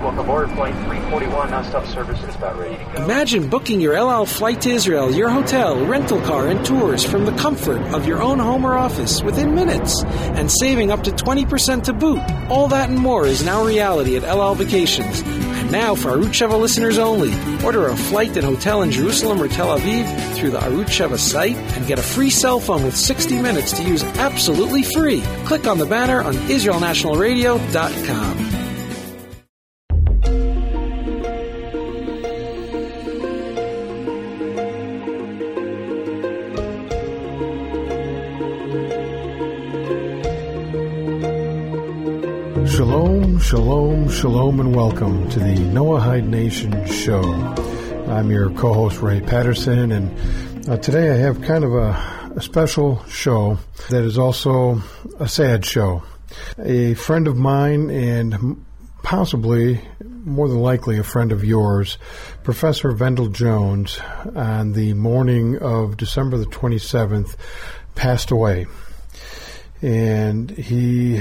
Welcome 0.00 0.18
aboard 0.18 0.50
Flight 0.52 0.72
341, 0.72 1.50
non-stop 1.50 1.84
service 1.84 2.22
is 2.22 2.34
about 2.36 2.58
ready 2.58 2.82
to 2.82 2.84
go. 2.84 3.04
Imagine 3.04 3.50
booking 3.50 3.82
your 3.82 3.92
El 3.92 4.10
Al 4.10 4.24
flight 4.24 4.62
to 4.62 4.70
Israel, 4.70 5.14
your 5.14 5.28
hotel, 5.28 5.84
rental 5.84 6.22
car, 6.22 6.48
and 6.48 6.64
tours 6.64 7.04
from 7.04 7.26
the 7.26 7.32
comfort 7.32 7.82
of 7.92 8.06
your 8.06 8.22
own 8.22 8.38
home 8.38 8.64
or 8.64 8.78
office 8.78 9.22
within 9.22 9.54
minutes 9.54 10.02
and 10.04 10.50
saving 10.50 10.90
up 10.90 11.02
to 11.02 11.10
20% 11.10 11.82
to 11.82 11.92
boot. 11.92 12.22
All 12.48 12.68
that 12.68 12.88
and 12.88 12.98
more 12.98 13.26
is 13.26 13.44
now 13.44 13.62
reality 13.62 14.16
at 14.16 14.24
El 14.24 14.40
Al 14.40 14.54
Vacations. 14.54 15.22
Now 15.72 15.94
for 15.94 16.10
Arutz 16.10 16.34
Sheva 16.34 16.60
listeners 16.60 16.98
only, 16.98 17.32
order 17.64 17.88
a 17.88 17.96
flight 17.96 18.36
and 18.36 18.44
hotel 18.44 18.82
in 18.82 18.90
Jerusalem 18.90 19.40
or 19.40 19.48
Tel 19.48 19.78
Aviv 19.78 20.34
through 20.34 20.50
the 20.50 20.58
Arutz 20.58 20.88
Sheva 20.88 21.18
site 21.18 21.56
and 21.56 21.86
get 21.86 21.98
a 21.98 22.02
free 22.02 22.28
cell 22.28 22.60
phone 22.60 22.84
with 22.84 22.94
60 22.94 23.40
minutes 23.40 23.72
to 23.78 23.82
use 23.82 24.04
absolutely 24.04 24.82
free. 24.82 25.22
Click 25.46 25.66
on 25.66 25.78
the 25.78 25.86
banner 25.86 26.22
on 26.22 26.34
IsraelNationalRadio.com. 26.34 28.51
Shalom, 43.52 44.08
shalom, 44.08 44.60
and 44.60 44.74
welcome 44.74 45.28
to 45.28 45.38
the 45.38 45.54
Noahide 45.54 46.26
Nation 46.26 46.86
show. 46.86 47.22
I'm 48.08 48.30
your 48.30 48.48
co-host 48.48 49.02
Ray 49.02 49.20
Patterson, 49.20 49.92
and 49.92 50.70
uh, 50.70 50.78
today 50.78 51.10
I 51.10 51.16
have 51.16 51.42
kind 51.42 51.62
of 51.62 51.74
a, 51.74 52.32
a 52.34 52.40
special 52.40 53.04
show 53.08 53.58
that 53.90 54.04
is 54.04 54.16
also 54.16 54.80
a 55.20 55.28
sad 55.28 55.66
show. 55.66 56.02
A 56.58 56.94
friend 56.94 57.28
of 57.28 57.36
mine 57.36 57.90
and 57.90 58.64
possibly, 59.02 59.82
more 60.02 60.48
than 60.48 60.60
likely, 60.60 60.96
a 60.96 61.04
friend 61.04 61.30
of 61.30 61.44
yours, 61.44 61.98
Professor 62.44 62.90
Vendyl 62.92 63.30
Jones, 63.34 64.00
on 64.34 64.72
the 64.72 64.94
morning 64.94 65.58
of 65.58 65.98
December 65.98 66.38
the 66.38 66.46
27th, 66.46 67.36
passed 67.96 68.30
away. 68.30 68.64
And 69.82 70.50
he 70.50 71.20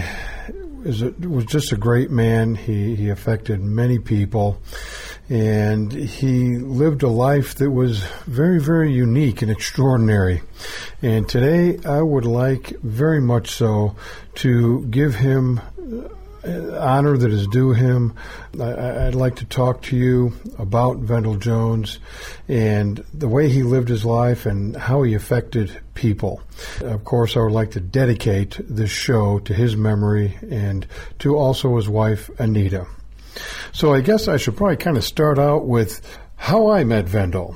is 0.85 1.01
a, 1.01 1.11
was 1.11 1.45
just 1.45 1.71
a 1.71 1.77
great 1.77 2.11
man. 2.11 2.55
He 2.55 2.95
he 2.95 3.09
affected 3.09 3.61
many 3.61 3.99
people, 3.99 4.61
and 5.29 5.91
he 5.91 6.57
lived 6.57 7.03
a 7.03 7.07
life 7.09 7.55
that 7.55 7.71
was 7.71 8.03
very 8.25 8.59
very 8.59 8.91
unique 8.91 9.41
and 9.41 9.51
extraordinary. 9.51 10.41
And 11.01 11.27
today, 11.27 11.79
I 11.85 12.01
would 12.01 12.25
like 12.25 12.69
very 12.81 13.21
much 13.21 13.51
so 13.51 13.95
to 14.35 14.85
give 14.87 15.15
him 15.15 15.61
honor 16.43 17.17
that 17.17 17.31
is 17.31 17.47
due 17.47 17.71
him. 17.73 18.13
I, 18.59 19.05
would 19.05 19.15
like 19.15 19.37
to 19.37 19.45
talk 19.45 19.83
to 19.83 19.97
you 19.97 20.33
about 20.57 21.01
Vendyl 21.01 21.39
Jones 21.39 21.99
and 22.47 23.03
the 23.13 23.27
way 23.27 23.49
he 23.49 23.63
lived 23.63 23.89
his 23.89 24.05
life 24.05 24.45
and 24.45 24.75
how 24.75 25.03
he 25.03 25.13
affected 25.13 25.79
people. 25.93 26.41
Of 26.81 27.03
course, 27.03 27.37
I 27.37 27.41
would 27.41 27.51
like 27.51 27.71
to 27.71 27.79
dedicate 27.79 28.59
this 28.59 28.91
show 28.91 29.39
to 29.39 29.53
his 29.53 29.75
memory 29.75 30.37
and 30.49 30.87
to 31.19 31.37
also 31.37 31.75
his 31.75 31.87
wife, 31.87 32.29
Anita. 32.39 32.87
So 33.71 33.93
I 33.93 34.01
guess 34.01 34.27
I 34.27 34.37
should 34.37 34.57
probably 34.57 34.77
kind 34.77 34.97
of 34.97 35.03
start 35.03 35.39
out 35.39 35.65
with 35.65 36.01
how 36.35 36.71
I 36.71 36.83
met 36.83 37.05
Vendyl. 37.05 37.55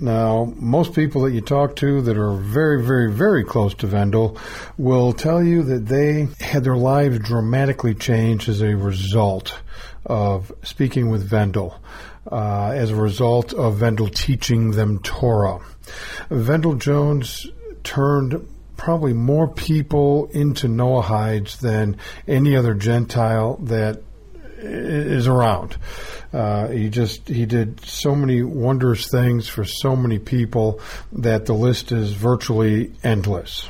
Now, 0.00 0.52
most 0.56 0.94
people 0.94 1.22
that 1.22 1.32
you 1.32 1.40
talk 1.40 1.76
to 1.76 2.02
that 2.02 2.16
are 2.16 2.34
very, 2.34 2.82
very, 2.84 3.10
very 3.10 3.44
close 3.44 3.74
to 3.74 3.86
Vendyl 3.86 4.38
will 4.78 5.12
tell 5.12 5.42
you 5.42 5.62
that 5.64 5.86
they 5.86 6.28
had 6.40 6.64
their 6.64 6.76
lives 6.76 7.18
dramatically 7.18 7.94
changed 7.94 8.48
as 8.48 8.62
a 8.62 8.76
result 8.76 9.60
of 10.06 10.52
speaking 10.62 11.10
with 11.10 11.28
Vendyl, 11.28 11.78
uh, 12.30 12.70
as 12.70 12.90
a 12.90 12.96
result 12.96 13.52
of 13.52 13.76
Vendyl 13.76 14.14
teaching 14.14 14.72
them 14.72 14.98
Torah. 15.00 15.60
Vendyl 16.30 16.78
Jones 16.78 17.46
turned 17.82 18.46
probably 18.76 19.12
more 19.12 19.48
people 19.48 20.26
into 20.32 20.66
Noahides 20.66 21.58
than 21.58 21.96
any 22.26 22.56
other 22.56 22.74
Gentile 22.74 23.56
that 23.62 24.02
is 24.62 25.26
around. 25.26 25.76
Uh, 26.32 26.68
he 26.68 26.88
just 26.88 27.28
he 27.28 27.44
did 27.46 27.84
so 27.84 28.14
many 28.14 28.42
wondrous 28.42 29.10
things 29.10 29.48
for 29.48 29.64
so 29.64 29.94
many 29.94 30.18
people 30.18 30.80
that 31.12 31.46
the 31.46 31.52
list 31.52 31.92
is 31.92 32.12
virtually 32.12 32.92
endless. 33.02 33.68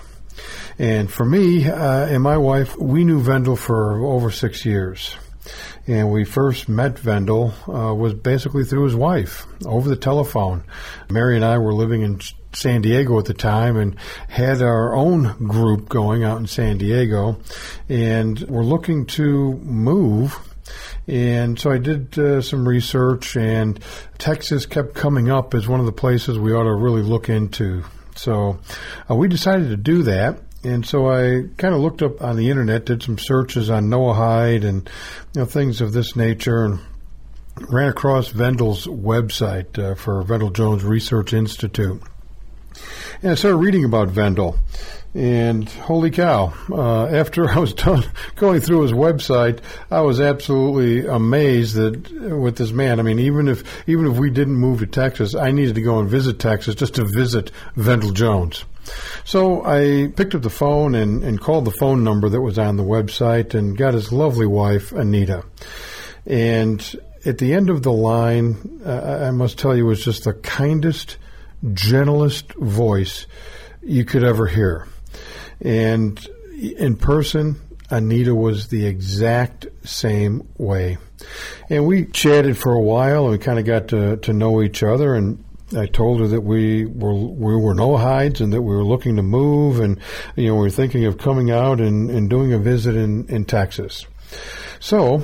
And 0.78 1.10
for 1.10 1.24
me 1.24 1.68
uh, 1.68 2.06
and 2.06 2.22
my 2.22 2.36
wife, 2.36 2.76
we 2.76 3.04
knew 3.04 3.22
Vendyl 3.22 3.58
for 3.58 4.04
over 4.04 4.30
six 4.30 4.64
years. 4.64 5.16
And 5.88 6.12
we 6.12 6.24
first 6.24 6.68
met 6.68 6.94
Vendyl 6.94 7.52
uh, 7.68 7.92
was 7.92 8.14
basically 8.14 8.64
through 8.64 8.84
his 8.84 8.94
wife 8.94 9.46
over 9.66 9.88
the 9.88 9.96
telephone. 9.96 10.62
Mary 11.10 11.34
and 11.34 11.44
I 11.44 11.58
were 11.58 11.74
living 11.74 12.02
in 12.02 12.20
San 12.52 12.82
Diego 12.82 13.18
at 13.18 13.24
the 13.24 13.34
time 13.34 13.76
and 13.76 13.96
had 14.28 14.62
our 14.62 14.94
own 14.94 15.48
group 15.48 15.88
going 15.88 16.22
out 16.22 16.38
in 16.38 16.46
San 16.46 16.78
Diego, 16.78 17.40
and 17.88 18.38
we're 18.42 18.62
looking 18.62 19.06
to 19.06 19.54
move 19.54 20.38
and 21.08 21.58
so 21.58 21.70
I 21.70 21.78
did 21.78 22.18
uh, 22.18 22.40
some 22.40 22.66
research, 22.66 23.36
and 23.36 23.78
Texas 24.18 24.66
kept 24.66 24.94
coming 24.94 25.30
up 25.30 25.54
as 25.54 25.66
one 25.66 25.80
of 25.80 25.86
the 25.86 25.92
places 25.92 26.38
we 26.38 26.52
ought 26.52 26.64
to 26.64 26.74
really 26.74 27.02
look 27.02 27.28
into. 27.28 27.84
So 28.14 28.60
uh, 29.10 29.14
we 29.14 29.28
decided 29.28 29.70
to 29.70 29.76
do 29.76 30.02
that. 30.04 30.38
And 30.64 30.86
so 30.86 31.10
I 31.10 31.48
kind 31.56 31.74
of 31.74 31.80
looked 31.80 32.02
up 32.02 32.22
on 32.22 32.36
the 32.36 32.48
internet, 32.48 32.86
did 32.86 33.02
some 33.02 33.18
searches 33.18 33.68
on 33.68 33.88
Noah 33.88 34.14
Noahide 34.14 34.64
and 34.64 34.88
you 35.34 35.40
know 35.40 35.44
things 35.44 35.80
of 35.80 35.92
this 35.92 36.14
nature, 36.14 36.64
and 36.64 36.78
ran 37.68 37.88
across 37.88 38.30
Vendyl's 38.30 38.86
website 38.86 39.76
uh, 39.76 39.96
for 39.96 40.22
Vendyl 40.22 40.52
Jones 40.52 40.84
Research 40.84 41.32
Institute. 41.32 42.00
And 43.22 43.30
I 43.30 43.34
started 43.36 43.58
reading 43.58 43.84
about 43.84 44.08
Vendyl. 44.08 44.58
And 45.14 45.68
holy 45.68 46.10
cow, 46.10 46.54
uh, 46.70 47.06
after 47.06 47.48
I 47.50 47.58
was 47.58 47.72
done 47.72 48.02
going 48.34 48.60
through 48.60 48.82
his 48.82 48.92
website, 48.92 49.60
I 49.90 50.00
was 50.00 50.20
absolutely 50.20 51.06
amazed 51.06 51.76
that 51.76 52.10
with 52.10 52.56
this 52.56 52.72
man, 52.72 52.98
I 52.98 53.02
mean, 53.02 53.20
even 53.20 53.46
if, 53.46 53.88
even 53.88 54.10
if 54.10 54.16
we 54.18 54.30
didn't 54.30 54.56
move 54.56 54.80
to 54.80 54.86
Texas, 54.86 55.34
I 55.34 55.52
needed 55.52 55.76
to 55.76 55.82
go 55.82 56.00
and 56.00 56.08
visit 56.08 56.40
Texas 56.40 56.74
just 56.74 56.94
to 56.94 57.04
visit 57.04 57.52
Vendyl 57.76 58.12
Jones. 58.12 58.64
So 59.24 59.64
I 59.64 60.10
picked 60.16 60.34
up 60.34 60.42
the 60.42 60.50
phone 60.50 60.96
and, 60.96 61.22
and 61.22 61.40
called 61.40 61.66
the 61.66 61.70
phone 61.70 62.02
number 62.02 62.28
that 62.28 62.40
was 62.40 62.58
on 62.58 62.76
the 62.76 62.82
website 62.82 63.54
and 63.54 63.76
got 63.76 63.94
his 63.94 64.10
lovely 64.12 64.46
wife, 64.46 64.90
Anita. 64.90 65.44
And 66.26 66.96
at 67.24 67.38
the 67.38 67.54
end 67.54 67.70
of 67.70 67.82
the 67.82 67.92
line, 67.92 68.80
uh, 68.84 69.26
I 69.28 69.30
must 69.30 69.58
tell 69.58 69.76
you, 69.76 69.86
was 69.86 70.04
just 70.04 70.24
the 70.24 70.32
kindest, 70.32 71.18
gentlest 71.72 72.52
voice 72.54 73.26
you 73.82 74.04
could 74.04 74.24
ever 74.24 74.46
hear. 74.46 74.88
And 75.60 76.18
in 76.58 76.96
person, 76.96 77.60
Anita 77.90 78.34
was 78.34 78.68
the 78.68 78.86
exact 78.86 79.66
same 79.84 80.48
way. 80.56 80.98
And 81.68 81.86
we 81.86 82.06
chatted 82.06 82.56
for 82.56 82.72
a 82.72 82.80
while 82.80 83.24
and 83.24 83.32
we 83.32 83.38
kind 83.38 83.58
of 83.58 83.64
got 83.64 83.88
to, 83.88 84.16
to 84.16 84.32
know 84.32 84.62
each 84.62 84.82
other 84.82 85.14
and 85.14 85.44
I 85.76 85.86
told 85.86 86.20
her 86.20 86.26
that 86.28 86.42
we 86.42 86.84
were 86.84 87.14
we 87.14 87.56
were 87.56 87.74
Noahides 87.74 88.40
and 88.40 88.52
that 88.52 88.62
we 88.62 88.74
were 88.74 88.84
looking 88.84 89.16
to 89.16 89.22
move 89.22 89.80
and 89.80 89.98
you 90.36 90.48
know 90.48 90.54
we 90.54 90.60
were 90.60 90.70
thinking 90.70 91.06
of 91.06 91.18
coming 91.18 91.50
out 91.50 91.80
and, 91.80 92.10
and 92.10 92.28
doing 92.28 92.52
a 92.52 92.58
visit 92.58 92.94
in, 92.94 93.26
in 93.28 93.44
Texas. 93.44 94.06
So, 94.82 95.22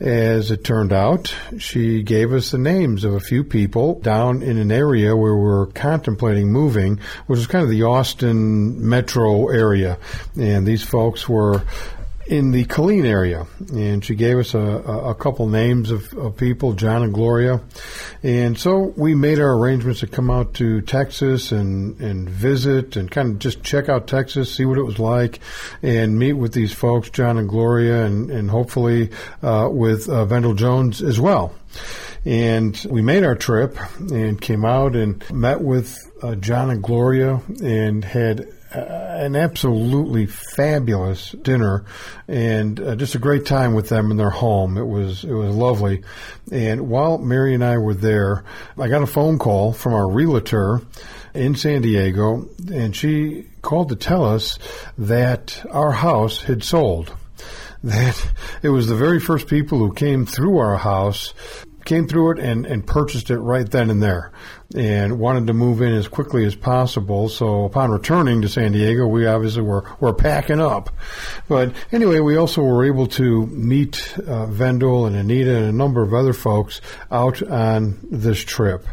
as 0.00 0.50
it 0.50 0.64
turned 0.64 0.92
out, 0.92 1.32
she 1.58 2.02
gave 2.02 2.32
us 2.32 2.50
the 2.50 2.58
names 2.58 3.04
of 3.04 3.14
a 3.14 3.20
few 3.20 3.44
people 3.44 4.00
down 4.00 4.42
in 4.42 4.58
an 4.58 4.72
area 4.72 5.14
where 5.14 5.36
we're 5.36 5.66
contemplating 5.66 6.50
moving, 6.50 6.98
which 7.28 7.38
is 7.38 7.46
kind 7.46 7.62
of 7.62 7.70
the 7.70 7.84
Austin 7.84 8.88
metro 8.88 9.46
area. 9.46 9.98
And 10.36 10.66
these 10.66 10.82
folks 10.82 11.28
were 11.28 11.62
in 12.26 12.50
the 12.50 12.64
Killeen 12.64 13.06
area, 13.06 13.46
and 13.72 14.04
she 14.04 14.14
gave 14.14 14.38
us 14.38 14.54
a, 14.54 14.58
a 14.58 15.14
couple 15.14 15.46
names 15.48 15.90
of, 15.90 16.12
of, 16.14 16.36
people, 16.36 16.72
John 16.72 17.02
and 17.02 17.14
Gloria, 17.14 17.60
and 18.22 18.58
so 18.58 18.92
we 18.96 19.14
made 19.14 19.38
our 19.38 19.56
arrangements 19.56 20.00
to 20.00 20.06
come 20.06 20.30
out 20.30 20.54
to 20.54 20.80
Texas 20.80 21.52
and 21.52 22.00
and 22.00 22.28
visit 22.28 22.96
and 22.96 23.10
kind 23.10 23.32
of 23.32 23.38
just 23.38 23.62
check 23.62 23.88
out 23.88 24.08
Texas, 24.08 24.54
see 24.54 24.64
what 24.64 24.78
it 24.78 24.82
was 24.82 24.98
like, 24.98 25.40
and 25.82 26.18
meet 26.18 26.32
with 26.32 26.52
these 26.52 26.72
folks, 26.72 27.10
John 27.10 27.38
and 27.38 27.48
Gloria, 27.48 28.04
and 28.04 28.30
and 28.30 28.50
hopefully 28.50 29.10
uh, 29.42 29.68
with 29.70 30.08
uh, 30.08 30.26
Vendyl 30.26 30.56
Jones 30.56 31.02
as 31.02 31.20
well. 31.20 31.54
And 32.24 32.76
we 32.90 33.02
made 33.02 33.22
our 33.22 33.36
trip 33.36 33.78
and 34.00 34.40
came 34.40 34.64
out 34.64 34.96
and 34.96 35.22
met 35.30 35.60
with 35.60 36.10
uh, 36.22 36.34
John 36.34 36.70
and 36.70 36.82
Gloria 36.82 37.40
and 37.62 38.04
had 38.04 38.48
an 38.72 39.36
absolutely 39.36 40.26
fabulous 40.26 41.30
dinner 41.30 41.84
and 42.28 42.80
uh, 42.80 42.96
just 42.96 43.14
a 43.14 43.18
great 43.18 43.46
time 43.46 43.74
with 43.74 43.88
them 43.88 44.10
in 44.10 44.16
their 44.16 44.30
home. 44.30 44.76
It 44.76 44.86
was 44.86 45.24
it 45.24 45.32
was 45.32 45.54
lovely. 45.54 46.02
And 46.50 46.88
while 46.88 47.18
Mary 47.18 47.54
and 47.54 47.64
I 47.64 47.78
were 47.78 47.94
there, 47.94 48.44
I 48.78 48.88
got 48.88 49.02
a 49.02 49.06
phone 49.06 49.38
call 49.38 49.72
from 49.72 49.94
our 49.94 50.10
realtor 50.10 50.82
in 51.34 51.54
San 51.54 51.82
Diego, 51.82 52.48
and 52.72 52.96
she 52.96 53.46
called 53.62 53.90
to 53.90 53.96
tell 53.96 54.24
us 54.24 54.58
that 54.96 55.64
our 55.70 55.92
house 55.92 56.42
had 56.42 56.62
sold. 56.62 57.14
That 57.84 58.30
it 58.62 58.70
was 58.70 58.88
the 58.88 58.96
very 58.96 59.20
first 59.20 59.46
people 59.46 59.78
who 59.78 59.92
came 59.92 60.26
through 60.26 60.58
our 60.58 60.76
house 60.76 61.34
came 61.84 62.08
through 62.08 62.32
it 62.32 62.38
and, 62.40 62.66
and 62.66 62.86
purchased 62.86 63.30
it 63.30 63.38
right 63.38 63.70
then 63.70 63.90
and 63.90 64.02
there 64.02 64.32
and 64.74 65.18
wanted 65.18 65.46
to 65.46 65.52
move 65.52 65.80
in 65.80 65.92
as 65.92 66.08
quickly 66.08 66.44
as 66.44 66.54
possible. 66.54 67.28
So 67.28 67.64
upon 67.64 67.90
returning 67.90 68.42
to 68.42 68.48
San 68.48 68.72
Diego, 68.72 69.06
we 69.06 69.26
obviously 69.26 69.62
were, 69.62 69.84
were 70.00 70.12
packing 70.12 70.60
up. 70.60 70.90
But 71.48 71.72
anyway, 71.92 72.20
we 72.20 72.36
also 72.36 72.62
were 72.62 72.84
able 72.84 73.06
to 73.08 73.46
meet 73.46 74.14
uh, 74.18 74.46
Vendyl 74.46 75.06
and 75.06 75.16
Anita 75.16 75.56
and 75.56 75.66
a 75.66 75.72
number 75.72 76.02
of 76.02 76.12
other 76.12 76.32
folks 76.32 76.80
out 77.10 77.42
on 77.42 77.98
this 78.10 78.40
trip. 78.40 78.86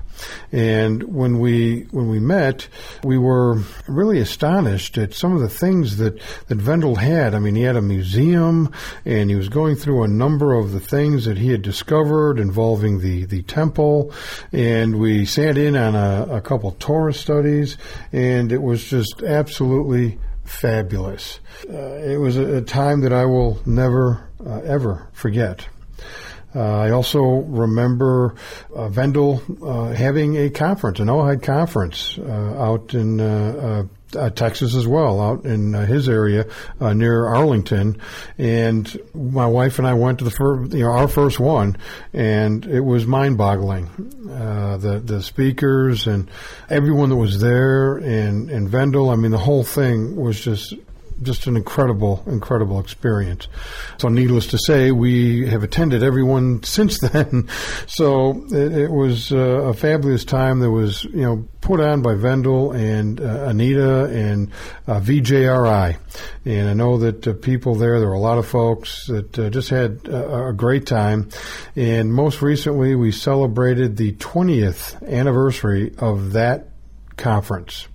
And 0.51 1.03
when 1.03 1.39
we 1.39 1.87
when 1.91 2.09
we 2.09 2.19
met, 2.19 2.67
we 3.03 3.17
were 3.17 3.61
really 3.87 4.19
astonished 4.19 4.97
at 4.97 5.13
some 5.13 5.35
of 5.35 5.41
the 5.41 5.49
things 5.49 5.97
that 5.97 6.19
that 6.47 6.57
Vendyl 6.57 6.97
had. 6.97 7.33
I 7.33 7.39
mean, 7.39 7.55
he 7.55 7.63
had 7.63 7.75
a 7.75 7.81
museum, 7.81 8.71
and 9.05 9.29
he 9.29 9.35
was 9.35 9.49
going 9.49 9.75
through 9.75 10.03
a 10.03 10.07
number 10.07 10.53
of 10.53 10.71
the 10.71 10.79
things 10.79 11.25
that 11.25 11.37
he 11.37 11.51
had 11.51 11.61
discovered 11.61 12.39
involving 12.39 12.99
the 12.99 13.25
the 13.25 13.41
temple. 13.43 14.13
And 14.51 14.99
we 14.99 15.25
sat 15.25 15.57
in 15.57 15.75
on 15.75 15.95
a, 15.95 16.37
a 16.37 16.41
couple 16.41 16.71
Torah 16.79 17.13
studies, 17.13 17.77
and 18.11 18.51
it 18.51 18.61
was 18.61 18.83
just 18.83 19.23
absolutely 19.23 20.19
fabulous. 20.43 21.39
Uh, 21.69 21.95
it 21.95 22.19
was 22.19 22.37
a, 22.37 22.57
a, 22.57 22.61
time 22.61 23.01
that 23.01 23.13
I 23.13 23.25
will 23.25 23.61
never 23.65 24.29
uh, 24.45 24.59
ever 24.59 25.07
forget. 25.13 25.67
Uh, 26.55 26.59
I 26.59 26.91
also 26.91 27.21
remember 27.21 28.35
uh, 28.75 28.89
Vendyl 28.89 29.41
uh, 29.61 29.95
having 29.95 30.37
a 30.37 30.49
conference, 30.49 30.99
an 30.99 31.07
Noahide 31.07 31.41
conference, 31.41 32.17
uh, 32.17 32.23
out 32.23 32.93
in 32.93 33.19
uh, 33.19 33.85
uh, 34.15 34.29
Texas 34.29 34.75
as 34.75 34.85
well, 34.85 35.19
out 35.19 35.45
in 35.45 35.73
his 35.73 36.07
area 36.07 36.45
near 36.79 37.25
Arlington. 37.25 37.99
And 38.37 38.95
my 39.15 39.47
wife 39.47 39.79
and 39.79 39.87
I 39.87 39.95
went 39.95 40.19
to 40.19 40.25
the 40.25 40.31
first, 40.31 40.73
you 40.73 40.83
know, 40.83 40.91
our 40.91 41.07
first 41.07 41.39
one, 41.39 41.77
and 42.13 42.63
it 42.65 42.81
was 42.81 43.07
mind-boggling. 43.07 43.89
the 44.27 45.01
the 45.03 45.23
speakers 45.23 46.05
and 46.05 46.29
everyone 46.69 47.09
that 47.09 47.15
was 47.15 47.39
there, 47.39 47.97
and 47.97 48.51
and 48.51 48.69
Vendyl. 48.69 49.11
I 49.11 49.15
mean, 49.15 49.31
the 49.31 49.37
whole 49.39 49.63
thing 49.63 50.15
was 50.15 50.39
just 50.39 50.75
just 51.21 51.47
an 51.47 51.55
incredible, 51.55 52.23
incredible 52.27 52.79
experience. 52.79 53.47
So, 53.97 54.09
needless 54.09 54.47
to 54.47 54.57
say, 54.57 54.91
we 54.91 55.47
have 55.47 55.63
attended 55.63 56.03
everyone 56.03 56.63
since 56.63 56.99
then. 56.99 57.49
so, 57.87 58.45
it, 58.51 58.73
it 58.73 58.91
was 58.91 59.31
uh, 59.31 59.37
a 59.37 59.73
fabulous 59.73 60.25
time 60.25 60.59
that 60.59 60.71
was, 60.71 61.03
you 61.05 61.21
know, 61.21 61.47
put 61.61 61.79
on 61.79 62.01
by 62.01 62.13
Vendyl 62.13 62.75
and 62.75 63.21
uh, 63.21 63.45
Anita 63.47 64.05
and 64.05 64.51
uh, 64.85 64.99
VJRI. 64.99 65.97
And 66.45 66.69
I 66.69 66.73
know 66.73 66.97
that 66.97 67.27
uh, 67.27 67.33
people 67.33 67.75
there, 67.75 67.99
there 67.99 68.09
were 68.09 68.15
a 68.15 68.19
lot 68.19 68.37
of 68.37 68.45
folks 68.45 69.07
that 69.07 69.39
uh, 69.39 69.49
just 69.49 69.69
had 69.69 70.07
a, 70.07 70.47
a 70.47 70.53
great 70.53 70.85
time. 70.85 71.29
And 71.75 72.13
most 72.13 72.41
recently, 72.41 72.95
we 72.95 73.11
celebrated 73.11 73.97
the 73.97 74.13
20th 74.13 75.07
anniversary 75.07 75.93
of 75.97 76.33
that 76.33 76.67
conference. 77.17 77.87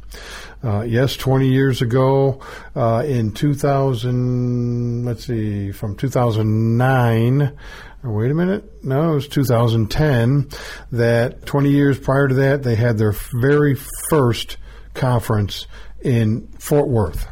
Uh, 0.63 0.83
yes, 0.83 1.17
20 1.17 1.47
years 1.47 1.83
ago, 1.83 2.41
uh, 2.75 3.05
in 3.07 3.31
2000, 3.31 5.05
let's 5.05 5.27
see, 5.27 5.71
from 5.71 5.95
2009, 5.95 7.57
wait 8.03 8.31
a 8.31 8.35
minute, 8.35 8.85
no, 8.85 9.13
it 9.13 9.15
was 9.15 9.29
2010, 9.29 10.49
that 10.91 11.47
20 11.47 11.71
years 11.71 11.99
prior 11.99 12.27
to 12.27 12.35
that, 12.35 12.65
they 12.65 12.75
had 12.75 12.99
their 12.99 13.15
very 13.41 13.77
first 14.11 14.57
conference 14.95 15.69
in 16.01 16.49
Fort 16.59 16.89
Worth. 16.89 17.27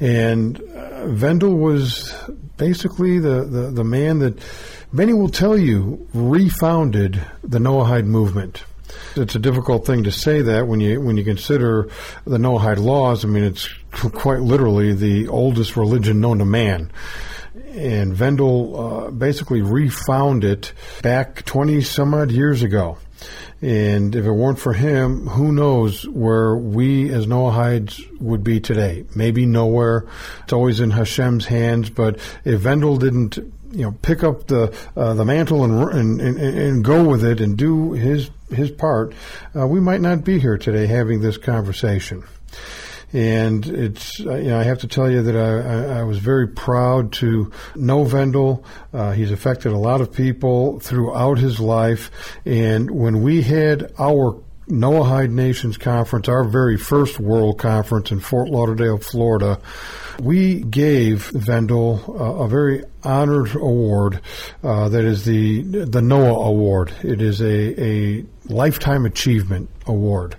And 0.00 0.60
uh, 0.60 1.06
Vendyl 1.06 1.58
was 1.58 2.14
basically 2.58 3.18
the, 3.18 3.44
the, 3.44 3.70
the 3.70 3.84
man 3.84 4.18
that 4.18 4.38
many 4.92 5.14
will 5.14 5.30
tell 5.30 5.56
you 5.56 6.06
refounded 6.12 7.24
the 7.42 7.58
Noahide 7.58 8.04
movement. 8.04 8.64
It's 9.16 9.34
a 9.34 9.38
difficult 9.38 9.86
thing 9.86 10.04
to 10.04 10.12
say 10.12 10.42
that 10.42 10.66
when 10.66 10.80
you 10.80 11.00
when 11.00 11.16
you 11.16 11.24
consider 11.24 11.88
the 12.26 12.38
Noahide 12.38 12.78
laws. 12.78 13.24
I 13.24 13.28
mean, 13.28 13.44
it's 13.44 13.68
quite 13.92 14.40
literally 14.40 14.92
the 14.92 15.28
oldest 15.28 15.76
religion 15.76 16.20
known 16.20 16.38
to 16.38 16.44
man. 16.44 16.90
And 17.74 18.14
Vendyl 18.14 19.08
uh, 19.08 19.10
basically 19.10 19.62
refound 19.62 20.44
it 20.44 20.72
back 21.02 21.44
20 21.44 21.80
some 21.82 22.14
odd 22.14 22.30
years 22.30 22.62
ago. 22.62 22.98
And 23.62 24.14
if 24.14 24.24
it 24.26 24.30
weren't 24.30 24.58
for 24.58 24.72
him, 24.72 25.26
who 25.26 25.52
knows 25.52 26.06
where 26.08 26.54
we 26.56 27.10
as 27.10 27.26
Noahides 27.26 28.20
would 28.20 28.44
be 28.44 28.60
today? 28.60 29.06
Maybe 29.14 29.46
nowhere. 29.46 30.06
It's 30.42 30.52
always 30.52 30.80
in 30.80 30.90
Hashem's 30.90 31.46
hands. 31.46 31.88
But 31.90 32.16
if 32.44 32.60
Vendyl 32.60 32.98
didn't, 32.98 33.38
you 33.74 33.82
know, 33.82 33.92
pick 34.02 34.22
up 34.22 34.46
the 34.46 34.74
uh, 34.96 35.14
the 35.14 35.24
mantle 35.24 35.64
and, 35.64 35.82
and, 35.92 36.20
and 36.20 36.38
and 36.38 36.84
go 36.84 37.04
with 37.04 37.24
it 37.24 37.40
and 37.40 37.56
do 37.56 37.92
his 37.92 38.30
his 38.50 38.70
part, 38.70 39.14
uh, 39.56 39.66
we 39.66 39.80
might 39.80 40.00
not 40.00 40.24
be 40.24 40.38
here 40.38 40.56
today 40.56 40.86
having 40.86 41.20
this 41.20 41.36
conversation. 41.36 42.24
And 43.12 43.64
it's, 43.66 44.18
uh, 44.26 44.34
you 44.34 44.48
know, 44.48 44.58
I 44.58 44.64
have 44.64 44.80
to 44.80 44.88
tell 44.88 45.08
you 45.08 45.22
that 45.22 45.36
I, 45.36 45.98
I, 45.98 46.00
I 46.00 46.02
was 46.02 46.18
very 46.18 46.48
proud 46.48 47.12
to 47.14 47.52
know 47.76 48.04
Vendyl. 48.04 48.64
Uh, 48.92 49.12
he's 49.12 49.30
affected 49.30 49.70
a 49.70 49.78
lot 49.78 50.00
of 50.00 50.12
people 50.12 50.80
throughout 50.80 51.38
his 51.38 51.60
life. 51.60 52.10
And 52.44 52.90
when 52.90 53.22
we 53.22 53.42
had 53.42 53.92
our 54.00 54.36
Noahide 54.68 55.30
Nations 55.30 55.76
Conference, 55.76 56.28
our 56.28 56.44
very 56.44 56.76
first 56.76 57.20
world 57.20 57.58
conference 57.58 58.10
in 58.10 58.20
Fort 58.20 58.48
Lauderdale, 58.48 58.98
Florida, 58.98 59.60
we 60.20 60.60
gave 60.60 61.30
Vendyl 61.32 62.08
uh, 62.08 62.44
a 62.44 62.48
very 62.48 62.84
honored 63.02 63.54
award 63.54 64.20
uh, 64.62 64.88
that 64.88 65.04
is 65.04 65.24
the 65.24 65.62
the 65.62 66.00
Noah 66.00 66.48
Award. 66.48 66.92
It 67.02 67.20
is 67.20 67.40
a, 67.40 67.82
a 67.82 68.24
lifetime 68.46 69.06
achievement 69.06 69.70
award, 69.86 70.36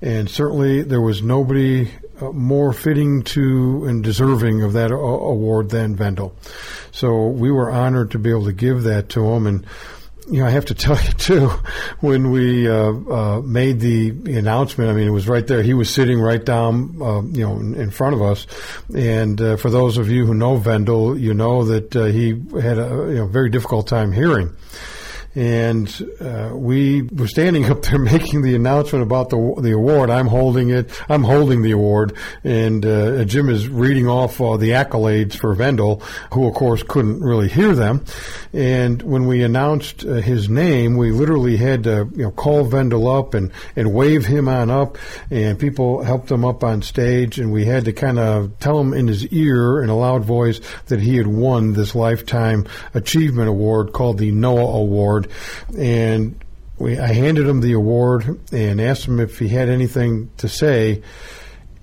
and 0.00 0.30
certainly 0.30 0.82
there 0.82 1.00
was 1.00 1.22
nobody 1.22 1.90
uh, 2.20 2.30
more 2.30 2.72
fitting 2.72 3.22
to 3.22 3.84
and 3.86 4.02
deserving 4.02 4.62
of 4.62 4.72
that 4.74 4.92
award 4.92 5.70
than 5.70 5.96
Vendyl. 5.96 6.32
So 6.92 7.26
we 7.26 7.50
were 7.50 7.70
honored 7.70 8.12
to 8.12 8.18
be 8.18 8.30
able 8.30 8.44
to 8.46 8.52
give 8.52 8.84
that 8.84 9.08
to 9.10 9.24
him 9.24 9.46
and 9.46 9.66
you 10.30 10.40
know, 10.40 10.46
I 10.46 10.50
have 10.50 10.66
to 10.66 10.74
tell 10.86 10.96
you 10.96 11.12
too, 11.12 11.48
when 12.00 12.30
we 12.30 12.68
uh, 12.68 12.92
uh, 12.92 13.42
made 13.42 13.80
the 13.80 14.10
announcement, 14.36 14.90
I 14.90 14.94
mean, 14.94 15.08
it 15.08 15.12
was 15.12 15.28
right 15.28 15.46
there. 15.46 15.62
He 15.62 15.74
was 15.74 15.90
sitting 15.90 16.20
right 16.20 16.44
down, 16.44 16.98
uh, 17.00 17.22
you 17.22 17.46
know, 17.46 17.58
in, 17.58 17.74
in, 17.74 17.90
front 17.90 18.14
of 18.14 18.22
us. 18.22 18.46
And 18.94 19.40
uh, 19.40 19.56
for 19.56 19.70
those 19.70 19.98
of 19.98 20.08
you 20.08 20.26
who 20.26 20.34
know 20.34 20.58
Vendyl, 20.58 21.18
you 21.18 21.34
know 21.34 21.64
that 21.64 21.96
uh, 21.96 22.04
he 22.04 22.30
had 22.60 22.78
a 22.78 23.06
you 23.08 23.14
know, 23.16 23.26
very 23.26 23.50
difficult 23.50 23.86
time 23.86 24.12
hearing 24.12 24.54
and 25.38 26.10
uh, 26.20 26.50
we 26.52 27.02
were 27.02 27.28
standing 27.28 27.66
up 27.66 27.82
there 27.82 27.98
making 28.00 28.42
the 28.42 28.56
announcement 28.56 29.04
about 29.04 29.30
the 29.30 29.54
the 29.60 29.70
award. 29.70 30.10
I'm 30.10 30.26
holding 30.26 30.70
it. 30.70 30.90
I'm 31.08 31.22
holding 31.22 31.62
the 31.62 31.70
award, 31.70 32.16
and 32.42 32.84
uh, 32.84 33.24
Jim 33.24 33.48
is 33.48 33.68
reading 33.68 34.08
off 34.08 34.40
uh, 34.40 34.56
the 34.56 34.70
accolades 34.70 35.34
for 35.34 35.54
Vendyl, 35.54 36.02
who 36.32 36.48
of 36.48 36.54
course 36.54 36.82
couldn't 36.82 37.20
really 37.20 37.48
hear 37.48 37.72
them. 37.72 38.04
And 38.52 39.00
when 39.02 39.28
we 39.28 39.44
announced 39.44 40.04
uh, 40.04 40.14
his 40.14 40.48
name, 40.48 40.96
we 40.96 41.12
literally 41.12 41.56
had 41.56 41.84
to 41.84 42.10
you 42.16 42.24
know 42.24 42.32
call 42.32 42.68
Vendyl 42.68 43.16
up 43.16 43.34
and 43.34 43.52
and 43.76 43.94
wave 43.94 44.26
him 44.26 44.48
on 44.48 44.70
up, 44.70 44.98
and 45.30 45.56
people 45.56 46.02
helped 46.02 46.32
him 46.32 46.44
up 46.44 46.64
on 46.64 46.82
stage, 46.82 47.38
and 47.38 47.52
we 47.52 47.64
had 47.64 47.84
to 47.84 47.92
kind 47.92 48.18
of 48.18 48.58
tell 48.58 48.80
him 48.80 48.92
in 48.92 49.06
his 49.06 49.24
ear 49.28 49.84
in 49.84 49.88
a 49.88 49.96
loud 49.96 50.24
voice 50.24 50.60
that 50.86 50.98
he 50.98 51.16
had 51.16 51.28
won 51.28 51.74
this 51.74 51.94
lifetime 51.94 52.66
achievement 52.92 53.48
award 53.48 53.92
called 53.92 54.18
the 54.18 54.32
Noah 54.32 54.80
Award 54.80 55.27
and 55.76 56.42
we, 56.78 56.98
I 56.98 57.12
handed 57.12 57.46
him 57.46 57.60
the 57.60 57.72
award 57.72 58.40
and 58.52 58.80
asked 58.80 59.06
him 59.06 59.20
if 59.20 59.38
he 59.38 59.48
had 59.48 59.68
anything 59.68 60.30
to 60.38 60.48
say, 60.48 61.02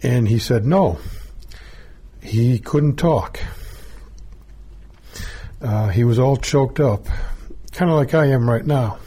and 0.02 0.28
he 0.28 0.40
said 0.40 0.66
no. 0.66 1.00
He 2.22 2.60
couldn't 2.60 2.96
talk. 2.96 3.40
Uh, 5.62 5.90
he 5.90 6.04
was 6.04 6.20
all 6.20 6.38
choked 6.38 6.80
up, 6.80 7.08
kind 7.72 7.92
of 7.92 7.98
like 7.98 8.14
I 8.14 8.28
am 8.28 8.50
right 8.50 8.66
now. 8.66 9.00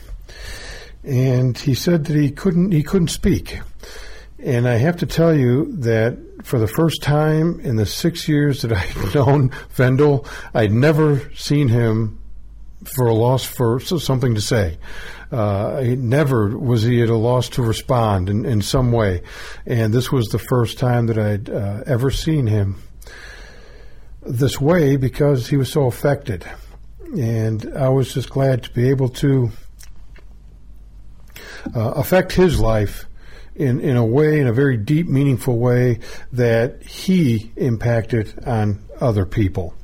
And 1.04 1.57
he 1.57 1.75
said 1.75 2.07
that 2.07 2.16
he 2.16 2.30
couldn't 2.30 2.73
he 2.73 2.83
couldn't 2.83 3.09
speak. 3.09 3.61
And 4.38 4.68
I 4.68 4.76
have 4.76 4.99
to 4.99 5.07
tell 5.07 5.35
you 5.35 5.73
that 5.78 6.16
for 6.45 6.59
the 6.59 6.68
first 6.68 7.02
time 7.02 7.61
in 7.61 7.76
the 7.76 7.87
six 7.87 8.28
years 8.28 8.62
that 8.62 8.73
I'd 8.73 9.14
known 9.14 9.50
Vendyl, 9.75 10.26
I'd 10.54 10.73
never 10.73 11.33
seen 11.35 11.68
him 11.68 12.17
for 12.85 13.06
a 13.06 13.14
loss 13.14 13.44
for 13.44 13.80
something 13.80 14.35
to 14.35 14.40
say. 14.40 14.78
Uh, 15.30 15.80
he 15.80 15.97
never 15.97 16.56
was 16.56 16.82
he 16.82 17.02
at 17.02 17.11
a 17.11 17.16
loss 17.16 17.49
to 17.50 17.62
respond 17.62 18.30
in, 18.30 18.47
in 18.47 18.62
some 18.62 18.92
way. 18.92 19.23
And 19.66 19.92
this 19.92 20.11
was 20.11 20.28
the 20.28 20.38
first 20.38 20.78
time 20.78 21.06
that 21.06 21.18
I'd 21.18 21.50
uh, 21.50 21.82
ever 21.87 22.11
seen 22.11 22.47
him 22.47 22.82
this 24.23 24.61
way 24.61 24.97
because 24.97 25.49
he 25.49 25.56
was 25.56 25.70
so 25.70 25.87
affected. 25.87 26.47
And 27.16 27.73
I 27.76 27.88
was 27.88 28.12
just 28.12 28.30
glad 28.30 28.62
to 28.64 28.70
be 28.70 28.88
able 28.88 29.08
to 29.11 29.50
uh, 31.75 31.90
affect 31.92 32.32
his 32.32 32.61
life 32.61 33.06
in, 33.54 33.80
in 33.80 33.97
a 33.97 34.04
way, 34.04 34.40
in 34.40 34.47
a 34.47 34.52
very 34.52 34.76
deep, 34.76 35.08
meaningful 35.08 35.58
way 35.58 35.99
that 36.32 36.82
he 36.82 37.52
impacted 37.56 38.32
on 38.47 38.82
other 39.00 39.25
people. 39.25 39.75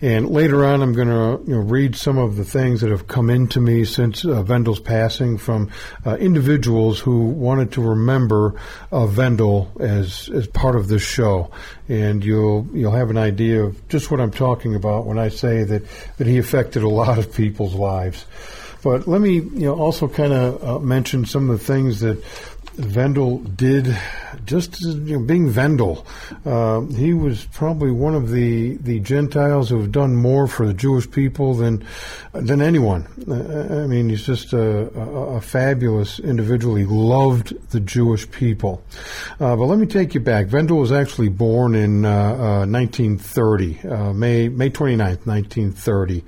And 0.00 0.28
later 0.28 0.64
on, 0.64 0.82
I'm 0.82 0.92
going 0.92 1.08
to 1.08 1.42
you 1.50 1.56
know, 1.56 1.62
read 1.62 1.96
some 1.96 2.18
of 2.18 2.36
the 2.36 2.44
things 2.44 2.80
that 2.80 2.90
have 2.90 3.06
come 3.06 3.30
into 3.30 3.60
me 3.60 3.84
since 3.84 4.24
uh, 4.24 4.42
Vendyl's 4.42 4.80
passing 4.80 5.38
from 5.38 5.70
uh, 6.04 6.16
individuals 6.16 7.00
who 7.00 7.26
wanted 7.26 7.72
to 7.72 7.82
remember 7.82 8.60
uh, 8.92 9.06
Vendyl 9.06 9.80
as 9.80 10.28
as 10.28 10.46
part 10.46 10.76
of 10.76 10.88
this 10.88 11.02
show, 11.02 11.50
and 11.88 12.24
you'll 12.24 12.66
you'll 12.72 12.92
have 12.92 13.10
an 13.10 13.18
idea 13.18 13.62
of 13.62 13.88
just 13.88 14.10
what 14.10 14.20
I'm 14.20 14.30
talking 14.30 14.74
about 14.74 15.06
when 15.06 15.18
I 15.18 15.28
say 15.28 15.64
that 15.64 15.82
that 16.18 16.26
he 16.26 16.38
affected 16.38 16.82
a 16.82 16.88
lot 16.88 17.18
of 17.18 17.32
people's 17.34 17.74
lives. 17.74 18.26
But 18.82 19.08
let 19.08 19.20
me 19.20 19.34
you 19.34 19.66
know 19.66 19.74
also 19.74 20.06
kind 20.06 20.32
of 20.32 20.62
uh, 20.62 20.78
mention 20.78 21.24
some 21.24 21.50
of 21.50 21.58
the 21.58 21.64
things 21.64 22.00
that 22.00 22.22
Vendyl 22.76 23.56
did 23.56 23.96
just 24.44 24.80
you 24.82 25.18
know, 25.18 25.24
being 25.24 25.50
Vendyl. 25.50 26.04
Uh, 26.44 26.80
he 26.94 27.14
was 27.14 27.44
probably 27.46 27.90
one 27.90 28.14
of 28.14 28.30
the, 28.30 28.76
the 28.76 29.00
Gentiles 29.00 29.70
who 29.70 29.80
have 29.80 29.92
done 29.92 30.14
more 30.14 30.46
for 30.46 30.66
the 30.66 30.74
Jewish 30.74 31.10
people 31.10 31.54
than 31.54 31.84
than 32.32 32.60
anyone. 32.60 33.06
Uh, 33.28 33.82
I 33.82 33.86
mean, 33.86 34.08
he's 34.08 34.24
just 34.24 34.52
a, 34.52 34.88
a, 34.98 35.36
a, 35.36 35.40
fabulous 35.40 36.18
individual. 36.18 36.74
He 36.74 36.84
loved 36.84 37.70
the 37.70 37.80
Jewish 37.80 38.30
people. 38.30 38.82
Uh, 39.40 39.56
but 39.56 39.64
let 39.64 39.78
me 39.78 39.86
take 39.86 40.14
you 40.14 40.20
back. 40.20 40.46
Vendyl 40.46 40.78
was 40.78 40.92
actually 40.92 41.28
born 41.28 41.74
in 41.74 42.02
1930, 42.02 43.80
uh, 43.84 43.94
uh, 43.94 44.12
May 44.12 44.48
May 44.48 44.70
29th, 44.70 45.26
1930, 45.26 46.24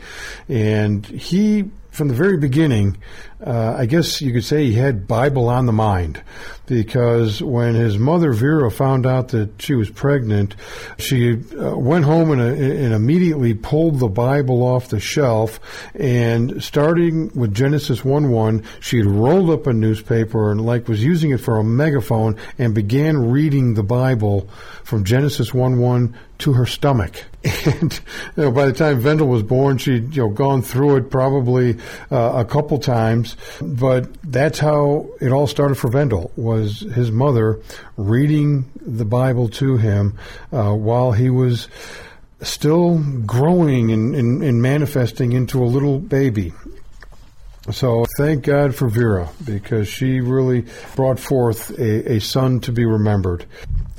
and 0.49 1.07
he 1.07 1.71
from 1.99 2.09
the 2.09 2.15
very 2.15 2.39
beginning, 2.39 2.97
uh, 3.45 3.75
I 3.77 3.87
guess 3.87 4.23
you 4.23 4.33
could 4.33 4.45
say 4.45 4.65
he 4.65 4.75
had 4.75 5.09
Bible 5.09 5.49
on 5.49 5.67
the 5.67 5.73
mind. 5.73 6.23
Because 6.67 7.43
when 7.43 7.75
his 7.75 7.99
mother 7.99 8.33
Vera 8.33 8.71
found 8.71 9.05
out 9.05 9.29
that 9.29 9.61
she 9.61 9.75
was 9.75 9.91
pregnant, 9.91 10.55
she 10.99 11.33
uh, 11.33 11.77
went 11.77 12.05
home 12.05 12.31
and, 12.31 12.41
uh, 12.41 12.45
and, 12.45 12.93
immediately 12.93 13.55
pulled 13.55 13.99
the 13.99 14.09
Bible 14.09 14.63
off 14.63 14.89
the 14.89 15.01
shelf. 15.01 15.59
And 15.95 16.63
starting 16.63 17.33
with 17.35 17.55
Genesis 17.55 18.05
1 18.05 18.31
1, 18.31 18.65
she 18.81 18.99
had 18.99 19.07
rolled 19.07 19.51
up 19.51 19.67
a 19.67 19.73
newspaper 19.73 20.53
and 20.53 20.65
like 20.65 20.89
was 20.89 21.03
using 21.03 21.33
it 21.33 21.41
for 21.41 21.59
a 21.59 21.65
megaphone 21.65 22.37
and 22.59 22.75
began 22.75 23.31
reading 23.31 23.75
the 23.75 23.83
Bible 23.83 24.49
from 24.85 25.05
Genesis 25.05 25.53
1 25.53 25.79
1 25.79 26.17
to 26.39 26.53
her 26.55 26.67
stomach. 26.67 27.25
And 27.65 28.01
you 28.37 28.43
know, 28.45 28.51
by 28.51 28.67
the 28.67 28.73
time 28.73 29.01
Vendyl 29.01 29.29
was 29.29 29.43
born, 29.43 29.79
she'd 29.79 30.15
you 30.15 30.23
know 30.23 30.29
gone 30.29 30.63
through 30.63 30.97
it 30.97 31.11
probably 31.11 31.79
uh, 32.11 32.33
a 32.37 32.45
couple 32.45 32.79
times. 32.79 33.37
But 33.61 34.09
that's 34.23 34.59
how 34.59 35.09
it 35.21 35.31
all 35.33 35.47
started 35.47 35.77
for 35.77 35.89
Vendyl. 35.89 36.31
Was 36.37 36.81
his 36.81 37.11
mother 37.11 37.61
reading 37.97 38.71
the 38.81 39.05
Bible 39.05 39.49
to 39.51 39.77
him 39.77 40.19
uh, 40.53 40.73
while 40.73 41.13
he 41.13 41.31
was 41.31 41.69
still 42.43 42.99
growing 43.27 43.91
and, 43.93 44.15
and, 44.15 44.43
and 44.43 44.63
manifesting 44.63 45.33
into 45.33 45.63
a 45.63 45.67
little 45.67 45.99
baby. 45.99 46.53
So 47.71 48.07
thank 48.17 48.45
God 48.45 48.75
for 48.75 48.89
Vera 48.89 49.29
because 49.45 49.89
she 49.89 50.21
really 50.21 50.65
brought 50.97 51.19
forth 51.19 51.71
a, 51.79 52.15
a 52.15 52.21
son 52.21 52.61
to 52.61 52.73
be 52.73 52.87
remembered. 52.87 53.45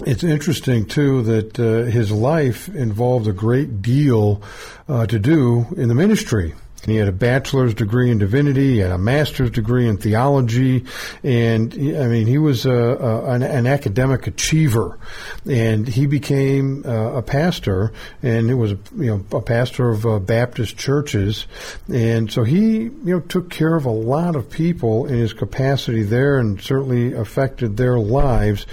It's 0.05 0.23
interesting 0.23 0.85
too 0.85 1.23
that 1.23 1.59
uh, 1.59 1.89
his 1.91 2.11
life 2.11 2.69
involved 2.69 3.27
a 3.27 3.33
great 3.33 3.81
deal 3.81 4.41
uh, 4.87 5.05
to 5.07 5.19
do 5.19 5.67
in 5.75 5.89
the 5.89 5.95
ministry. 5.95 6.53
He 6.85 6.95
had 6.95 7.09
a 7.09 7.13
bachelor's 7.13 7.73
degree 7.73 8.09
in 8.09 8.19
divinity, 8.19 8.79
had 8.79 8.91
a 8.91 8.97
master's 8.97 9.51
degree 9.51 9.87
in 9.87 9.97
theology, 9.97 10.85
and 11.23 11.73
I 11.73 12.07
mean, 12.07 12.25
he 12.25 12.37
was 12.37 12.65
a, 12.65 12.71
a, 12.71 13.31
an, 13.31 13.43
an, 13.43 13.67
academic 13.67 14.27
achiever. 14.27 14.97
And 15.45 15.87
he 15.87 16.05
became 16.05 16.85
uh, 16.85 17.17
a 17.17 17.21
pastor, 17.21 17.91
and 18.23 18.49
it 18.49 18.53
was 18.53 18.71
you 18.97 19.17
know 19.17 19.37
a 19.37 19.41
pastor 19.41 19.89
of 19.89 20.05
uh, 20.05 20.19
Baptist 20.19 20.77
churches, 20.77 21.45
and 21.91 22.31
so 22.31 22.43
he 22.43 22.83
you 22.83 23.01
know 23.03 23.19
took 23.19 23.49
care 23.49 23.75
of 23.75 23.83
a 23.85 23.91
lot 23.91 24.37
of 24.37 24.49
people 24.49 25.05
in 25.05 25.15
his 25.15 25.33
capacity 25.33 26.03
there, 26.03 26.37
and 26.37 26.61
certainly 26.61 27.13
affected 27.13 27.75
their 27.75 27.99
lives. 27.99 28.65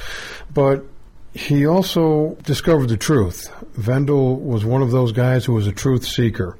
But 0.54 0.84
he 1.36 1.66
also 1.66 2.34
discovered 2.44 2.88
the 2.88 2.96
truth. 2.96 3.52
Vendyl 3.74 4.40
was 4.40 4.64
one 4.64 4.80
of 4.80 4.90
those 4.90 5.12
guys 5.12 5.44
who 5.44 5.52
was 5.52 5.66
a 5.66 5.72
truth 5.72 6.06
seeker. 6.06 6.56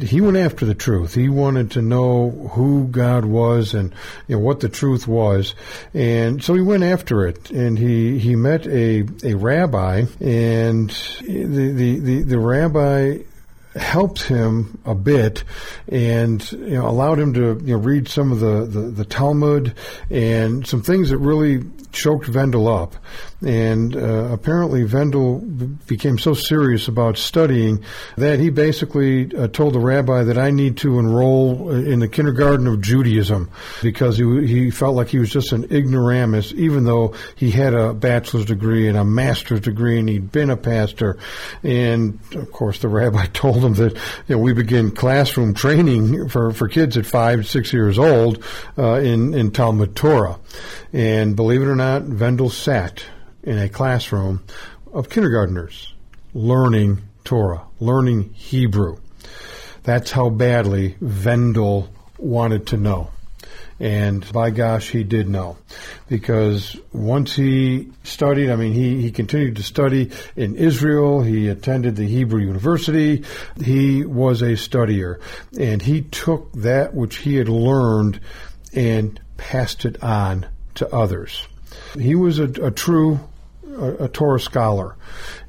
He 0.00 0.20
went 0.20 0.36
after 0.36 0.66
the 0.66 0.74
truth. 0.74 1.14
He 1.14 1.28
wanted 1.28 1.70
to 1.72 1.82
know 1.82 2.30
who 2.52 2.88
God 2.88 3.24
was 3.24 3.72
and 3.72 3.94
you 4.26 4.34
know, 4.34 4.42
what 4.42 4.58
the 4.58 4.68
truth 4.68 5.06
was, 5.06 5.54
and 5.94 6.42
so 6.42 6.54
he 6.54 6.60
went 6.60 6.82
after 6.82 7.24
it. 7.26 7.52
And 7.52 7.78
he 7.78 8.18
he 8.18 8.34
met 8.34 8.66
a 8.66 9.04
a 9.22 9.34
rabbi, 9.34 10.06
and 10.20 10.90
the 11.20 11.72
the 11.72 11.98
the, 12.00 12.22
the 12.22 12.38
rabbi 12.38 13.18
helped 13.76 14.22
him 14.22 14.78
a 14.84 14.94
bit 14.94 15.44
and 15.88 16.50
you 16.52 16.70
know, 16.70 16.88
allowed 16.88 17.18
him 17.18 17.34
to 17.34 17.60
you 17.62 17.76
know, 17.76 17.78
read 17.78 18.08
some 18.08 18.32
of 18.32 18.40
the, 18.40 18.64
the, 18.64 18.80
the, 18.90 19.04
Talmud 19.04 19.74
and 20.10 20.66
some 20.66 20.82
things 20.82 21.10
that 21.10 21.18
really 21.18 21.62
choked 21.92 22.26
Vendyl 22.26 22.82
up. 22.82 22.94
And 23.44 23.94
uh, 23.94 24.30
apparently, 24.32 24.84
Vendyl 24.84 25.86
became 25.86 26.18
so 26.18 26.32
serious 26.32 26.88
about 26.88 27.18
studying 27.18 27.84
that 28.16 28.38
he 28.38 28.48
basically 28.48 29.34
uh, 29.36 29.48
told 29.48 29.74
the 29.74 29.78
rabbi 29.78 30.22
that 30.22 30.38
I 30.38 30.50
need 30.50 30.78
to 30.78 30.98
enroll 30.98 31.70
in 31.70 32.00
the 32.00 32.08
kindergarten 32.08 32.66
of 32.66 32.80
Judaism 32.80 33.50
because 33.82 34.16
he, 34.16 34.46
he 34.46 34.70
felt 34.70 34.96
like 34.96 35.08
he 35.08 35.18
was 35.18 35.30
just 35.30 35.52
an 35.52 35.64
ignoramus, 35.64 36.54
even 36.54 36.84
though 36.84 37.14
he 37.34 37.50
had 37.50 37.74
a 37.74 37.92
bachelor's 37.92 38.46
degree 38.46 38.88
and 38.88 38.96
a 38.96 39.04
master's 39.04 39.60
degree 39.60 39.98
and 39.98 40.08
he'd 40.08 40.32
been 40.32 40.48
a 40.48 40.56
pastor. 40.56 41.18
And 41.62 42.18
of 42.34 42.50
course, 42.52 42.78
the 42.78 42.88
rabbi 42.88 43.26
told 43.34 43.62
him 43.62 43.74
that 43.74 43.92
you 44.28 44.36
know, 44.36 44.38
we 44.38 44.54
begin 44.54 44.92
classroom 44.92 45.52
training 45.52 46.30
for, 46.30 46.52
for 46.52 46.68
kids 46.68 46.96
at 46.96 47.04
five, 47.04 47.46
six 47.46 47.70
years 47.70 47.98
old 47.98 48.42
uh, 48.78 48.94
in, 48.94 49.34
in 49.34 49.50
Talmud 49.50 49.94
Torah. 49.94 50.38
And 50.94 51.36
believe 51.36 51.60
it 51.60 51.66
or 51.66 51.76
not, 51.76 52.04
Vendyl 52.04 52.50
sat 52.50 53.04
in 53.46 53.58
a 53.58 53.68
classroom 53.68 54.42
of 54.92 55.08
kindergartners 55.08 55.94
learning 56.34 57.00
Torah, 57.24 57.62
learning 57.80 58.34
Hebrew. 58.34 58.98
That's 59.84 60.10
how 60.10 60.28
badly 60.28 60.96
Vendyl 61.00 61.88
wanted 62.18 62.66
to 62.68 62.76
know. 62.76 63.10
And 63.78 64.30
by 64.32 64.50
gosh, 64.50 64.90
he 64.90 65.04
did 65.04 65.28
know. 65.28 65.58
Because 66.08 66.76
once 66.92 67.34
he 67.36 67.92
studied, 68.04 68.50
I 68.50 68.56
mean, 68.56 68.72
he, 68.72 69.02
he 69.02 69.10
continued 69.10 69.56
to 69.56 69.62
study 69.62 70.10
in 70.34 70.56
Israel. 70.56 71.22
He 71.22 71.48
attended 71.48 71.96
the 71.96 72.06
Hebrew 72.06 72.40
University. 72.40 73.24
He 73.62 74.04
was 74.04 74.40
a 74.40 74.52
studier. 74.52 75.20
And 75.58 75.82
he 75.82 76.02
took 76.02 76.52
that 76.54 76.94
which 76.94 77.16
he 77.16 77.36
had 77.36 77.48
learned 77.48 78.20
and 78.72 79.20
passed 79.36 79.84
it 79.84 80.02
on 80.02 80.46
to 80.76 80.92
others. 80.94 81.46
He 81.98 82.14
was 82.14 82.38
a, 82.38 82.44
a 82.44 82.70
true 82.70 83.20
a, 83.76 84.04
a, 84.04 84.08
Torah 84.08 84.40
scholar, 84.40 84.96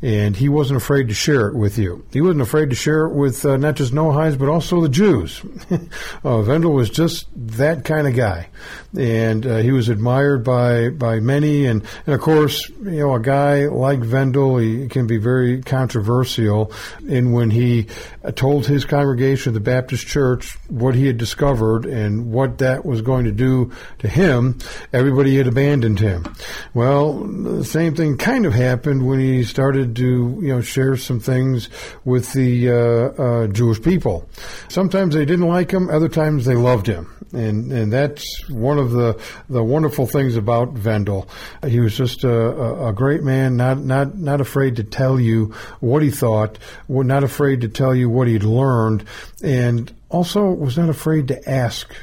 and 0.01 0.35
he 0.35 0.49
wasn't 0.49 0.77
afraid 0.77 1.07
to 1.07 1.13
share 1.13 1.47
it 1.47 1.55
with 1.55 1.77
you. 1.77 2.05
He 2.11 2.21
wasn't 2.21 2.41
afraid 2.41 2.69
to 2.69 2.75
share 2.75 3.05
it 3.05 3.13
with 3.13 3.45
uh, 3.45 3.57
not 3.57 3.75
just 3.75 3.93
Noahides, 3.93 4.37
but 4.37 4.49
also 4.49 4.81
the 4.81 4.89
Jews. 4.89 5.39
uh, 5.71 6.43
Vendyl 6.43 6.73
was 6.73 6.89
just 6.89 7.27
that 7.35 7.85
kind 7.85 8.07
of 8.07 8.15
guy, 8.15 8.49
and 8.97 9.45
uh, 9.45 9.57
he 9.57 9.71
was 9.71 9.89
admired 9.89 10.43
by 10.43 10.89
by 10.89 11.19
many. 11.19 11.65
And, 11.65 11.83
and 12.05 12.15
of 12.15 12.21
course, 12.21 12.69
you 12.69 12.99
know, 12.99 13.15
a 13.15 13.19
guy 13.19 13.67
like 13.67 13.99
Vendyl, 13.99 14.61
he 14.61 14.87
can 14.87 15.07
be 15.07 15.17
very 15.17 15.61
controversial. 15.61 16.71
And 17.09 17.33
when 17.33 17.51
he 17.51 17.87
uh, 18.23 18.31
told 18.31 18.67
his 18.67 18.85
congregation, 18.85 19.53
the 19.53 19.59
Baptist 19.59 20.07
Church, 20.07 20.57
what 20.67 20.95
he 20.95 21.07
had 21.07 21.17
discovered 21.17 21.85
and 21.85 22.31
what 22.31 22.57
that 22.59 22.85
was 22.85 23.01
going 23.01 23.25
to 23.25 23.31
do 23.31 23.71
to 23.99 24.07
him, 24.07 24.57
everybody 24.93 25.37
had 25.37 25.47
abandoned 25.47 25.99
him. 25.99 26.25
Well, 26.73 27.13
the 27.13 27.65
same 27.65 27.95
thing 27.95 28.16
kind 28.19 28.45
of 28.45 28.53
happened 28.53 29.05
when 29.05 29.19
he 29.19 29.43
started 29.43 29.95
to, 29.97 30.39
you 30.41 30.47
know, 30.47 30.61
share 30.61 30.97
some 30.97 31.19
things 31.19 31.69
with 32.05 32.33
the 32.33 32.69
uh, 32.69 32.75
uh, 32.75 33.47
Jewish 33.47 33.81
people. 33.81 34.27
Sometimes 34.67 35.15
they 35.15 35.25
didn't 35.25 35.47
like 35.47 35.71
him, 35.71 35.89
other 35.89 36.09
times 36.09 36.45
they 36.45 36.55
loved 36.55 36.87
him 36.87 37.17
and 37.33 37.71
and 37.71 37.91
that's 37.91 38.47
one 38.49 38.77
of 38.77 38.91
the 38.91 39.19
the 39.49 39.63
wonderful 39.63 40.05
things 40.05 40.35
about 40.35 40.73
Vendyl. 40.73 41.27
He 41.65 41.79
was 41.79 41.95
just 41.95 42.23
a, 42.23 42.87
a, 42.87 42.93
great 42.93 43.23
man, 43.23 43.57
not 43.57 43.79
not 43.79 44.17
not 44.17 44.41
afraid 44.41 44.77
to 44.77 44.83
tell 44.83 45.19
you 45.19 45.53
what 45.79 46.01
he 46.01 46.09
thought, 46.09 46.57
not 46.87 47.23
afraid 47.23 47.61
to 47.61 47.67
tell 47.67 47.95
you 47.95 48.09
what 48.09 48.27
he'd 48.27 48.43
learned, 48.43 49.03
and 49.43 49.93
also 50.09 50.45
was 50.45 50.77
not 50.77 50.89
afraid 50.89 51.27
to 51.29 51.49
ask 51.49 51.93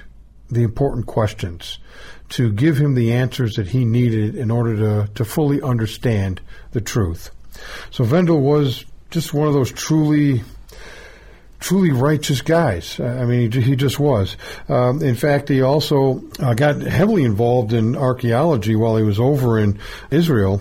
the 0.50 0.62
important 0.62 1.06
questions, 1.06 1.78
to 2.34 2.52
give 2.52 2.76
him 2.76 2.94
the 2.94 3.12
answers 3.12 3.54
that 3.56 3.68
he 3.68 3.84
needed 3.84 4.34
in 4.34 4.50
order 4.50 4.76
to, 4.76 5.12
to 5.14 5.24
fully 5.24 5.62
understand 5.62 6.40
the 6.72 6.80
truth. 6.80 7.30
So 7.92 8.04
Vendyl 8.04 8.40
was 8.40 8.84
just 9.10 9.32
one 9.32 9.46
of 9.46 9.54
those 9.54 9.70
truly 9.70 10.42
truly 11.60 11.92
righteous 11.92 12.42
guys. 12.42 13.00
I 13.00 13.24
mean, 13.24 13.50
he, 13.50 13.60
he 13.62 13.76
just 13.76 13.98
was. 13.98 14.36
Um, 14.68 15.02
in 15.02 15.14
fact, 15.14 15.48
he 15.48 15.62
also 15.62 16.22
uh, 16.38 16.52
got 16.52 16.82
heavily 16.82 17.22
involved 17.22 17.72
in 17.72 17.96
archaeology 17.96 18.76
while 18.76 18.98
he 18.98 19.02
was 19.02 19.18
over 19.18 19.58
in 19.58 19.78
Israel, 20.10 20.60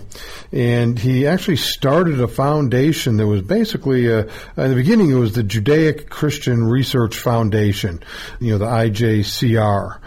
and 0.54 0.96
he 0.96 1.26
actually 1.26 1.56
started 1.56 2.20
a 2.20 2.28
foundation 2.28 3.16
that 3.16 3.26
was 3.26 3.42
basically 3.42 4.06
a, 4.06 4.20
in 4.20 4.70
the 4.70 4.74
beginning 4.76 5.10
it 5.10 5.14
was 5.14 5.34
the 5.34 5.42
Judaic 5.42 6.08
Christian 6.08 6.62
Research 6.64 7.18
Foundation, 7.18 8.00
you 8.38 8.52
know, 8.52 8.58
the 8.58 8.66
IJCR, 8.66 9.98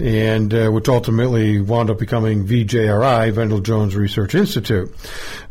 and 0.00 0.52
uh, 0.52 0.70
which 0.70 0.88
ultimately 0.88 1.60
wound 1.60 1.88
up 1.88 2.00
becoming 2.00 2.44
VJRI, 2.44 3.32
Vendyl 3.32 3.62
Jones 3.62 3.94
Research 3.94 4.34
Institute. 4.34 4.92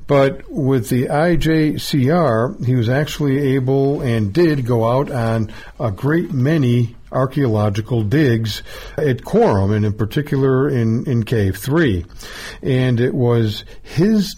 But 0.06 0.52
with 0.52 0.90
the 0.90 1.06
IJCR, 1.06 2.66
he 2.66 2.76
was 2.76 2.90
actually 2.90 3.54
able 3.56 4.02
and 4.02 4.34
did 4.34 4.66
go 4.66 4.86
out 4.86 5.10
on 5.10 5.54
a 5.80 5.92
great 5.92 6.34
many 6.34 6.98
archaeological 7.14 8.04
digs 8.04 8.64
at 8.98 9.20
Qumran, 9.20 9.74
and 9.74 9.86
in 9.86 9.94
particular 9.94 10.70
in, 10.70 11.06
in 11.10 11.24
Cave 11.24 11.56
3. 11.56 12.06
And 12.62 13.00
it 13.00 13.14
was 13.14 13.64
his 13.84 14.36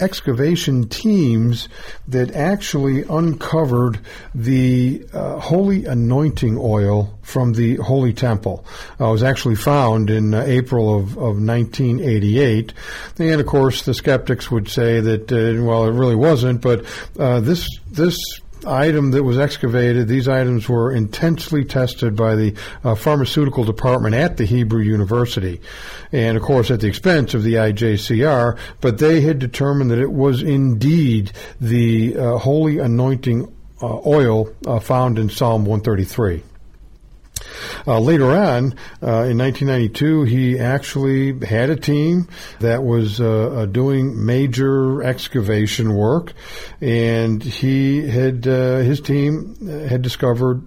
excavation 0.00 0.88
teams 0.88 1.68
that 2.08 2.34
actually 2.34 3.02
uncovered 3.02 4.00
the 4.34 5.06
uh, 5.12 5.38
holy 5.38 5.84
anointing 5.84 6.56
oil 6.58 7.16
from 7.22 7.52
the 7.52 7.76
Holy 7.76 8.12
Temple. 8.12 8.64
Uh, 9.00 9.08
it 9.08 9.12
was 9.12 9.22
actually 9.22 9.54
found 9.54 10.10
in 10.10 10.34
uh, 10.34 10.42
April 10.46 10.96
of, 10.96 11.16
of 11.16 11.40
1988. 11.40 12.72
And 13.18 13.40
of 13.40 13.46
course, 13.46 13.82
the 13.82 13.94
skeptics 13.94 14.50
would 14.50 14.68
say 14.68 15.00
that, 15.00 15.32
uh, 15.32 15.62
well, 15.62 15.86
it 15.86 15.92
really 15.92 16.16
wasn't, 16.16 16.60
but 16.60 16.84
uh, 17.18 17.40
this, 17.40 17.68
this 17.90 18.18
item 18.66 19.10
that 19.12 19.22
was 19.22 19.38
excavated, 19.38 20.08
these 20.08 20.28
items 20.28 20.68
were 20.68 20.92
intensely 20.92 21.64
tested 21.64 22.16
by 22.16 22.34
the 22.34 22.54
uh, 22.82 22.94
pharmaceutical 22.94 23.64
department 23.64 24.14
at 24.14 24.36
the 24.36 24.44
Hebrew 24.44 24.82
University, 24.82 25.60
and 26.12 26.36
of 26.36 26.42
course 26.42 26.70
at 26.70 26.80
the 26.80 26.86
expense 26.86 27.34
of 27.34 27.42
the 27.42 27.54
IJCR. 27.54 28.58
But 28.80 28.98
they 28.98 29.20
had 29.20 29.38
determined 29.38 29.90
that 29.90 29.98
it 29.98 30.12
was 30.12 30.42
indeed 30.42 31.32
the 31.60 32.16
uh, 32.16 32.38
holy 32.38 32.78
anointing 32.78 33.52
uh, 33.82 34.00
oil 34.06 34.48
uh, 34.66 34.80
found 34.80 35.18
in 35.18 35.28
Psalm 35.28 35.64
133. 35.64 36.42
Uh, 37.86 38.00
later 38.00 38.32
on, 38.32 38.74
uh, 39.02 39.28
in 39.28 39.38
1992, 39.38 40.22
he 40.24 40.58
actually 40.58 41.46
had 41.46 41.70
a 41.70 41.76
team 41.76 42.28
that 42.60 42.82
was 42.82 43.20
uh, 43.20 43.24
uh 43.24 43.66
doing 43.66 44.24
major 44.24 45.02
excavation 45.02 45.94
work, 45.94 46.32
and 46.80 47.42
he 47.42 48.06
had 48.08 48.46
uh, 48.46 48.78
his 48.78 49.00
team 49.00 49.56
had 49.88 50.02
discovered 50.02 50.62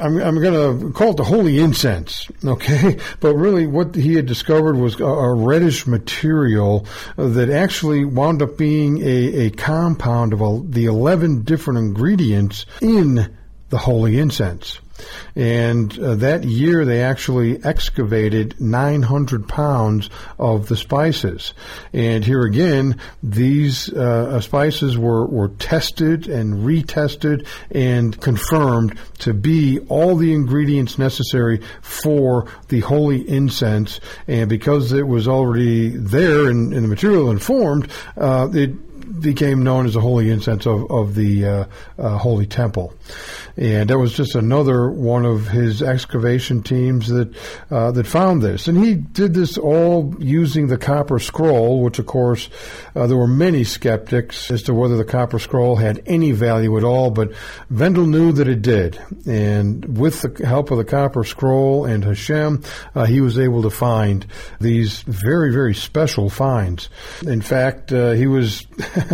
I'm, 0.00 0.20
I'm 0.20 0.40
going 0.40 0.80
to 0.80 0.92
call 0.92 1.10
it 1.10 1.16
the 1.16 1.24
holy 1.24 1.60
incense, 1.60 2.28
okay? 2.44 2.98
But 3.20 3.36
really, 3.36 3.66
what 3.66 3.94
he 3.94 4.14
had 4.14 4.26
discovered 4.26 4.76
was 4.76 4.98
a, 5.00 5.04
a 5.04 5.34
reddish 5.34 5.86
material 5.86 6.86
that 7.16 7.48
actually 7.48 8.04
wound 8.04 8.42
up 8.42 8.58
being 8.58 9.00
a, 9.02 9.46
a 9.46 9.50
compound 9.50 10.32
of 10.32 10.40
a, 10.40 10.62
the 10.64 10.86
11 10.86 11.42
different 11.42 11.78
ingredients 11.78 12.66
in 12.80 13.36
the 13.74 13.78
holy 13.78 14.20
incense. 14.20 14.78
And 15.34 15.98
uh, 15.98 16.14
that 16.14 16.44
year, 16.44 16.84
they 16.84 17.02
actually 17.02 17.60
excavated 17.64 18.54
900 18.60 19.48
pounds 19.48 20.10
of 20.38 20.68
the 20.68 20.76
spices. 20.76 21.54
And 21.92 22.24
here 22.24 22.44
again, 22.44 23.00
these 23.20 23.92
uh, 23.92 24.40
spices 24.40 24.96
were, 24.96 25.26
were 25.26 25.48
tested 25.48 26.28
and 26.28 26.58
retested 26.58 27.48
and 27.72 28.18
confirmed 28.20 28.96
to 29.18 29.34
be 29.34 29.80
all 29.88 30.14
the 30.14 30.32
ingredients 30.32 30.96
necessary 30.96 31.60
for 31.82 32.46
the 32.68 32.78
holy 32.78 33.28
incense. 33.28 33.98
And 34.28 34.48
because 34.48 34.92
it 34.92 35.08
was 35.08 35.26
already 35.26 35.88
there 35.88 36.48
in, 36.48 36.72
in 36.72 36.82
the 36.82 36.88
material 36.88 37.28
and 37.28 37.42
formed, 37.42 37.90
uh, 38.16 38.50
it 38.52 38.70
became 39.20 39.62
known 39.62 39.86
as 39.86 39.94
the 39.94 40.00
holy 40.00 40.30
incense 40.30 40.66
of, 40.66 40.90
of 40.90 41.14
the 41.14 41.44
uh, 41.44 41.64
uh, 41.98 42.18
holy 42.18 42.46
temple. 42.46 42.94
And 43.56 43.88
that 43.90 43.98
was 43.98 44.14
just 44.14 44.34
another 44.34 44.90
one 44.90 45.24
of 45.24 45.46
his 45.46 45.80
excavation 45.80 46.62
teams 46.62 47.08
that 47.08 47.32
uh, 47.70 47.92
that 47.92 48.06
found 48.06 48.42
this. 48.42 48.66
And 48.66 48.82
he 48.82 48.94
did 48.94 49.32
this 49.32 49.56
all 49.56 50.12
using 50.18 50.66
the 50.66 50.76
copper 50.76 51.20
scroll, 51.20 51.80
which 51.82 52.00
of 52.00 52.06
course 52.06 52.48
uh, 52.96 53.06
there 53.06 53.16
were 53.16 53.28
many 53.28 53.62
skeptics 53.62 54.50
as 54.50 54.64
to 54.64 54.74
whether 54.74 54.96
the 54.96 55.04
copper 55.04 55.38
scroll 55.38 55.76
had 55.76 56.02
any 56.06 56.32
value 56.32 56.76
at 56.76 56.82
all. 56.82 57.10
But 57.10 57.32
Vendyl 57.72 58.08
knew 58.08 58.32
that 58.32 58.48
it 58.48 58.62
did, 58.62 58.98
and 59.24 59.98
with 59.98 60.22
the 60.22 60.44
help 60.44 60.72
of 60.72 60.78
the 60.78 60.84
copper 60.84 61.22
scroll 61.22 61.84
and 61.84 62.02
Hashem, 62.02 62.64
uh, 62.96 63.04
he 63.04 63.20
was 63.20 63.38
able 63.38 63.62
to 63.62 63.70
find 63.70 64.26
these 64.60 65.02
very 65.02 65.52
very 65.52 65.74
special 65.74 66.28
finds. 66.28 66.88
In 67.24 67.40
fact, 67.40 67.92
uh, 67.92 68.12
he 68.12 68.26
was 68.26 68.66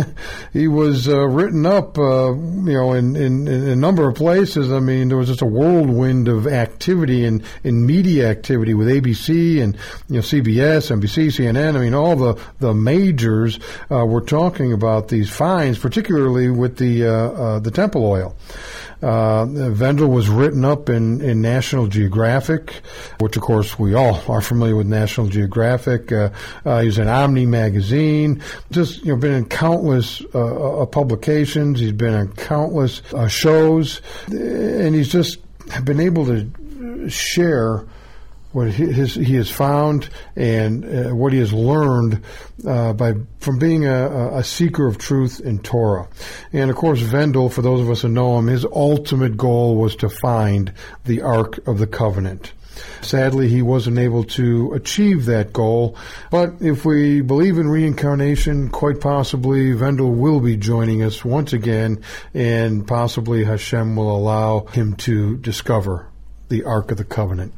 he 0.53 0.67
was 0.67 1.07
uh, 1.07 1.27
written 1.27 1.67
up, 1.67 1.99
uh, 1.99 2.33
you 2.33 2.73
know, 2.73 2.93
in, 2.93 3.15
in, 3.15 3.47
in 3.47 3.67
a 3.67 3.75
number 3.75 4.09
of 4.09 4.15
places 4.15 4.30
places, 4.31 4.71
I 4.71 4.79
mean, 4.79 5.09
there 5.09 5.17
was 5.17 5.27
just 5.27 5.41
a 5.41 5.45
whirlwind 5.45 6.29
of 6.29 6.47
activity 6.47 7.25
and 7.25 7.43
in 7.65 7.85
media 7.85 8.29
activity 8.29 8.73
with 8.73 8.87
ABC 8.87 9.61
and 9.61 9.75
you 10.07 10.15
know 10.15 10.21
CBS, 10.21 10.89
NBC, 10.89 11.27
CNN. 11.27 11.75
I 11.75 11.79
mean, 11.81 11.93
all 11.93 12.15
the 12.15 12.41
the 12.59 12.73
majors 12.73 13.59
uh, 13.91 14.05
were 14.05 14.21
talking 14.21 14.71
about 14.71 15.09
these 15.09 15.29
fines, 15.29 15.77
particularly 15.77 16.49
with 16.49 16.77
the 16.77 17.07
uh, 17.07 17.11
uh, 17.11 17.59
the 17.59 17.71
Temple 17.71 18.05
oil. 18.05 18.33
Uh, 19.01 19.45
Vendyl 19.45 20.09
was 20.09 20.29
written 20.29 20.63
up 20.63 20.89
in, 20.89 21.21
in 21.21 21.41
National 21.41 21.87
Geographic, 21.87 22.81
which 23.19 23.35
of 23.35 23.41
course 23.41 23.79
we 23.79 23.95
all 23.95 24.21
are 24.31 24.41
familiar 24.41 24.75
with 24.75 24.87
National 24.87 25.27
Geographic. 25.27 26.11
Uh, 26.11 26.29
uh, 26.65 26.81
in 26.97 27.07
Omni 27.07 27.45
magazine. 27.45 28.41
Just 28.71 29.03
you 29.03 29.13
know, 29.13 29.17
been 29.17 29.33
in 29.33 29.45
countless 29.45 30.21
uh, 30.33 30.81
uh, 30.81 30.85
publications. 30.85 31.79
He's 31.79 31.91
been 31.91 32.13
in 32.13 32.31
countless 32.33 33.01
uh, 33.13 33.27
shows, 33.27 34.01
and 34.27 34.95
he's 34.95 35.11
just 35.11 35.39
been 35.83 35.99
able 35.99 36.25
to 36.25 37.09
share 37.09 37.85
what 38.51 38.67
his, 38.67 39.15
he 39.15 39.35
has 39.35 39.49
found 39.49 40.09
and 40.35 40.85
uh, 40.85 41.15
what 41.15 41.33
he 41.33 41.39
has 41.39 41.53
learned 41.53 42.23
uh, 42.67 42.93
by 42.93 43.13
from 43.39 43.59
being 43.59 43.85
a, 43.85 44.37
a, 44.37 44.43
seeker 44.43 44.87
of 44.87 44.97
truth 44.97 45.39
in 45.39 45.59
Torah. 45.59 46.07
And 46.51 46.69
of 46.69 46.75
course, 46.75 47.01
Vendyl, 47.01 47.51
for 47.51 47.61
those 47.61 47.81
of 47.81 47.89
us 47.89 48.01
who 48.01 48.09
know 48.09 48.37
him, 48.37 48.47
his 48.47 48.65
ultimate 48.65 49.37
goal 49.37 49.75
was 49.75 49.95
to 49.97 50.09
find 50.09 50.73
the 51.05 51.21
Ark 51.21 51.65
of 51.67 51.79
the 51.79 51.87
Covenant. 51.87 52.53
Sadly, 53.01 53.47
he 53.47 53.61
wasn't 53.61 53.99
able 53.99 54.23
to 54.23 54.73
achieve 54.73 55.25
that 55.25 55.53
goal. 55.53 55.97
But 56.29 56.61
if 56.61 56.85
we 56.85 57.21
believe 57.21 57.57
in 57.57 57.67
reincarnation, 57.67 58.69
quite 58.69 59.01
possibly 59.01 59.73
Vendyl 59.73 60.15
will 60.15 60.39
be 60.39 60.57
joining 60.57 61.03
us 61.03 61.25
once 61.25 61.53
again, 61.53 62.03
and 62.33 62.87
possibly 62.87 63.43
Hashem 63.43 63.95
will 63.95 64.15
allow 64.15 64.65
him 64.65 64.95
to 64.97 65.37
discover 65.37 66.07
the 66.49 66.63
Ark 66.63 66.91
of 66.91 66.97
the 66.97 67.05
Covenant. 67.05 67.53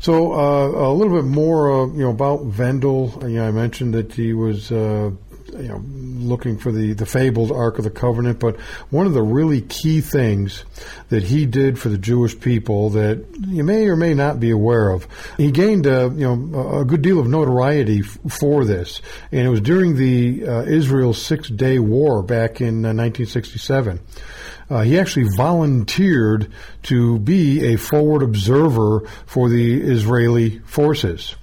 So 0.00 0.32
uh, 0.32 0.88
a 0.88 0.92
little 0.92 1.14
bit 1.14 1.24
more, 1.24 1.70
uh, 1.70 1.86
you 1.86 2.00
know, 2.00 2.10
about 2.10 2.50
Vendyl. 2.50 3.22
You 3.22 3.38
know, 3.38 3.48
I 3.48 3.50
mentioned 3.50 3.94
that 3.94 4.12
he 4.12 4.32
was, 4.32 4.70
uh, 4.70 5.10
you 5.52 5.68
know, 5.68 5.82
looking 6.26 6.58
for 6.58 6.72
the, 6.72 6.92
the 6.92 7.06
fabled 7.06 7.52
Ark 7.52 7.78
of 7.78 7.84
the 7.84 7.90
Covenant. 7.90 8.40
But 8.40 8.56
one 8.90 9.06
of 9.06 9.14
the 9.14 9.22
really 9.22 9.62
key 9.62 10.00
things 10.00 10.64
that 11.08 11.22
he 11.22 11.46
did 11.46 11.78
for 11.78 11.88
the 11.88 11.98
Jewish 11.98 12.38
people 12.38 12.90
that 12.90 13.24
you 13.46 13.64
may 13.64 13.86
or 13.86 13.96
may 13.96 14.12
not 14.14 14.40
be 14.40 14.50
aware 14.50 14.90
of, 14.90 15.06
he 15.36 15.50
gained, 15.50 15.86
a, 15.86 16.12
you 16.14 16.36
know, 16.36 16.80
a 16.80 16.84
good 16.84 17.02
deal 17.02 17.18
of 17.18 17.28
notoriety 17.28 18.00
f- 18.00 18.18
for 18.32 18.64
this, 18.64 19.00
and 19.32 19.46
it 19.46 19.50
was 19.50 19.60
during 19.60 19.96
the 19.96 20.46
uh, 20.46 20.62
Israel 20.62 21.14
Six 21.14 21.48
Day 21.48 21.78
War 21.78 22.22
back 22.22 22.60
in 22.60 22.82
1967. 22.82 24.00
Uh, 24.68 24.82
he 24.82 24.98
actually 24.98 25.28
volunteered 25.36 26.50
to 26.84 27.18
be 27.20 27.72
a 27.72 27.76
forward 27.76 28.22
observer 28.22 29.00
for 29.26 29.48
the 29.48 29.80
Israeli 29.80 30.58
forces. 30.60 31.36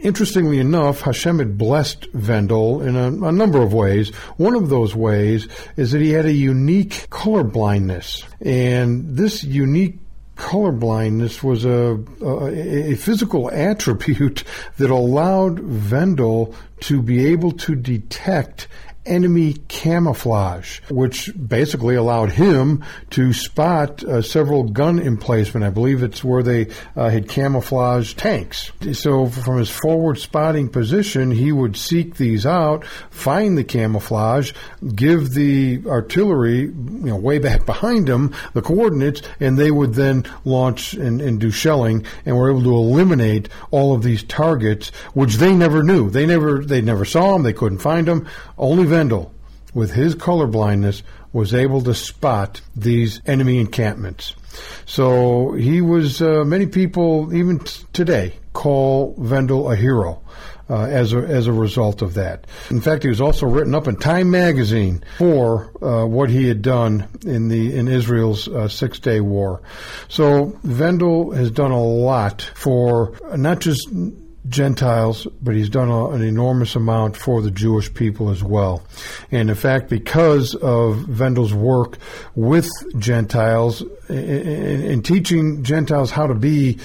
Interestingly 0.00 0.58
enough, 0.58 1.00
Hashem 1.00 1.38
had 1.38 1.56
blessed 1.56 2.12
Vendyl 2.12 2.86
in 2.86 2.94
a, 2.94 3.28
a, 3.28 3.32
number 3.32 3.62
of 3.62 3.72
ways. 3.72 4.10
One 4.36 4.54
of 4.54 4.68
those 4.68 4.94
ways 4.94 5.48
is 5.76 5.92
that 5.92 6.02
he 6.02 6.10
had 6.10 6.26
a 6.26 6.32
unique 6.32 7.08
color 7.08 7.42
blindness. 7.42 8.22
And 8.42 9.16
this 9.16 9.42
unique 9.44 9.98
color 10.36 10.72
blindness 10.72 11.42
was 11.42 11.64
a, 11.64 11.98
a, 12.20 12.92
a, 12.92 12.94
physical 12.96 13.50
attribute 13.50 14.44
that 14.76 14.90
allowed 14.90 15.58
Vendyl 15.58 16.54
to 16.80 17.02
be 17.02 17.26
able 17.26 17.52
to 17.52 17.74
detect 17.74 18.68
enemy 19.06 19.54
camouflage, 19.68 20.80
which 20.90 21.30
basically 21.36 21.94
allowed 21.94 22.30
him 22.30 22.84
to 23.10 23.32
spot 23.32 24.02
uh, 24.04 24.22
several 24.22 24.64
gun 24.64 24.98
emplacement. 24.98 25.64
I 25.64 25.70
believe 25.70 26.02
it's 26.02 26.24
where 26.24 26.42
they 26.42 26.68
uh, 26.96 27.10
had 27.10 27.28
camouflaged 27.28 28.18
tanks. 28.18 28.72
So 28.92 29.26
from 29.26 29.58
his 29.58 29.70
forward 29.70 30.18
spotting 30.18 30.68
position, 30.68 31.30
he 31.30 31.52
would 31.52 31.76
seek 31.76 32.16
these 32.16 32.46
out, 32.46 32.84
find 33.10 33.58
the 33.58 33.64
camouflage, 33.64 34.52
give 34.94 35.34
the 35.34 35.82
artillery, 35.86 36.60
you 36.60 36.72
know, 36.72 37.16
way 37.16 37.38
back 37.38 37.66
behind 37.66 38.08
him 38.08 38.34
the 38.54 38.62
coordinates, 38.62 39.22
and 39.40 39.58
they 39.58 39.70
would 39.70 39.94
then 39.94 40.24
launch 40.44 40.94
and, 40.94 41.20
and 41.20 41.40
do 41.40 41.50
shelling, 41.50 42.06
and 42.24 42.36
were 42.36 42.50
able 42.50 42.62
to 42.62 42.74
eliminate 42.74 43.48
all 43.70 43.94
of 43.94 44.02
these 44.02 44.22
targets, 44.22 44.90
which 45.12 45.36
they 45.36 45.54
never 45.54 45.82
knew. 45.82 46.08
They 46.10 46.26
never 46.26 46.63
they 46.68 46.80
never 46.80 47.04
saw 47.04 47.34
him. 47.34 47.42
They 47.42 47.52
couldn't 47.52 47.78
find 47.78 48.08
him. 48.08 48.28
Only 48.58 48.84
Vendyl, 48.84 49.30
with 49.72 49.92
his 49.92 50.14
color 50.14 50.46
blindness, 50.46 51.02
was 51.32 51.52
able 51.52 51.82
to 51.82 51.94
spot 51.94 52.60
these 52.76 53.20
enemy 53.26 53.58
encampments. 53.58 54.34
So 54.86 55.52
he 55.52 55.80
was. 55.80 56.22
Uh, 56.22 56.44
many 56.44 56.66
people, 56.66 57.34
even 57.34 57.58
t- 57.58 57.84
today, 57.92 58.34
call 58.52 59.14
Vendyl 59.16 59.72
a 59.72 59.76
hero. 59.76 60.20
Uh, 60.66 60.84
as 60.86 61.12
a 61.12 61.18
as 61.18 61.46
a 61.46 61.52
result 61.52 62.00
of 62.00 62.14
that. 62.14 62.46
In 62.70 62.80
fact, 62.80 63.02
he 63.02 63.10
was 63.10 63.20
also 63.20 63.46
written 63.46 63.74
up 63.74 63.86
in 63.86 63.96
Time 63.96 64.30
magazine 64.30 65.04
for 65.18 65.70
uh, 65.84 66.06
what 66.06 66.30
he 66.30 66.48
had 66.48 66.62
done 66.62 67.06
in 67.26 67.48
the 67.48 67.76
in 67.76 67.86
Israel's 67.86 68.48
uh, 68.48 68.66
Six 68.66 68.98
Day 68.98 69.20
War. 69.20 69.60
So 70.08 70.58
Vendyl 70.64 71.36
has 71.36 71.50
done 71.50 71.70
a 71.70 71.84
lot 71.84 72.50
for 72.54 73.12
not 73.36 73.60
just 73.60 73.90
Gentiles, 74.48 75.26
but 75.42 75.54
he's 75.54 75.70
done 75.70 75.88
a, 75.88 76.10
an 76.10 76.22
enormous 76.22 76.76
amount 76.76 77.16
for 77.16 77.40
the 77.40 77.50
Jewish 77.50 77.92
people 77.92 78.30
as 78.30 78.42
well. 78.42 78.82
And 79.30 79.48
in 79.48 79.56
fact, 79.56 79.88
because 79.88 80.54
of 80.54 80.96
Vendyl's 80.96 81.54
work 81.54 81.98
with 82.34 82.70
Gentiles 82.98 83.82
in 84.08 85.02
teaching 85.02 85.62
Gentiles 85.62 86.10
how 86.10 86.26
to 86.26 86.34
be 86.34 86.78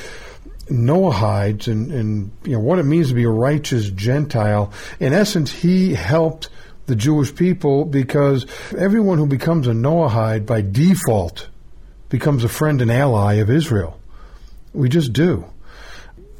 Noahides 0.70 1.68
and, 1.68 1.92
and 1.92 2.32
you 2.44 2.54
know 2.54 2.60
what 2.60 2.80
it 2.80 2.84
means 2.84 3.10
to 3.10 3.16
be 3.16 3.24
a 3.24 3.30
righteous 3.30 3.90
Gentile, 3.90 4.72
in 5.00 5.14
essence, 5.14 5.52
he 5.52 5.94
helped 5.94 6.50
the 6.86 6.96
Jewish 6.96 7.34
people 7.36 7.86
because 7.86 8.46
everyone 8.78 9.18
who 9.18 9.28
becomes 9.28 9.68
a 9.68 9.72
Noahide 9.72 10.46
by 10.46 10.62
default 10.62 11.50
becomes 12.10 12.44
a 12.44 12.50
friend 12.50 12.82
and 12.82 12.92
ally 12.92 13.36
of 13.36 13.50
Israel. 13.50 14.00
We 14.74 14.90
just 14.90 15.14
do 15.14 15.46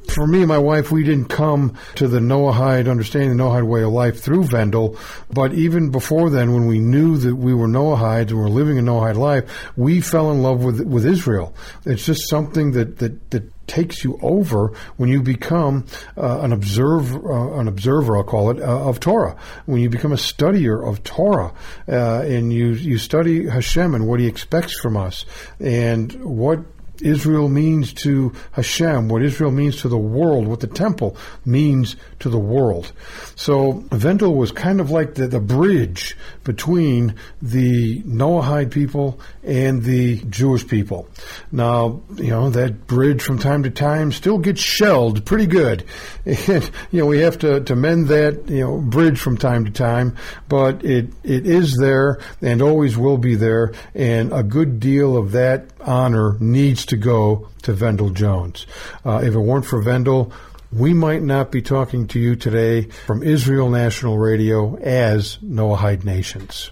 for 0.10 0.28
me 0.28 0.40
and 0.40 0.48
my 0.48 0.58
wife, 0.58 0.92
we 0.92 1.04
didn't 1.04 1.30
come 1.30 1.76
to 1.96 2.08
the 2.08 2.20
Noahide, 2.20 2.90
understanding 2.90 3.36
the 3.36 3.44
Noahide 3.44 3.68
way 3.68 3.84
of 3.84 3.92
life 3.92 4.22
through 4.22 4.44
Vendyl. 4.44 4.98
But 5.32 5.54
even 5.54 5.92
before 5.92 6.30
then, 6.30 6.54
when 6.54 6.66
we 6.66 6.80
knew 6.80 7.18
that 7.18 7.36
we 7.36 7.54
were 7.54 7.68
Noahides 7.68 8.30
and 8.30 8.40
were 8.40 8.50
living 8.50 8.78
a 8.80 8.82
Noahide 8.82 9.18
life, 9.18 9.72
we 9.78 10.02
fell 10.02 10.32
in 10.32 10.42
love 10.42 10.64
with 10.64 10.82
with 10.82 11.06
Israel. 11.06 11.54
It's 11.86 12.06
just 12.06 12.30
something 12.30 12.72
that 12.72 12.98
that, 12.98 13.32
that 13.32 13.52
takes 13.68 14.04
you 14.04 14.20
over 14.22 14.74
when 14.98 15.10
you 15.10 15.22
become 15.22 15.86
uh, 16.18 16.40
an 16.42 16.52
observer, 16.52 17.32
uh, 17.32 17.60
an 17.60 17.68
observer, 17.68 18.18
I'll 18.18 18.24
call 18.24 18.50
it, 18.50 18.60
uh, 18.60 18.90
of 18.90 19.00
Torah. 19.00 19.38
When 19.68 19.80
you 19.80 19.90
become 19.90 20.12
a 20.12 20.18
studier 20.18 20.86
of 20.86 21.04
Torah, 21.04 21.54
uh, 21.88 22.22
and 22.22 22.52
you 22.52 22.70
you 22.70 22.98
study 22.98 23.48
Hashem 23.48 23.94
and 23.96 24.08
what 24.08 24.20
He 24.20 24.28
expects 24.28 24.80
from 24.80 24.98
us, 24.98 25.26
and 25.60 26.12
what 26.26 26.60
Israel 27.02 27.50
means 27.50 27.94
to 27.94 28.34
Hashem, 28.52 29.10
what 29.10 29.22
Israel 29.22 29.52
means 29.52 29.82
to 29.82 29.90
the 29.90 29.98
world, 29.98 30.48
what 30.48 30.60
the 30.60 30.68
temple 30.68 31.18
means 31.46 31.96
to 32.20 32.30
the 32.30 32.40
world. 32.40 32.92
So 33.36 33.74
Vendyl 33.90 34.36
was 34.36 34.52
kind 34.52 34.80
of 34.80 34.92
like 34.92 35.16
the, 35.16 35.28
the 35.28 35.40
bridge 35.40 36.18
between 36.44 37.16
the 37.42 38.02
Noahide 38.04 38.72
people 38.72 39.20
and 39.44 39.84
the 39.84 40.18
Jewish 40.26 40.68
people. 40.68 41.08
Now, 41.52 42.02
you 42.16 42.30
know, 42.30 42.50
that 42.50 42.88
bridge 42.88 43.22
from 43.22 43.40
time 43.40 43.64
to 43.64 43.70
time 43.70 44.12
still 44.12 44.38
gets 44.38 44.62
shelled 44.62 45.26
pretty 45.26 45.48
good. 45.48 45.86
And, 46.50 46.70
you 46.92 47.02
know, 47.02 47.06
we 47.06 47.20
have 47.20 47.40
to, 47.40 47.62
to 47.62 47.76
mend 47.76 48.08
that, 48.10 48.48
you 48.50 48.62
know, 48.62 48.78
bridge 48.78 49.20
from 49.20 49.38
time 49.38 49.66
to 49.66 49.72
time, 49.72 50.16
but 50.48 50.84
it, 50.86 51.10
it 51.24 51.46
is 51.48 51.76
there 51.76 52.20
and 52.42 52.62
always 52.62 52.98
will 52.98 53.18
be 53.18 53.36
there. 53.36 53.74
And 53.94 54.32
a 54.32 54.44
good 54.44 54.80
deal 54.80 55.18
of 55.18 55.32
that 55.32 55.70
honor 55.82 56.38
needs 56.40 56.86
to 56.88 56.98
go 56.98 57.50
to 57.64 57.74
Vendyl 57.74 58.14
Jones. 58.14 58.66
Uh, 59.06 59.22
if 59.24 59.34
it 59.34 59.40
weren't 59.40 59.66
for 59.66 59.84
Vendyl, 59.84 60.32
we 60.72 60.94
might 60.94 61.24
not 61.24 61.52
be 61.52 61.62
talking 61.62 62.08
to 62.08 62.20
you 62.20 62.36
today 62.36 62.84
from 62.84 63.24
Israel 63.24 63.70
National 63.70 64.18
Radio 64.18 64.76
as 64.78 65.38
Noahide 65.38 66.04
Nations. 66.04 66.72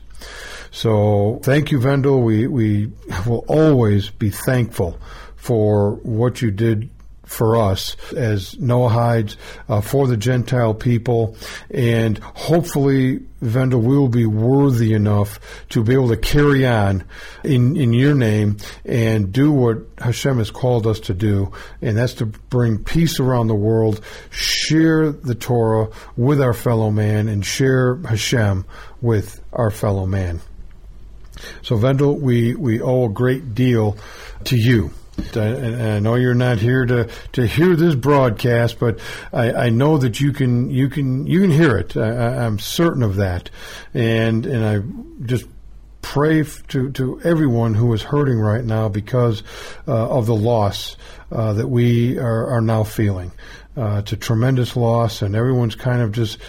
So 0.72 1.40
thank 1.44 1.72
you, 1.72 1.80
Vendyl. 1.80 2.24
We, 2.24 2.46
we 2.48 2.92
will 3.26 3.46
always 3.48 4.10
be 4.10 4.30
thankful 4.30 5.00
for 5.36 5.94
what 6.04 6.42
you 6.42 6.52
did 6.52 6.90
for 7.28 7.58
us 7.58 7.96
as 8.14 8.56
Noahides, 8.56 9.36
uh, 9.68 9.82
for 9.82 10.08
the 10.08 10.18
Gentile 10.18 10.74
people, 10.74 11.36
and 11.70 12.18
hopefully, 12.20 13.20
Vendyl, 13.44 13.82
we 13.82 13.98
will 13.98 14.08
be 14.08 14.26
worthy 14.26 14.94
enough 14.94 15.40
to 15.70 15.84
be 15.84 15.94
able 15.94 16.08
to 16.08 16.18
carry 16.18 16.66
on 16.66 17.04
in, 17.44 17.76
in 17.76 17.94
your 17.94 18.16
name 18.16 18.58
and 18.86 19.32
do 19.32 19.52
what 19.52 19.78
Hashem 20.00 20.38
has 20.38 20.50
called 20.50 20.88
us 20.88 21.02
to 21.02 21.14
do, 21.14 21.52
and 21.82 21.98
that's 21.98 22.14
to 22.16 22.26
bring 22.26 22.84
peace 22.84 23.20
around 23.20 23.48
the 23.48 23.56
world, 23.56 24.02
share 24.32 25.12
the 25.12 25.36
Torah 25.36 25.90
with 26.16 26.42
our 26.42 26.54
fellow 26.54 26.90
man, 26.90 27.28
and 27.28 27.46
share 27.46 27.98
Hashem 27.98 28.66
with 29.02 29.42
our 29.52 29.70
fellow 29.70 30.06
man. 30.06 30.40
So, 31.62 31.76
Vendyl, 31.76 32.20
we, 32.20 32.56
we 32.56 32.82
owe 32.82 33.06
a 33.06 33.10
great 33.10 33.54
deal 33.54 33.98
to 34.46 34.56
you. 34.56 34.92
I, 35.36 35.96
I 35.96 36.00
know 36.00 36.16
you're 36.16 36.34
not 36.34 36.60
here 36.60 36.86
to, 36.86 37.10
to 37.34 37.46
hear 37.46 37.76
this 37.76 37.96
broadcast, 37.96 38.80
but 38.80 39.00
I, 39.34 39.52
I 39.52 39.70
know 39.70 39.98
that 39.98 40.20
you 40.20 40.32
can 40.32 40.70
you 40.70 40.90
can 40.90 41.28
you 41.28 41.42
can 41.42 41.52
hear 41.52 41.78
it. 41.78 41.98
I, 41.98 42.46
am 42.46 42.60
certain 42.60 43.04
of 43.04 43.18
that, 43.18 43.50
and 43.94 44.46
and 44.46 44.66
I 44.66 45.26
just 45.26 45.46
pray 46.02 46.44
to 46.70 46.92
to 46.92 47.22
everyone 47.24 47.74
who 47.74 47.92
is 47.94 48.02
hurting 48.02 48.40
right 48.40 48.64
now 48.64 48.90
because 48.90 49.44
uh, 49.88 50.10
of 50.10 50.26
the 50.26 50.36
loss 50.36 50.96
uh, 51.32 51.54
that 51.54 51.68
we 51.68 52.18
are, 52.18 52.48
are 52.48 52.62
now 52.62 52.84
feeling. 52.84 53.32
Uh, 53.76 53.98
it's 54.00 54.12
a 54.14 54.18
tremendous 54.18 54.76
loss, 54.76 55.22
and 55.22 55.36
everyone's 55.36 55.76
kind 55.76 56.02
of 56.02 56.12
just 56.12 56.40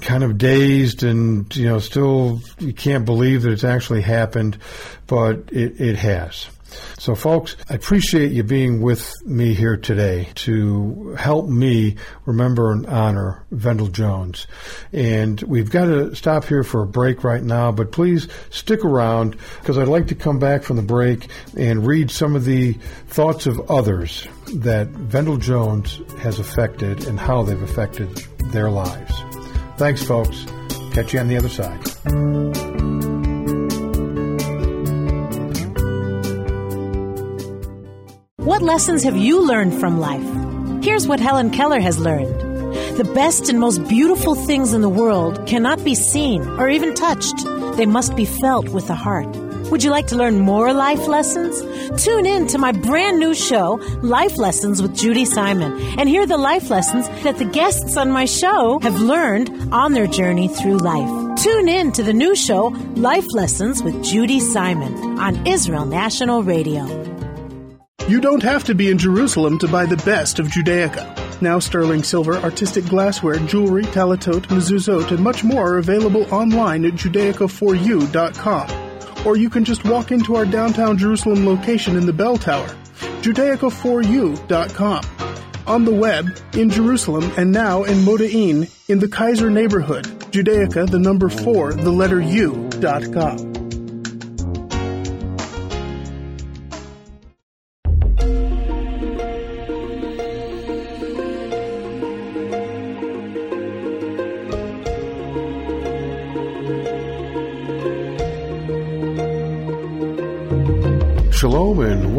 kind 0.00 0.24
of 0.24 0.38
dazed 0.38 1.02
and 1.02 1.54
you 1.54 1.66
know 1.66 1.78
still 1.78 2.40
you 2.58 2.72
can't 2.72 3.04
believe 3.04 3.42
that 3.42 3.52
it's 3.52 3.64
actually 3.64 4.02
happened, 4.02 4.58
but 5.06 5.50
it, 5.52 5.80
it 5.80 5.96
has. 5.96 6.48
So, 6.98 7.14
folks, 7.14 7.56
I 7.68 7.74
appreciate 7.74 8.32
you 8.32 8.42
being 8.42 8.80
with 8.80 9.12
me 9.24 9.54
here 9.54 9.76
today 9.76 10.28
to 10.36 11.14
help 11.18 11.48
me 11.48 11.96
remember 12.24 12.72
and 12.72 12.86
honor 12.86 13.44
Vendyl 13.52 13.92
Jones. 13.92 14.46
And 14.92 15.40
we've 15.42 15.70
got 15.70 15.86
to 15.86 16.14
stop 16.14 16.44
here 16.44 16.62
for 16.62 16.82
a 16.82 16.86
break 16.86 17.24
right 17.24 17.42
now, 17.42 17.72
but 17.72 17.92
please 17.92 18.28
stick 18.50 18.84
around 18.84 19.36
because 19.60 19.78
I'd 19.78 19.88
like 19.88 20.08
to 20.08 20.14
come 20.14 20.38
back 20.38 20.62
from 20.62 20.76
the 20.76 20.82
break 20.82 21.28
and 21.56 21.86
read 21.86 22.10
some 22.10 22.34
of 22.34 22.44
the 22.44 22.72
thoughts 23.08 23.46
of 23.46 23.70
others 23.70 24.26
that 24.54 24.92
Vendyl 24.92 25.40
Jones 25.40 26.00
has 26.18 26.38
affected 26.38 27.06
and 27.06 27.18
how 27.18 27.42
they've 27.42 27.62
affected 27.62 28.08
their 28.52 28.70
lives. 28.70 29.14
Thanks, 29.76 30.02
folks. 30.02 30.46
Catch 30.92 31.12
you 31.12 31.20
on 31.20 31.28
the 31.28 31.36
other 31.36 31.48
side. 31.48 33.25
What 38.46 38.62
lessons 38.62 39.02
have 39.02 39.16
you 39.16 39.44
learned 39.44 39.74
from 39.80 39.98
life? 39.98 40.84
Here's 40.84 41.08
what 41.08 41.18
Helen 41.18 41.50
Keller 41.50 41.80
has 41.80 41.98
learned. 41.98 42.32
The 42.96 43.10
best 43.12 43.48
and 43.48 43.58
most 43.58 43.82
beautiful 43.88 44.36
things 44.36 44.72
in 44.72 44.82
the 44.82 44.88
world 44.88 45.44
cannot 45.48 45.82
be 45.82 45.96
seen 45.96 46.42
or 46.50 46.68
even 46.68 46.94
touched. 46.94 47.44
They 47.76 47.86
must 47.86 48.14
be 48.14 48.24
felt 48.24 48.68
with 48.68 48.86
the 48.86 48.94
heart. 48.94 49.26
Would 49.72 49.82
you 49.82 49.90
like 49.90 50.06
to 50.06 50.16
learn 50.16 50.38
more 50.38 50.72
life 50.72 51.08
lessons? 51.08 51.60
Tune 52.04 52.24
in 52.24 52.46
to 52.46 52.58
my 52.58 52.70
brand 52.70 53.18
new 53.18 53.34
show, 53.34 53.80
Life 54.02 54.38
Lessons 54.38 54.80
with 54.80 54.96
Judy 54.96 55.24
Simon, 55.24 55.72
and 55.98 56.08
hear 56.08 56.24
the 56.24 56.38
life 56.38 56.70
lessons 56.70 57.08
that 57.24 57.38
the 57.38 57.46
guests 57.46 57.96
on 57.96 58.12
my 58.12 58.26
show 58.26 58.78
have 58.78 59.00
learned 59.00 59.74
on 59.74 59.92
their 59.92 60.06
journey 60.06 60.46
through 60.46 60.78
life. 60.78 61.42
Tune 61.42 61.68
in 61.68 61.90
to 61.90 62.04
the 62.04 62.14
new 62.14 62.36
show, 62.36 62.68
Life 62.94 63.26
Lessons 63.32 63.82
with 63.82 64.04
Judy 64.04 64.38
Simon, 64.38 65.18
on 65.18 65.48
Israel 65.48 65.84
National 65.84 66.44
Radio. 66.44 67.15
You 68.08 68.20
don't 68.20 68.44
have 68.44 68.62
to 68.64 68.74
be 68.74 68.88
in 68.88 68.98
Jerusalem 68.98 69.58
to 69.58 69.66
buy 69.66 69.84
the 69.84 69.96
best 69.96 70.38
of 70.38 70.46
Judaica. 70.46 71.42
Now 71.42 71.58
sterling 71.58 72.04
silver, 72.04 72.36
artistic 72.36 72.86
glassware, 72.86 73.40
jewelry, 73.40 73.82
tallitot, 73.82 74.46
mezuzot, 74.46 75.10
and 75.10 75.18
much 75.18 75.42
more 75.42 75.72
are 75.72 75.78
available 75.78 76.32
online 76.32 76.84
at 76.84 76.92
judaica4u.com. 76.92 79.26
Or 79.26 79.36
you 79.36 79.50
can 79.50 79.64
just 79.64 79.84
walk 79.84 80.12
into 80.12 80.36
our 80.36 80.46
downtown 80.46 80.96
Jerusalem 80.96 81.44
location 81.44 81.96
in 81.96 82.06
the 82.06 82.12
bell 82.12 82.36
tower, 82.36 82.68
judaica4u.com. 83.22 85.04
On 85.66 85.84
the 85.84 85.92
web, 85.92 86.38
in 86.52 86.70
Jerusalem, 86.70 87.28
and 87.36 87.50
now 87.50 87.82
in 87.82 88.04
Moda'in, 88.04 88.72
in 88.88 89.00
the 89.00 89.08
Kaiser 89.08 89.50
neighborhood. 89.50 90.04
Judaica, 90.30 90.88
the 90.88 91.00
number 91.00 91.28
4, 91.28 91.74
the 91.74 91.90
letter 91.90 92.20
U, 92.20 92.68
dot 92.78 93.12
com. 93.12 93.55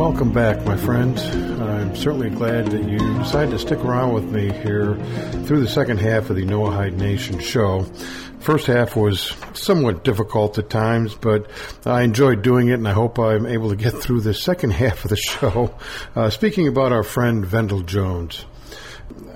Welcome 0.07 0.31
back, 0.31 0.65
my 0.65 0.77
friend. 0.77 1.19
I'm 1.19 1.93
certainly 1.93 2.29
glad 2.29 2.67
that 2.67 2.81
you 2.81 2.97
decided 3.19 3.51
to 3.51 3.59
stick 3.59 3.79
around 3.79 4.13
with 4.13 4.23
me 4.23 4.53
here 4.53 4.95
through 5.43 5.59
the 5.59 5.67
second 5.67 5.97
half 5.97 6.29
of 6.29 6.37
the 6.37 6.45
Noahide 6.45 6.93
Nation 6.93 7.39
show. 7.41 7.83
First 8.39 8.67
half 8.67 8.95
was 8.95 9.33
somewhat 9.53 10.05
difficult 10.05 10.57
at 10.57 10.69
times, 10.69 11.13
but 11.13 11.51
I 11.85 12.03
enjoyed 12.03 12.41
doing 12.41 12.69
it, 12.69 12.75
and 12.75 12.87
I 12.87 12.93
hope 12.93 13.19
I'm 13.19 13.45
able 13.45 13.69
to 13.69 13.75
get 13.75 13.91
through 14.01 14.21
the 14.21 14.33
second 14.33 14.71
half 14.71 15.03
of 15.03 15.09
the 15.09 15.17
show. 15.17 15.75
Uh, 16.15 16.29
speaking 16.29 16.69
about 16.69 16.93
our 16.93 17.03
friend 17.03 17.43
Vendyl 17.43 17.85
Jones. 17.85 18.45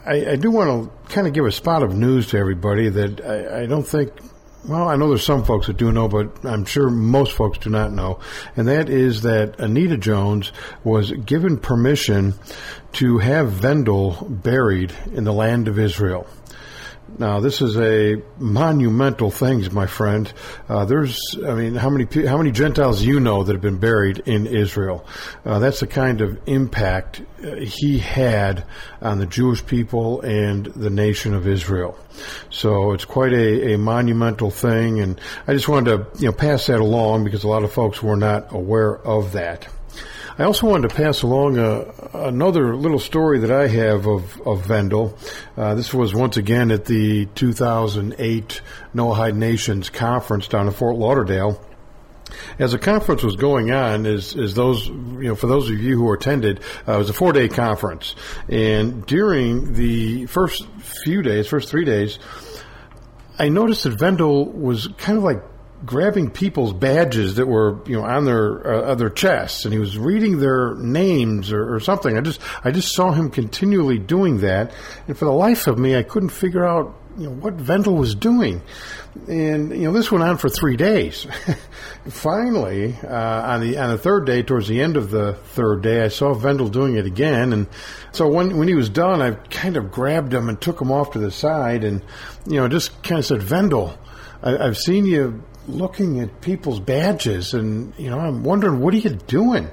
I, 0.05 0.31
I 0.31 0.35
do 0.37 0.51
want 0.51 0.85
to 0.85 1.13
kind 1.13 1.27
of 1.27 1.33
give 1.33 1.45
a 1.45 1.51
spot 1.51 1.83
of 1.83 1.93
news 1.93 2.27
to 2.27 2.37
everybody 2.37 2.87
that 2.87 3.19
I, 3.19 3.63
I 3.63 3.65
don't 3.65 3.85
think 3.85 4.13
well, 4.65 4.87
I 4.87 4.95
know 4.95 5.09
there's 5.09 5.25
some 5.25 5.43
folks 5.43 5.67
that 5.67 5.77
do 5.77 5.91
know, 5.91 6.07
but 6.07 6.45
I'm 6.45 6.65
sure 6.65 6.89
most 6.89 7.33
folks 7.33 7.57
do 7.57 7.69
not 7.69 7.91
know. 7.91 8.19
And 8.55 8.67
that 8.67 8.89
is 8.89 9.23
that 9.23 9.59
Anita 9.59 9.97
Jones 9.97 10.51
was 10.83 11.11
given 11.11 11.57
permission 11.57 12.35
to 12.93 13.17
have 13.19 13.47
Vendyl 13.51 14.43
buried 14.43 14.93
in 15.13 15.23
the 15.23 15.33
land 15.33 15.67
of 15.67 15.79
Israel. 15.79 16.27
Now, 17.17 17.39
this 17.39 17.61
is 17.61 17.77
a 17.77 18.21
monumental 18.39 19.31
thing, 19.31 19.63
my 19.73 19.85
friend. 19.85 20.31
Uh, 20.67 20.85
there's, 20.85 21.19
I 21.45 21.53
mean, 21.53 21.75
how 21.75 21.89
many 21.89 22.05
how 22.25 22.37
many 22.37 22.51
Gentiles 22.51 23.03
you 23.03 23.19
know 23.19 23.43
that 23.43 23.53
have 23.53 23.61
been 23.61 23.77
buried 23.79 24.19
in 24.25 24.47
Israel? 24.47 25.05
Uh, 25.45 25.59
that's 25.59 25.81
the 25.81 25.87
kind 25.87 26.21
of 26.21 26.39
impact 26.47 27.21
uh, 27.43 27.55
he 27.55 27.99
had 27.99 28.63
on 29.01 29.19
the 29.19 29.25
Jewish 29.25 29.65
people 29.65 30.21
and 30.21 30.65
the 30.67 30.89
nation 30.89 31.33
of 31.33 31.47
Israel. 31.47 31.97
So 32.49 32.93
it's 32.93 33.05
quite 33.05 33.33
a, 33.33 33.73
a 33.73 33.77
monumental 33.77 34.51
thing, 34.51 34.99
and 34.99 35.19
I 35.47 35.53
just 35.53 35.67
wanted 35.67 35.97
to 36.13 36.19
you 36.19 36.27
know 36.27 36.33
pass 36.33 36.67
that 36.67 36.79
along 36.79 37.23
because 37.23 37.43
a 37.43 37.47
lot 37.47 37.63
of 37.63 37.71
folks 37.71 38.01
were 38.01 38.17
not 38.17 38.53
aware 38.53 38.97
of 38.97 39.33
that. 39.33 39.67
I 40.37 40.43
also 40.43 40.67
wanted 40.67 40.89
to 40.89 40.95
pass 40.95 41.23
along 41.23 41.57
a, 41.57 41.93
another 42.13 42.75
little 42.75 42.99
story 42.99 43.39
that 43.39 43.51
I 43.51 43.67
have 43.67 44.07
of, 44.07 44.41
of 44.47 44.65
Vendyl. 44.65 45.17
Uh, 45.57 45.75
this 45.75 45.93
was 45.93 46.13
once 46.13 46.37
again 46.37 46.71
at 46.71 46.85
the 46.85 47.25
2008 47.35 48.61
Noahide 48.95 49.35
Nations 49.35 49.89
conference 49.89 50.47
down 50.47 50.67
in 50.67 50.73
Fort 50.73 50.95
Lauderdale. 50.95 51.61
As 52.57 52.71
the 52.71 52.79
conference 52.79 53.23
was 53.23 53.35
going 53.35 53.71
on, 53.71 54.05
as, 54.05 54.33
those, 54.55 54.87
you 54.87 55.27
know, 55.27 55.35
for 55.35 55.47
those 55.47 55.69
of 55.69 55.77
you 55.77 55.97
who 55.97 56.13
attended, 56.13 56.61
uh, 56.87 56.93
it 56.93 56.97
was 56.97 57.09
a 57.09 57.13
four 57.13 57.33
day 57.33 57.49
conference. 57.49 58.15
And 58.47 59.05
during 59.05 59.73
the 59.73 60.27
first 60.27 60.65
few 61.03 61.23
days, 61.23 61.47
first 61.47 61.67
three 61.67 61.83
days, 61.83 62.19
I 63.37 63.49
noticed 63.49 63.83
that 63.83 63.97
Vendyl 63.97 64.53
was 64.53 64.87
kind 64.97 65.17
of 65.17 65.25
like 65.25 65.43
grabbing 65.85 66.29
people's 66.29 66.73
badges 66.73 67.35
that 67.35 67.47
were 67.47 67.79
you 67.87 67.97
know 67.97 68.05
on 68.05 68.25
their 68.25 68.85
uh, 68.87 69.09
chests, 69.09 69.65
and 69.65 69.73
he 69.73 69.79
was 69.79 69.97
reading 69.97 70.39
their 70.39 70.75
names 70.75 71.51
or, 71.51 71.75
or, 71.75 71.79
something. 71.79 72.17
I 72.17 72.21
just 72.21 72.41
I 72.63 72.71
just 72.71 72.93
saw 72.93 73.11
him 73.11 73.29
continually 73.29 73.97
doing 73.97 74.39
that, 74.39 74.73
and 75.07 75.17
for 75.17 75.25
the 75.25 75.31
life 75.31 75.67
of 75.67 75.79
me, 75.79 75.95
I 75.95 76.03
couldn't 76.03 76.29
figure 76.29 76.65
out 76.65 76.95
you 77.17 77.25
know 77.25 77.31
what 77.31 77.57
Vendyl 77.57 77.97
was 77.97 78.15
doing. 78.15 78.61
And 79.27 79.71
you 79.71 79.83
know 79.83 79.91
this 79.91 80.11
went 80.11 80.23
on 80.23 80.37
for 80.37 80.49
three 80.49 80.77
days. 80.77 81.27
Finally, 82.07 82.95
uh, 83.03 83.53
on 83.53 83.61
the 83.61 83.77
on 83.77 83.89
the 83.89 83.97
third 83.97 84.25
day, 84.25 84.41
towards 84.43 84.67
the 84.67 84.81
end 84.81 84.95
of 84.95 85.09
the 85.09 85.33
third 85.33 85.81
day, 85.81 86.01
I 86.03 86.07
saw 86.07 86.33
Vendyl 86.33 86.71
doing 86.71 86.95
it 86.95 87.05
again, 87.05 87.51
and 87.51 87.67
so 88.11 88.27
when 88.27 88.57
when 88.57 88.67
he 88.67 88.75
was 88.75 88.89
done, 88.89 89.21
I 89.21 89.31
kind 89.31 89.75
of 89.75 89.91
grabbed 89.91 90.33
him 90.33 90.47
and 90.47 90.61
took 90.61 90.79
him 90.79 90.91
off 90.91 91.11
to 91.11 91.19
the 91.19 91.31
side, 91.31 91.83
and 91.83 92.01
you 92.45 92.57
know 92.57 92.67
just 92.67 93.03
kind 93.03 93.19
of 93.19 93.25
said, 93.25 93.41
Vendyl. 93.41 93.97
I, 94.43 94.57
I've 94.57 94.77
seen 94.77 95.05
you 95.05 95.43
looking 95.67 96.19
at 96.19 96.41
people's 96.41 96.79
badges, 96.79 97.53
and 97.53 97.93
you 97.97 98.09
know, 98.09 98.19
I'm 98.19 98.43
wondering 98.43 98.79
what 98.79 98.93
are 98.93 98.97
you 98.97 99.11
doing? 99.11 99.69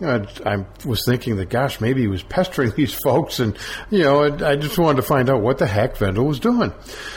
You 0.00 0.06
know, 0.06 0.26
I, 0.44 0.54
I, 0.54 0.66
was 0.84 1.04
thinking 1.06 1.36
that, 1.36 1.48
gosh, 1.48 1.80
maybe 1.80 2.02
he 2.02 2.06
was 2.06 2.22
pestering 2.22 2.70
these 2.76 2.94
folks, 2.94 3.40
and 3.40 3.56
you 3.90 4.02
know, 4.02 4.24
I, 4.24 4.52
I 4.52 4.56
just 4.56 4.78
wanted 4.78 4.96
to 4.96 5.02
find 5.02 5.30
out 5.30 5.42
what 5.42 5.58
the 5.58 5.66
heck 5.66 5.96
Vendyl 5.96 6.26
was 6.26 6.40
doing. 6.40 6.72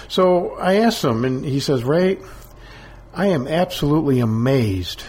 So 0.07 0.55
I 0.55 0.77
asked 0.77 1.03
him, 1.03 1.25
and 1.25 1.43
he 1.43 1.59
says, 1.59 1.83
"Ray, 1.83 2.17
I 3.13 3.27
am 3.27 3.47
absolutely 3.47 4.19
amazed 4.19 5.03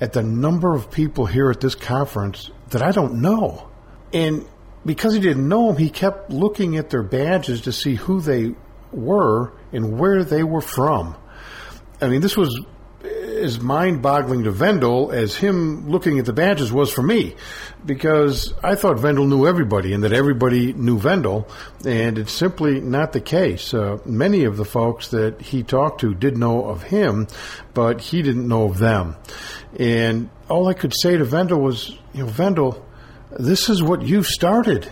at 0.00 0.12
the 0.12 0.22
number 0.22 0.74
of 0.74 0.90
people 0.90 1.26
here 1.26 1.50
at 1.50 1.60
this 1.60 1.74
conference 1.74 2.50
that 2.70 2.82
I 2.82 2.92
don't 2.92 3.20
know." 3.20 3.70
And 4.12 4.46
because 4.84 5.14
he 5.14 5.20
didn't 5.20 5.48
know 5.48 5.66
them, 5.66 5.76
he 5.76 5.90
kept 5.90 6.30
looking 6.30 6.76
at 6.76 6.90
their 6.90 7.02
badges 7.02 7.62
to 7.62 7.72
see 7.72 7.96
who 7.96 8.20
they 8.20 8.54
were 8.92 9.52
and 9.72 9.98
where 9.98 10.24
they 10.24 10.42
were 10.42 10.60
from. 10.60 11.16
I 12.00 12.08
mean, 12.08 12.20
this 12.20 12.36
was 12.36 12.60
as 13.02 13.60
mind 13.60 14.02
boggling 14.02 14.44
to 14.44 14.52
Vendyl 14.52 15.12
as 15.12 15.36
him 15.36 15.88
looking 15.88 16.18
at 16.18 16.24
the 16.24 16.32
badges 16.32 16.72
was 16.72 16.90
for 16.90 17.02
me 17.02 17.36
because 17.84 18.52
I 18.62 18.74
thought 18.74 18.96
Vendyl 18.96 19.28
knew 19.28 19.46
everybody 19.46 19.92
and 19.92 20.02
that 20.04 20.12
everybody 20.12 20.72
knew 20.72 20.98
Vendyl, 20.98 21.48
and 21.86 22.18
it's 22.18 22.32
simply 22.32 22.80
not 22.80 23.12
the 23.12 23.20
case. 23.20 23.72
Uh, 23.72 23.98
many 24.04 24.44
of 24.44 24.56
the 24.56 24.64
folks 24.64 25.08
that 25.08 25.40
he 25.40 25.62
talked 25.62 26.00
to 26.00 26.14
did 26.14 26.36
know 26.36 26.64
of 26.64 26.82
him, 26.82 27.28
but 27.74 28.00
he 28.00 28.22
didn't 28.22 28.48
know 28.48 28.64
of 28.64 28.78
them. 28.78 29.16
And 29.78 30.30
all 30.48 30.68
I 30.68 30.74
could 30.74 30.94
say 30.94 31.16
to 31.16 31.24
Vendyl 31.24 31.60
was, 31.60 31.96
you 32.12 32.24
know, 32.24 32.30
Vendyl, 32.30 32.82
this 33.38 33.68
is 33.68 33.82
what 33.82 34.02
you 34.02 34.22
started. 34.22 34.90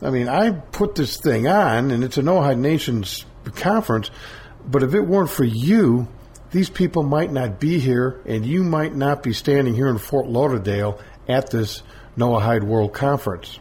I 0.00 0.10
mean, 0.10 0.28
I 0.28 0.50
put 0.50 0.94
this 0.94 1.16
thing 1.16 1.48
on, 1.48 1.90
and 1.90 2.04
it's 2.04 2.18
a 2.18 2.22
Noahide 2.22 2.58
Nations 2.58 3.24
conference, 3.56 4.10
but 4.66 4.82
if 4.82 4.94
it 4.94 5.00
weren't 5.00 5.30
for 5.30 5.44
you, 5.44 6.08
these 6.54 6.70
people 6.70 7.02
might 7.02 7.32
not 7.32 7.58
be 7.58 7.80
here, 7.80 8.20
and 8.26 8.46
you 8.46 8.62
might 8.62 8.94
not 8.94 9.24
be 9.24 9.32
standing 9.32 9.74
here 9.74 9.88
in 9.88 9.98
Fort 9.98 10.28
Lauderdale 10.28 11.00
at 11.26 11.50
this 11.50 11.82
Noahide 12.16 12.62
World 12.62 12.92
Conference. 12.92 13.58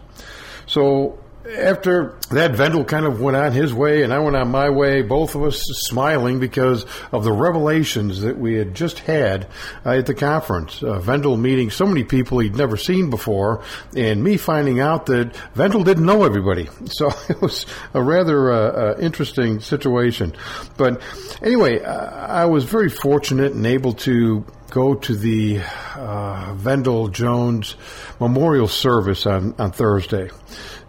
So 0.67 1.17
after 1.45 2.17
that, 2.31 2.53
Vendyl 2.53 2.87
kind 2.87 3.05
of 3.05 3.19
went 3.19 3.35
on 3.35 3.51
his 3.51 3.73
way, 3.73 4.03
and 4.03 4.13
I 4.13 4.19
went 4.19 4.37
on 4.37 4.49
my 4.49 4.69
way, 4.69 5.01
both 5.01 5.35
of 5.35 5.43
us 5.43 5.61
smiling 5.87 6.39
because 6.39 6.85
of 7.11 7.25
the 7.25 7.33
revelations 7.33 8.21
that 8.21 8.37
we 8.37 8.53
had 8.53 8.73
just 8.73 8.99
had 8.99 9.47
uh, 9.85 9.91
at 9.91 10.05
the 10.05 10.13
conference. 10.13 10.81
Uh, 10.81 11.01
Vendyl 11.01 11.37
meeting 11.37 11.69
so 11.69 11.85
many 11.85 12.05
people 12.05 12.39
he'd 12.39 12.55
never 12.55 12.77
seen 12.77 13.09
before, 13.09 13.61
and 13.95 14.23
me 14.23 14.37
finding 14.37 14.79
out 14.79 15.07
that 15.07 15.33
Vendyl 15.53 15.83
didn't 15.83 16.05
know 16.05 16.23
everybody. 16.23 16.69
So 16.93 17.09
it 17.27 17.41
was 17.41 17.65
a 17.95 18.03
rather 18.03 18.51
uh, 18.51 18.71
uh 18.71 18.97
interesting 18.99 19.61
situation. 19.61 20.35
But 20.77 21.01
anyway, 21.41 21.81
I 21.81 22.45
was 22.45 22.65
very 22.65 22.89
fortunate 22.89 23.53
and 23.53 23.65
able 23.65 23.93
to 23.93 24.45
go 24.69 24.93
to 24.93 25.15
the 25.15 25.59
uh, 25.59 26.53
Vendyl 26.55 27.11
Jones 27.11 27.75
Memorial 28.19 28.67
Service 28.67 29.25
on, 29.25 29.55
on 29.57 29.71
Thursday 29.71 30.29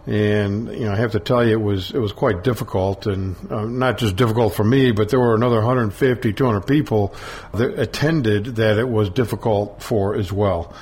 and 0.07 0.71
you 0.71 0.85
know 0.85 0.91
I 0.91 0.95
have 0.95 1.13
to 1.13 1.19
tell 1.19 1.43
you 1.43 1.53
it 1.53 1.61
was 1.61 1.91
it 1.91 1.99
was 1.99 2.11
quite 2.11 2.43
difficult 2.43 3.07
and 3.07 3.35
uh, 3.51 3.65
not 3.65 3.97
just 3.97 4.15
difficult 4.15 4.53
for 4.53 4.63
me 4.63 4.91
but 4.91 5.09
there 5.09 5.19
were 5.19 5.35
another 5.35 5.57
150 5.57 6.33
200 6.33 6.61
people 6.61 7.15
that 7.53 7.79
attended 7.79 8.57
that 8.57 8.77
it 8.77 8.87
was 8.87 9.09
difficult 9.09 9.81
for 9.81 10.15
as 10.15 10.31
well 10.31 10.75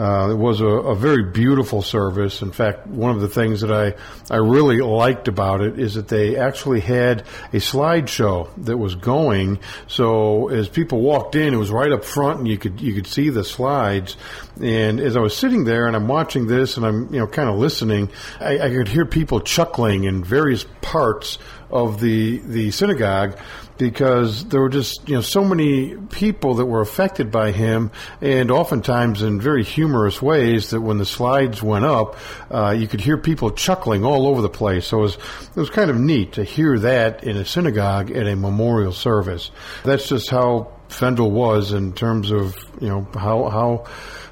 uh, 0.00 0.30
it 0.30 0.36
was 0.36 0.62
a, 0.62 0.66
a, 0.66 0.94
very 0.94 1.24
beautiful 1.24 1.82
service. 1.82 2.40
In 2.40 2.52
fact, 2.52 2.86
one 2.86 3.14
of 3.14 3.20
the 3.20 3.28
things 3.28 3.60
that 3.60 3.70
I, 3.70 3.94
I 4.32 4.38
really 4.38 4.80
liked 4.80 5.28
about 5.28 5.60
it 5.60 5.78
is 5.78 5.94
that 5.94 6.08
they 6.08 6.36
actually 6.36 6.80
had 6.80 7.20
a 7.52 7.56
slideshow 7.56 8.48
that 8.64 8.78
was 8.78 8.94
going. 8.94 9.58
So 9.88 10.48
as 10.48 10.70
people 10.70 11.02
walked 11.02 11.34
in, 11.34 11.52
it 11.52 11.58
was 11.58 11.70
right 11.70 11.92
up 11.92 12.04
front, 12.04 12.38
and 12.38 12.48
you 12.48 12.56
could 12.56 12.80
you 12.80 12.94
could 12.94 13.06
see 13.06 13.28
the 13.28 13.44
slides. 13.44 14.16
And 14.62 15.00
as 15.00 15.16
I 15.16 15.20
was 15.20 15.36
sitting 15.36 15.64
there 15.64 15.86
and 15.86 15.96
I'm 15.96 16.08
watching 16.08 16.46
this 16.46 16.76
and 16.76 16.84
I'm 16.84 17.12
you 17.12 17.20
know 17.20 17.26
kind 17.26 17.48
of 17.48 17.56
listening, 17.56 18.10
I, 18.40 18.58
I 18.58 18.70
could 18.70 18.88
hear 18.88 19.06
people 19.06 19.40
chuckling 19.40 20.04
in 20.04 20.22
various 20.24 20.64
parts 20.80 21.38
of 21.70 22.00
the 22.00 22.38
the 22.38 22.70
synagogue 22.70 23.38
because 23.80 24.44
there 24.44 24.60
were 24.60 24.68
just 24.68 25.08
you 25.08 25.14
know 25.14 25.22
so 25.22 25.42
many 25.42 25.96
people 25.96 26.56
that 26.56 26.66
were 26.66 26.82
affected 26.82 27.30
by 27.30 27.50
him, 27.50 27.90
and 28.20 28.50
oftentimes 28.50 29.22
in 29.22 29.40
very 29.40 29.64
humorous 29.64 30.20
ways. 30.20 30.70
That 30.70 30.82
when 30.82 30.98
the 30.98 31.06
slides 31.06 31.62
went 31.62 31.86
up, 31.86 32.16
uh, 32.50 32.76
you 32.78 32.86
could 32.86 33.00
hear 33.00 33.16
people 33.16 33.50
chuckling 33.50 34.04
all 34.04 34.26
over 34.26 34.42
the 34.42 34.50
place. 34.50 34.86
So 34.86 34.98
it 34.98 35.02
was 35.02 35.14
it 35.14 35.56
was 35.56 35.70
kind 35.70 35.90
of 35.90 35.98
neat 35.98 36.34
to 36.34 36.44
hear 36.44 36.78
that 36.80 37.24
in 37.24 37.38
a 37.38 37.44
synagogue 37.44 38.10
at 38.10 38.26
a 38.26 38.36
memorial 38.36 38.92
service. 38.92 39.50
That's 39.82 40.06
just 40.06 40.28
how 40.28 40.72
Vendyl 40.90 41.30
was 41.30 41.72
in 41.72 41.94
terms 41.94 42.30
of 42.30 42.54
you 42.80 42.88
know 42.88 43.08
how 43.14 43.48
how. 43.48 43.86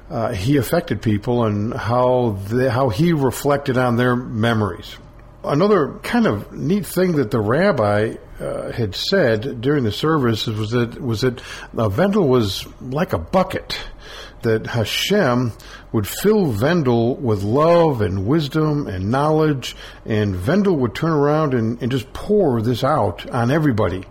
Uh, 0.09 0.33
he 0.33 0.57
affected 0.57 1.01
people 1.01 1.43
and 1.45 1.73
how 1.73 2.31
the, 2.47 2.71
how 2.71 2.89
he 2.89 3.13
reflected 3.13 3.77
on 3.77 3.95
their 3.95 4.15
memories. 4.15 4.97
another 5.43 5.99
kind 6.03 6.25
of 6.25 6.51
neat 6.51 6.85
thing 6.85 7.13
that 7.13 7.31
the 7.31 7.39
rabbi 7.39 8.15
uh, 8.39 8.71
had 8.71 8.95
said 8.95 9.61
during 9.61 9.83
the 9.83 9.91
service 9.91 10.47
was 10.47 10.71
that 10.71 10.99
was 11.01 11.21
that 11.21 11.37
Vendyl 11.73 12.27
was 12.27 12.65
like 12.81 13.13
a 13.13 13.17
bucket. 13.17 13.77
That 14.41 14.67
Hashem 14.67 15.51
would 15.91 16.07
fill 16.07 16.45
Vendyl 16.53 17.19
with 17.19 17.43
love 17.43 17.99
and 17.99 18.25
wisdom 18.25 18.87
and 18.87 19.11
knowledge, 19.11 19.75
and 20.05 20.33
Vendyl 20.33 20.77
would 20.77 20.95
turn 20.95 21.11
around 21.11 21.53
and, 21.53 21.81
and 21.81 21.91
just 21.91 22.13
pour 22.13 22.61
this 22.61 22.81
out 22.81 23.29
on 23.29 23.51
everybody. 23.51 24.05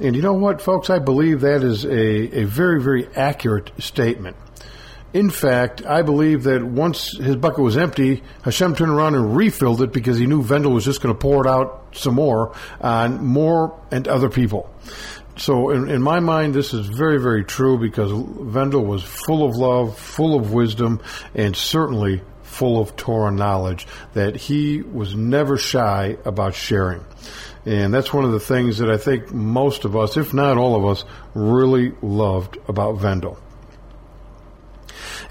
And 0.00 0.16
you 0.16 0.22
know 0.22 0.32
what, 0.32 0.60
folks? 0.60 0.90
I 0.90 0.98
believe 0.98 1.42
that 1.42 1.62
is 1.62 1.84
a, 1.84 2.40
a 2.40 2.44
very, 2.44 2.82
very 2.82 3.06
accurate 3.14 3.70
statement. 3.78 4.36
In 5.14 5.30
fact, 5.30 5.86
I 5.86 6.02
believe 6.02 6.42
that 6.42 6.64
once 6.64 7.16
his 7.16 7.36
bucket 7.36 7.60
was 7.60 7.76
empty, 7.76 8.24
Hashem 8.42 8.74
turned 8.74 8.90
around 8.90 9.14
and 9.14 9.36
refilled 9.36 9.80
it 9.80 9.92
because 9.92 10.18
he 10.18 10.26
knew 10.26 10.42
Vendyl 10.42 10.74
was 10.74 10.84
just 10.84 11.00
going 11.00 11.14
to 11.14 11.18
pour 11.18 11.46
it 11.46 11.48
out 11.48 11.94
some 11.96 12.16
more 12.16 12.56
on 12.80 13.24
more 13.24 13.80
and 13.92 14.08
other 14.08 14.28
people. 14.28 14.68
So, 15.36 15.70
in, 15.70 15.88
in, 15.88 16.02
my 16.02 16.18
mind, 16.18 16.52
this 16.52 16.74
is 16.74 16.86
very, 16.86 17.20
very 17.20 17.44
true 17.44 17.78
because 17.78 18.10
Vendyl 18.10 18.84
was 18.84 19.04
full 19.04 19.46
of 19.46 19.54
love, 19.54 19.96
full 19.96 20.34
of 20.34 20.52
wisdom, 20.52 21.00
and 21.32 21.54
certainly 21.54 22.20
full 22.42 22.80
of 22.80 22.96
Torah 22.96 23.30
knowledge 23.30 23.86
that 24.14 24.34
he 24.34 24.82
was 24.82 25.14
never 25.14 25.56
shy 25.56 26.16
about 26.24 26.54
sharing. 26.54 27.04
And 27.64 27.94
that's 27.94 28.12
one 28.12 28.24
of 28.24 28.32
the 28.32 28.40
things 28.40 28.78
that 28.78 28.90
I 28.90 28.96
think 28.96 29.32
most 29.32 29.84
of 29.84 29.96
us, 29.96 30.16
if 30.16 30.34
not 30.34 30.58
all 30.58 30.74
of 30.74 30.84
us, 30.84 31.04
really 31.34 31.92
loved 32.02 32.58
about 32.68 32.98
Vendyl 32.98 33.38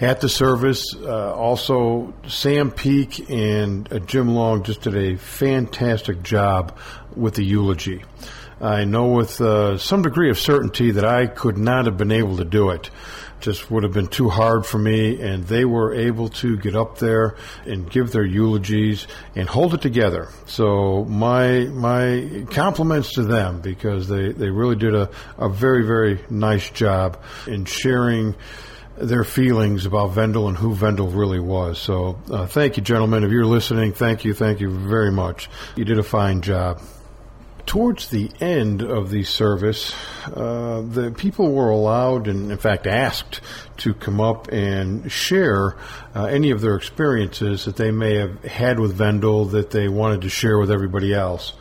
at 0.02 0.22
the 0.22 0.30
service. 0.30 0.96
Uh, 0.96 1.34
also, 1.34 2.14
Sam 2.28 2.72
Peak 2.72 3.30
and 3.30 3.92
uh, 3.92 4.00
Jim 4.00 4.36
Long 4.36 4.64
just 4.64 4.82
did 4.82 4.96
a 4.96 5.18
fantastic 5.18 6.24
job 6.24 6.78
with 7.16 7.36
the 7.36 7.44
eulogy. 7.44 8.04
I 8.62 8.86
know 8.86 9.08
with 9.08 9.42
uh, 9.42 9.78
some 9.78 10.04
degree 10.04 10.30
of 10.30 10.40
certainty 10.40 10.92
that 10.92 11.04
I 11.04 11.28
could 11.28 11.58
not 11.58 11.86
have 11.86 11.98
been 11.98 12.12
able 12.12 12.38
to 12.38 12.46
do 12.46 12.70
it. 12.70 12.90
Just 13.42 13.70
would 13.70 13.84
have 13.84 13.92
been 13.92 14.08
too 14.08 14.30
hard 14.30 14.66
for 14.66 14.78
me, 14.78 15.20
and 15.22 15.44
they 15.44 15.66
were 15.66 15.94
able 15.94 16.30
to 16.30 16.56
get 16.56 16.78
up 16.78 17.00
there 17.00 17.36
and 17.66 17.92
give 17.92 18.14
their 18.14 18.24
eulogies 18.24 19.06
and 19.36 19.50
hold 19.50 19.74
it 19.74 19.82
together. 19.82 20.30
So 20.46 21.04
my 21.04 21.66
my 21.66 22.46
compliments 22.52 23.16
to 23.16 23.24
them 23.24 23.60
because 23.60 24.08
they, 24.08 24.32
they 24.32 24.50
really 24.50 24.78
did 24.78 24.96
a, 24.96 25.10
a 25.38 25.50
very 25.50 25.86
very 25.86 26.24
nice 26.30 26.70
job 26.70 27.22
in 27.46 27.66
sharing 27.66 28.36
their 28.98 29.24
feelings 29.24 29.86
about 29.86 30.12
Vendyl 30.12 30.48
and 30.48 30.58
who 30.58 30.76
Vendyl 30.76 31.16
really 31.16 31.40
was. 31.40 31.80
So 31.80 32.20
uh, 32.32 32.46
thank 32.46 32.78
you, 32.78 32.84
gentlemen. 32.84 33.24
If 33.24 33.32
you're 33.32 33.46
listening, 33.46 33.94
thank 33.94 34.24
you, 34.24 34.34
thank 34.34 34.60
you 34.60 34.70
very 34.70 35.12
much. 35.12 35.50
You 35.76 35.86
did 35.86 36.00
a 36.00 36.04
fine 36.04 36.42
job. 36.42 36.82
Towards 37.66 38.10
the 38.10 38.30
end 38.42 38.82
of 38.82 39.10
the 39.10 39.24
service, 39.24 39.96
uh, 40.28 40.82
the 40.82 41.14
people 41.18 41.54
were 41.54 41.70
allowed 41.70 42.28
and, 42.28 42.52
in 42.52 42.58
fact, 42.58 42.86
asked 42.86 43.40
to 43.78 43.94
come 43.94 44.20
up 44.20 44.50
and 44.52 45.10
share 45.10 45.78
uh, 46.14 46.26
any 46.26 46.52
of 46.52 46.60
their 46.60 46.76
experiences 46.76 47.64
that 47.66 47.78
they 47.78 47.90
may 47.90 48.16
have 48.16 48.44
had 48.44 48.80
with 48.80 48.98
Vendyl 48.98 49.52
that 49.52 49.72
they 49.72 49.88
wanted 49.88 50.22
to 50.22 50.30
share 50.30 50.60
with 50.60 50.72
everybody 50.72 51.14
else. 51.14 51.54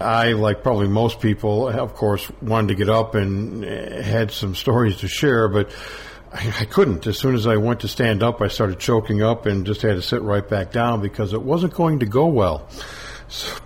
I, 0.00 0.32
like 0.32 0.62
probably 0.62 0.88
most 0.88 1.20
people, 1.20 1.68
of 1.68 1.94
course, 1.94 2.28
wanted 2.40 2.68
to 2.68 2.74
get 2.74 2.88
up 2.88 3.14
and 3.14 3.64
uh, 3.64 4.02
had 4.02 4.30
some 4.30 4.54
stories 4.54 4.96
to 4.98 5.08
share, 5.08 5.48
but 5.48 5.70
I, 6.32 6.54
I 6.60 6.64
couldn't. 6.64 7.06
As 7.06 7.18
soon 7.18 7.34
as 7.34 7.46
I 7.46 7.56
went 7.56 7.80
to 7.80 7.88
stand 7.88 8.22
up, 8.22 8.40
I 8.40 8.48
started 8.48 8.78
choking 8.78 9.22
up 9.22 9.46
and 9.46 9.66
just 9.66 9.82
had 9.82 9.96
to 9.96 10.02
sit 10.02 10.22
right 10.22 10.46
back 10.46 10.72
down 10.72 11.02
because 11.02 11.32
it 11.32 11.42
wasn't 11.42 11.74
going 11.74 11.98
to 12.00 12.06
go 12.06 12.26
well. 12.26 12.66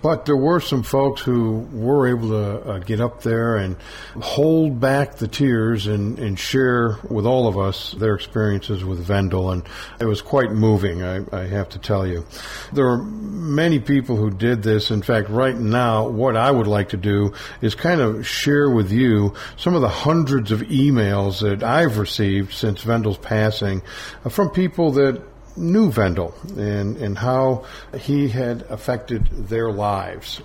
But 0.01 0.25
there 0.25 0.37
were 0.37 0.59
some 0.59 0.83
folks 0.83 1.21
who 1.21 1.67
were 1.71 2.07
able 2.07 2.29
to 2.29 2.69
uh, 2.69 2.79
get 2.79 3.01
up 3.01 3.23
there 3.23 3.57
and 3.57 3.75
hold 4.21 4.79
back 4.79 5.15
the 5.17 5.27
tears 5.27 5.87
and, 5.87 6.19
and 6.19 6.39
share 6.39 6.97
with 7.09 7.25
all 7.25 7.47
of 7.47 7.57
us 7.57 7.91
their 7.93 8.15
experiences 8.15 8.83
with 8.83 9.05
Vendyl. 9.05 9.51
And 9.51 9.63
it 9.99 10.05
was 10.05 10.21
quite 10.21 10.51
moving, 10.51 11.03
I, 11.03 11.23
I 11.31 11.47
have 11.47 11.69
to 11.69 11.79
tell 11.79 12.07
you. 12.07 12.25
There 12.73 12.87
are 12.87 12.97
many 12.97 13.79
people 13.79 14.15
who 14.15 14.29
did 14.29 14.63
this. 14.63 14.91
In 14.91 15.01
fact, 15.01 15.29
right 15.29 15.57
now, 15.57 16.07
what 16.07 16.37
I 16.37 16.49
would 16.49 16.67
like 16.67 16.89
to 16.89 16.97
do 16.97 17.33
is 17.61 17.75
kind 17.75 18.01
of 18.01 18.25
share 18.25 18.69
with 18.69 18.91
you 18.91 19.33
some 19.57 19.75
of 19.75 19.81
the 19.81 19.89
hundreds 19.89 20.51
of 20.51 20.61
emails 20.61 21.41
that 21.41 21.63
I've 21.63 21.97
received 21.97 22.53
since 22.53 22.83
Vendyl's 22.83 23.17
passing 23.17 23.81
uh, 24.23 24.29
from 24.29 24.49
people 24.49 24.91
that 24.91 25.21
knew 25.57 25.91
Vendyl 25.91 26.33
and, 26.57 26.97
and 26.97 27.17
how 27.17 27.65
he 27.97 28.29
had 28.29 28.63
affected 28.69 29.25
their 29.49 29.71
lives. 29.71 30.41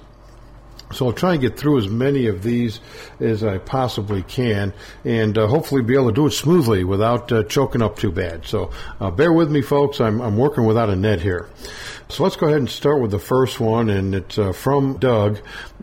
So 0.93 1.07
I'll 1.07 1.13
try 1.13 1.33
and 1.33 1.41
get 1.41 1.57
through 1.57 1.79
as 1.79 1.89
many 1.89 2.27
of 2.27 2.43
these 2.43 2.81
as 3.19 3.43
I 3.43 3.59
possibly 3.59 4.23
can 4.23 4.75
and 5.05 5.37
uh, 5.39 5.47
hopefully 5.47 5.83
be 5.83 5.95
able 5.95 6.09
to 6.09 6.13
do 6.13 6.27
it 6.27 6.33
smoothly 6.33 6.85
without 6.85 7.33
uh, 7.33 7.45
choking 7.45 7.83
up 7.83 7.99
too 7.99 8.13
bad. 8.13 8.47
So 8.47 8.71
uh, 9.01 9.11
bear 9.11 9.33
with 9.33 9.51
me, 9.51 9.63
folks. 9.63 10.01
I'm, 10.01 10.21
I'm 10.21 10.37
working 10.37 10.67
without 10.67 10.91
a 10.91 10.97
net 10.97 11.21
here. 11.21 11.49
So 12.09 12.25
let's 12.25 12.37
go 12.37 12.47
ahead 12.47 12.59
and 12.59 12.69
start 12.69 13.01
with 13.01 13.11
the 13.11 13.19
first 13.19 13.59
one, 13.59 13.89
and 13.89 14.15
it's 14.15 14.37
uh, 14.37 14.53
from 14.53 14.99
Doug. 14.99 15.39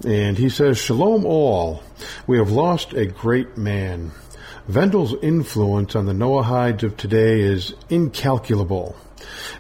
And 0.06 0.38
he 0.38 0.50
says, 0.50 0.78
Shalom 0.78 1.26
all. 1.26 1.82
We 2.28 2.38
have 2.38 2.52
lost 2.52 2.94
a 2.94 3.08
great 3.08 3.58
man. 3.58 4.12
Vendyl's 4.70 5.16
influence 5.24 5.96
on 5.96 6.06
the 6.06 6.14
Noahides 6.14 6.84
of 6.84 6.96
today 6.96 7.42
is 7.42 7.74
incalculable. 7.90 8.96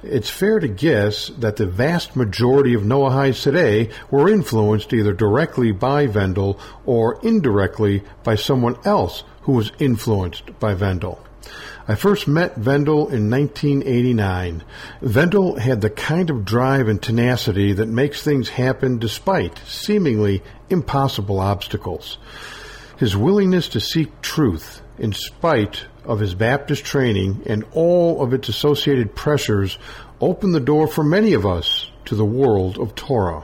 It's 0.03 0.29
fair 0.29 0.59
to 0.59 0.67
guess 0.67 1.27
that 1.37 1.55
the 1.55 1.65
vast 1.65 2.15
majority 2.15 2.73
of 2.73 2.83
Noahides 2.83 3.43
today 3.43 3.89
were 4.09 4.29
influenced 4.29 4.93
either 4.93 5.13
directly 5.13 5.71
by 5.71 6.07
Vendyl 6.07 6.59
or 6.85 7.19
indirectly 7.23 8.03
by 8.23 8.35
someone 8.35 8.77
else 8.85 9.23
who 9.41 9.53
was 9.53 9.71
influenced 9.79 10.59
by 10.59 10.75
Vendyl. 10.75 11.19
I 11.87 11.95
first 11.95 12.27
met 12.27 12.59
Vendyl 12.59 13.11
in 13.11 13.31
1989. 13.31 14.63
Vendyl 15.01 15.57
had 15.57 15.81
the 15.81 15.89
kind 15.89 16.29
of 16.29 16.45
drive 16.45 16.87
and 16.87 17.01
tenacity 17.01 17.73
that 17.73 17.87
makes 17.87 18.21
things 18.21 18.49
happen 18.49 18.99
despite 18.99 19.57
seemingly 19.65 20.43
impossible 20.69 21.39
obstacles. 21.39 22.19
His 22.97 23.17
willingness 23.17 23.69
to 23.69 23.79
seek 23.79 24.21
truth 24.21 24.83
in 24.99 25.13
spite 25.13 25.85
of 26.09 26.19
his 26.19 26.33
Baptist 26.33 26.83
training 26.83 27.43
and 27.45 27.63
all 27.71 28.23
of 28.23 28.33
its 28.33 28.49
associated 28.49 29.15
pressures 29.15 29.77
opened 30.19 30.55
the 30.55 30.59
door 30.59 30.87
for 30.87 31.03
many 31.03 31.33
of 31.33 31.45
us 31.45 31.89
to 32.05 32.15
the 32.15 32.25
world 32.25 32.79
of 32.79 32.95
Torah. 32.95 33.43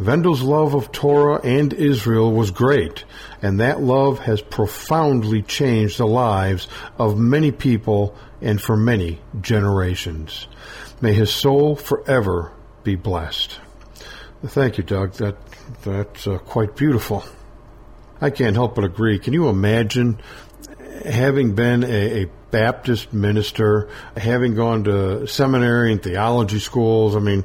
Vendyl's 0.00 0.42
love 0.42 0.74
of 0.74 0.90
Torah 0.90 1.40
and 1.42 1.72
Israel 1.72 2.32
was 2.32 2.50
great, 2.50 3.04
and 3.40 3.60
that 3.60 3.80
love 3.80 4.18
has 4.18 4.42
profoundly 4.42 5.42
changed 5.42 5.98
the 5.98 6.08
lives 6.08 6.66
of 6.98 7.16
many 7.16 7.52
people 7.52 8.16
and 8.42 8.60
for 8.60 8.76
many 8.76 9.20
generations. 9.40 10.48
May 11.00 11.14
his 11.14 11.32
soul 11.32 11.76
forever 11.76 12.52
be 12.82 12.96
blessed. 12.96 13.60
Thank 14.44 14.76
you, 14.76 14.84
Doug. 14.84 15.12
That 15.14 15.36
that's 15.82 16.26
uh, 16.26 16.38
quite 16.38 16.74
beautiful. 16.74 17.24
I 18.20 18.30
can't 18.30 18.56
help 18.56 18.74
but 18.74 18.84
agree. 18.84 19.18
Can 19.18 19.34
you 19.34 19.48
imagine 19.48 20.18
having 21.04 21.54
been 21.54 21.84
a, 21.84 22.22
a, 22.22 22.26
Baptist 22.52 23.12
minister, 23.12 23.88
having 24.16 24.54
gone 24.54 24.84
to 24.84 25.26
seminary 25.26 25.92
and 25.92 26.02
theology 26.02 26.60
schools, 26.60 27.14
I 27.14 27.18
mean, 27.18 27.44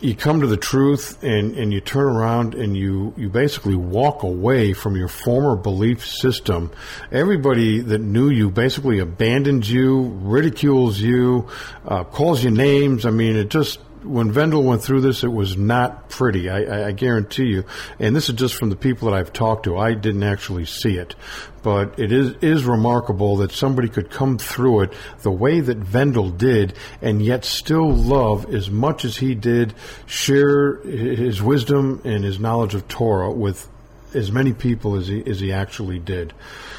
you 0.00 0.14
come 0.14 0.40
to 0.40 0.46
the 0.46 0.56
truth 0.56 1.22
and, 1.22 1.56
and 1.56 1.72
you 1.72 1.80
turn 1.80 2.06
around 2.06 2.54
and 2.54 2.76
you, 2.76 3.12
you 3.16 3.28
basically 3.28 3.74
walk 3.74 4.22
away 4.22 4.72
from 4.72 4.96
your 4.96 5.08
former 5.08 5.56
belief 5.56 6.06
system. 6.06 6.70
Everybody 7.10 7.80
that 7.80 7.98
knew 7.98 8.30
you 8.30 8.50
basically 8.50 9.00
abandons 9.00 9.70
you, 9.70 10.16
ridicules 10.22 11.00
you, 11.00 11.48
uh, 11.84 12.04
calls 12.04 12.42
you 12.42 12.50
names. 12.50 13.04
I 13.04 13.10
mean, 13.10 13.36
it 13.36 13.50
just 13.50 13.80
when 14.08 14.32
Vendyl 14.32 14.64
went 14.64 14.82
through 14.82 15.02
this, 15.02 15.22
it 15.22 15.32
was 15.32 15.56
not 15.56 16.08
pretty. 16.08 16.48
I, 16.48 16.88
I, 16.88 16.92
guarantee 16.92 17.46
you. 17.46 17.64
And 17.98 18.16
this 18.16 18.28
is 18.28 18.34
just 18.34 18.54
from 18.54 18.70
the 18.70 18.76
people 18.76 19.10
that 19.10 19.16
I've 19.16 19.32
talked 19.32 19.64
to. 19.64 19.76
I 19.76 19.94
didn't 19.94 20.22
actually 20.22 20.64
see 20.64 20.96
it, 20.96 21.14
but 21.62 21.98
it 21.98 22.10
is 22.10 22.34
is 22.40 22.64
remarkable 22.64 23.36
that 23.36 23.52
somebody 23.52 23.88
could 23.88 24.10
come 24.10 24.38
through 24.38 24.82
it 24.82 24.92
the 25.20 25.30
way 25.30 25.60
that 25.60 25.80
Vendyl 25.80 26.36
did, 26.36 26.74
and 27.02 27.22
yet 27.22 27.44
still 27.44 27.92
love 27.92 28.52
as 28.52 28.70
much 28.70 29.04
as 29.04 29.18
he 29.18 29.34
did, 29.34 29.74
share 30.06 30.78
his 30.82 31.42
wisdom 31.42 32.00
and 32.04 32.24
his 32.24 32.40
knowledge 32.40 32.74
of 32.74 32.88
Torah 32.88 33.30
with 33.30 33.68
as 34.14 34.32
many 34.32 34.54
people 34.54 34.96
as 34.96 35.06
he 35.06 35.22
as 35.26 35.38
he 35.38 35.52
actually 35.52 35.98
did. 35.98 36.32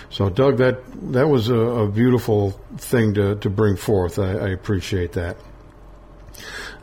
So, 0.09 0.29
Doug, 0.29 0.57
that 0.57 0.81
that 1.13 1.29
was 1.29 1.49
a, 1.49 1.55
a 1.55 1.87
beautiful 1.87 2.59
thing 2.77 3.13
to 3.13 3.35
to 3.35 3.49
bring 3.49 3.75
forth. 3.75 4.17
I, 4.17 4.31
I 4.31 4.49
appreciate 4.49 5.13
that. 5.13 5.37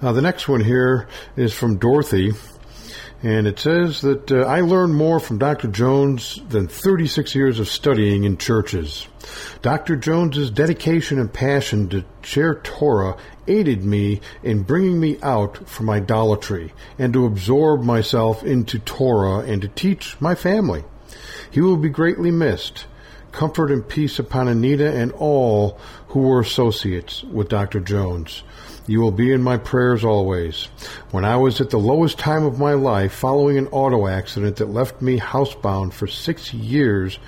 Uh, 0.02 0.12
the 0.12 0.22
next 0.22 0.48
one 0.48 0.60
here 0.60 1.08
is 1.36 1.52
from 1.52 1.78
Dorothy. 1.78 2.32
And 3.22 3.46
it 3.46 3.58
says 3.58 4.02
that 4.02 4.30
uh, 4.30 4.42
I 4.42 4.60
learned 4.60 4.94
more 4.94 5.18
from 5.18 5.38
Dr. 5.38 5.68
Jones 5.68 6.38
than 6.48 6.68
36 6.68 7.34
years 7.34 7.58
of 7.58 7.68
studying 7.68 8.24
in 8.24 8.36
churches. 8.36 9.08
Dr. 9.62 9.96
Jones's 9.96 10.50
dedication 10.50 11.18
and 11.18 11.32
passion 11.32 11.88
to 11.88 12.04
share 12.22 12.56
Torah 12.56 13.16
aided 13.48 13.84
me 13.84 14.20
in 14.42 14.62
bringing 14.62 15.00
me 15.00 15.18
out 15.22 15.68
from 15.68 15.88
idolatry 15.88 16.74
and 16.98 17.12
to 17.14 17.24
absorb 17.24 17.82
myself 17.82 18.44
into 18.44 18.78
Torah 18.78 19.38
and 19.38 19.62
to 19.62 19.68
teach 19.68 20.20
my 20.20 20.34
family. 20.34 20.84
He 21.50 21.60
will 21.60 21.78
be 21.78 21.88
greatly 21.88 22.30
missed. 22.30 22.86
Comfort 23.32 23.70
and 23.70 23.86
peace 23.86 24.18
upon 24.18 24.48
Anita 24.48 24.92
and 24.92 25.12
all 25.12 25.78
who 26.08 26.20
were 26.20 26.40
associates 26.40 27.22
with 27.24 27.48
Dr. 27.48 27.80
Jones. 27.80 28.42
You 28.86 29.00
will 29.00 29.10
be 29.10 29.32
in 29.32 29.42
my 29.42 29.58
prayers 29.58 30.04
always. 30.04 30.68
When 31.10 31.24
I 31.24 31.36
was 31.36 31.60
at 31.60 31.70
the 31.70 31.78
lowest 31.78 32.18
time 32.18 32.44
of 32.44 32.58
my 32.58 32.74
life, 32.74 33.12
following 33.12 33.58
an 33.58 33.66
auto 33.68 34.06
accident 34.06 34.56
that 34.56 34.70
left 34.70 35.02
me 35.02 35.18
housebound 35.18 35.92
for 35.92 36.06
six 36.06 36.54
years, 36.54 37.18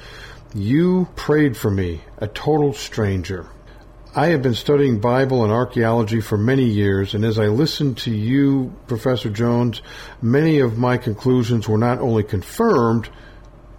you 0.54 1.08
prayed 1.16 1.56
for 1.56 1.70
me, 1.70 2.00
a 2.18 2.28
total 2.28 2.72
stranger. 2.72 3.46
I 4.14 4.28
have 4.28 4.40
been 4.40 4.54
studying 4.54 5.00
Bible 5.00 5.44
and 5.44 5.52
archaeology 5.52 6.20
for 6.20 6.38
many 6.38 6.64
years, 6.64 7.14
and 7.14 7.24
as 7.24 7.38
I 7.38 7.48
listened 7.48 7.98
to 7.98 8.10
you, 8.10 8.74
Professor 8.86 9.28
Jones, 9.28 9.82
many 10.22 10.60
of 10.60 10.78
my 10.78 10.96
conclusions 10.96 11.68
were 11.68 11.78
not 11.78 11.98
only 11.98 12.22
confirmed, 12.22 13.10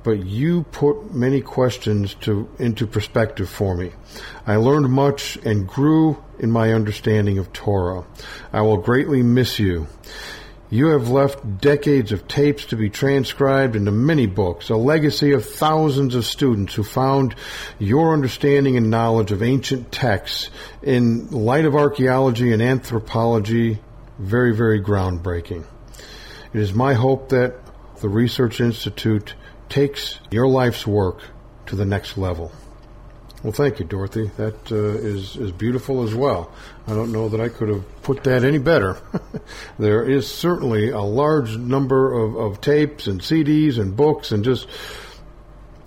but 0.09 0.25
you 0.25 0.63
put 0.71 1.13
many 1.13 1.39
questions 1.39 2.15
to, 2.15 2.49
into 2.57 2.87
perspective 2.87 3.47
for 3.47 3.75
me. 3.75 3.91
I 4.47 4.55
learned 4.55 4.89
much 4.89 5.37
and 5.45 5.67
grew 5.67 6.17
in 6.39 6.49
my 6.49 6.73
understanding 6.73 7.37
of 7.37 7.53
Torah. 7.53 8.07
I 8.51 8.61
will 8.61 8.77
greatly 8.77 9.21
miss 9.21 9.59
you. 9.59 9.85
You 10.71 10.87
have 10.87 11.09
left 11.09 11.61
decades 11.61 12.11
of 12.11 12.27
tapes 12.27 12.65
to 12.65 12.75
be 12.75 12.89
transcribed 12.89 13.75
into 13.75 13.91
many 13.91 14.25
books, 14.25 14.71
a 14.71 14.75
legacy 14.75 15.33
of 15.33 15.45
thousands 15.45 16.15
of 16.15 16.25
students 16.25 16.73
who 16.73 16.81
found 16.81 17.35
your 17.77 18.11
understanding 18.11 18.77
and 18.77 18.89
knowledge 18.89 19.31
of 19.31 19.43
ancient 19.43 19.91
texts 19.91 20.49
in 20.81 21.29
light 21.29 21.65
of 21.65 21.75
archaeology 21.75 22.51
and 22.51 22.63
anthropology 22.63 23.77
very, 24.17 24.55
very 24.55 24.81
groundbreaking. 24.81 25.65
It 26.51 26.61
is 26.61 26.73
my 26.73 26.95
hope 26.95 27.29
that 27.29 27.59
the 28.01 28.09
Research 28.09 28.59
Institute 28.59 29.35
takes 29.69 30.19
your 30.31 30.47
life's 30.47 30.85
work 30.85 31.21
to 31.67 31.75
the 31.75 31.85
next 31.85 32.17
level. 32.17 32.51
Well, 33.43 33.53
thank 33.53 33.79
you, 33.79 33.85
Dorothy. 33.85 34.29
That 34.35 34.69
uh, 34.69 34.75
is 34.75 35.37
is 35.37 35.53
beautiful 35.53 36.03
as 36.03 36.13
well. 36.13 36.51
I 36.87 36.93
don't 36.93 37.13
know 37.13 37.29
that 37.29 37.39
I 37.39 37.47
could 37.47 37.69
have 37.69 38.03
put 38.03 38.25
that 38.25 38.43
any 38.43 38.57
better. 38.57 38.97
there 39.79 40.03
is 40.03 40.29
certainly 40.29 40.89
a 40.89 40.99
large 40.99 41.55
number 41.55 42.19
of, 42.19 42.35
of 42.35 42.59
tapes 42.59 43.07
and 43.07 43.21
CDs 43.21 43.79
and 43.79 43.95
books 43.95 44.33
and 44.33 44.43
just 44.43 44.67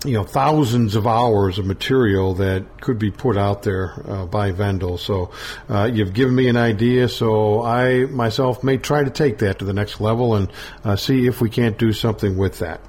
you 0.03 0.13
know 0.13 0.23
thousands 0.23 0.95
of 0.95 1.05
hours 1.05 1.59
of 1.59 1.67
material 1.67 2.33
that 2.35 2.81
could 2.81 2.97
be 2.97 3.11
put 3.11 3.37
out 3.37 3.61
there 3.61 4.01
uh, 4.07 4.25
by 4.25 4.51
Vendyl. 4.51 4.97
So 4.97 5.29
uh, 5.69 5.91
you've 5.93 6.13
given 6.13 6.33
me 6.33 6.47
an 6.49 6.57
idea. 6.57 7.07
So 7.07 7.61
I 7.61 8.05
myself 8.05 8.63
may 8.63 8.77
try 8.77 9.03
to 9.03 9.11
take 9.11 9.37
that 9.39 9.59
to 9.59 9.65
the 9.65 9.73
next 9.73 10.01
level 10.01 10.33
and 10.33 10.51
uh, 10.83 10.95
see 10.95 11.27
if 11.27 11.39
we 11.39 11.51
can't 11.51 11.77
do 11.77 11.93
something 11.93 12.35
with 12.35 12.57
that. 12.59 12.81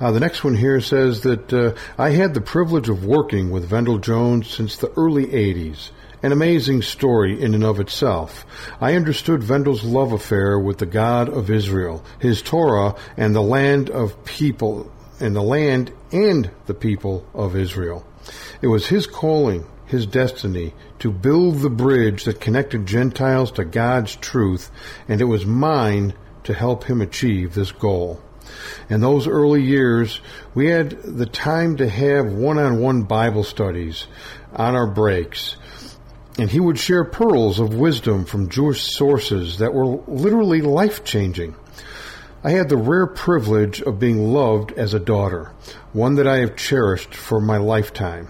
Uh, 0.00 0.10
the 0.12 0.20
next 0.20 0.44
one 0.44 0.54
here 0.54 0.80
says 0.80 1.22
that 1.22 1.52
uh, 1.52 1.74
I 1.96 2.10
had 2.10 2.34
the 2.34 2.40
privilege 2.40 2.88
of 2.88 3.04
working 3.04 3.50
with 3.50 3.70
Vendyl 3.70 4.00
Jones 4.00 4.48
since 4.48 4.76
the 4.76 4.92
early 4.96 5.26
80s. 5.26 5.90
An 6.22 6.32
amazing 6.32 6.82
story 6.82 7.40
in 7.40 7.54
and 7.54 7.64
of 7.64 7.80
itself. 7.80 8.46
I 8.80 8.94
understood 8.94 9.42
Vendyl's 9.42 9.84
love 9.84 10.12
affair 10.12 10.58
with 10.58 10.78
the 10.78 10.86
God 10.86 11.28
of 11.28 11.50
Israel, 11.50 12.02
his 12.18 12.40
Torah, 12.40 12.94
and 13.16 13.34
the 13.34 13.42
land 13.42 13.90
of 13.90 14.24
people, 14.24 14.90
and 15.20 15.36
the 15.36 15.42
land 15.42 15.92
and 16.12 16.50
the 16.66 16.74
people 16.74 17.26
of 17.34 17.54
Israel. 17.54 18.06
It 18.62 18.68
was 18.68 18.86
his 18.86 19.06
calling, 19.06 19.66
his 19.84 20.06
destiny, 20.06 20.72
to 21.00 21.10
build 21.10 21.58
the 21.58 21.68
bridge 21.68 22.24
that 22.24 22.40
connected 22.40 22.86
Gentiles 22.86 23.52
to 23.52 23.64
God's 23.64 24.16
truth, 24.16 24.70
and 25.06 25.20
it 25.20 25.24
was 25.24 25.44
mine 25.44 26.14
to 26.44 26.54
help 26.54 26.84
him 26.84 27.02
achieve 27.02 27.52
this 27.52 27.72
goal. 27.72 28.22
In 28.88 29.00
those 29.00 29.26
early 29.26 29.62
years, 29.62 30.20
we 30.54 30.66
had 30.66 30.90
the 31.02 31.26
time 31.26 31.76
to 31.76 31.88
have 31.88 32.32
one 32.32 32.58
on 32.58 32.80
one 32.80 33.02
Bible 33.02 33.44
studies 33.44 34.06
on 34.54 34.74
our 34.74 34.86
breaks. 34.86 35.56
And 36.38 36.50
he 36.50 36.60
would 36.60 36.78
share 36.78 37.04
pearls 37.04 37.60
of 37.60 37.74
wisdom 37.74 38.24
from 38.24 38.48
Jewish 38.48 38.82
sources 38.82 39.58
that 39.58 39.72
were 39.72 40.00
literally 40.06 40.62
life 40.62 41.04
changing. 41.04 41.54
I 42.42 42.50
had 42.50 42.68
the 42.68 42.76
rare 42.76 43.06
privilege 43.06 43.80
of 43.80 43.98
being 43.98 44.32
loved 44.32 44.72
as 44.72 44.92
a 44.92 45.00
daughter, 45.00 45.52
one 45.92 46.16
that 46.16 46.26
I 46.26 46.38
have 46.38 46.56
cherished 46.56 47.14
for 47.14 47.40
my 47.40 47.56
lifetime. 47.56 48.28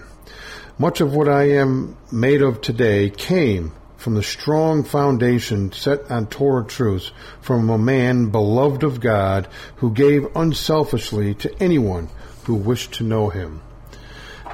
Much 0.77 1.01
of 1.01 1.13
what 1.13 1.27
I 1.27 1.49
am 1.49 1.97
made 2.11 2.41
of 2.41 2.61
today 2.61 3.09
came 3.09 3.73
from 4.05 4.13
the 4.13 4.21
strong 4.21 4.83
foundation 4.83 5.71
set 5.71 6.11
on 6.11 6.27
Torah 6.27 6.63
truths 6.63 7.11
from 7.41 7.67
a 7.71 7.77
man 7.79 8.29
beloved 8.29 8.83
of 8.83 8.99
God 8.99 9.47
who 9.77 9.91
gave 9.91 10.35
unselfishly 10.35 11.33
to 11.33 11.51
anyone 11.59 12.07
who 12.43 12.53
wished 12.53 12.93
to 12.93 13.03
know 13.03 13.29
him. 13.29 13.63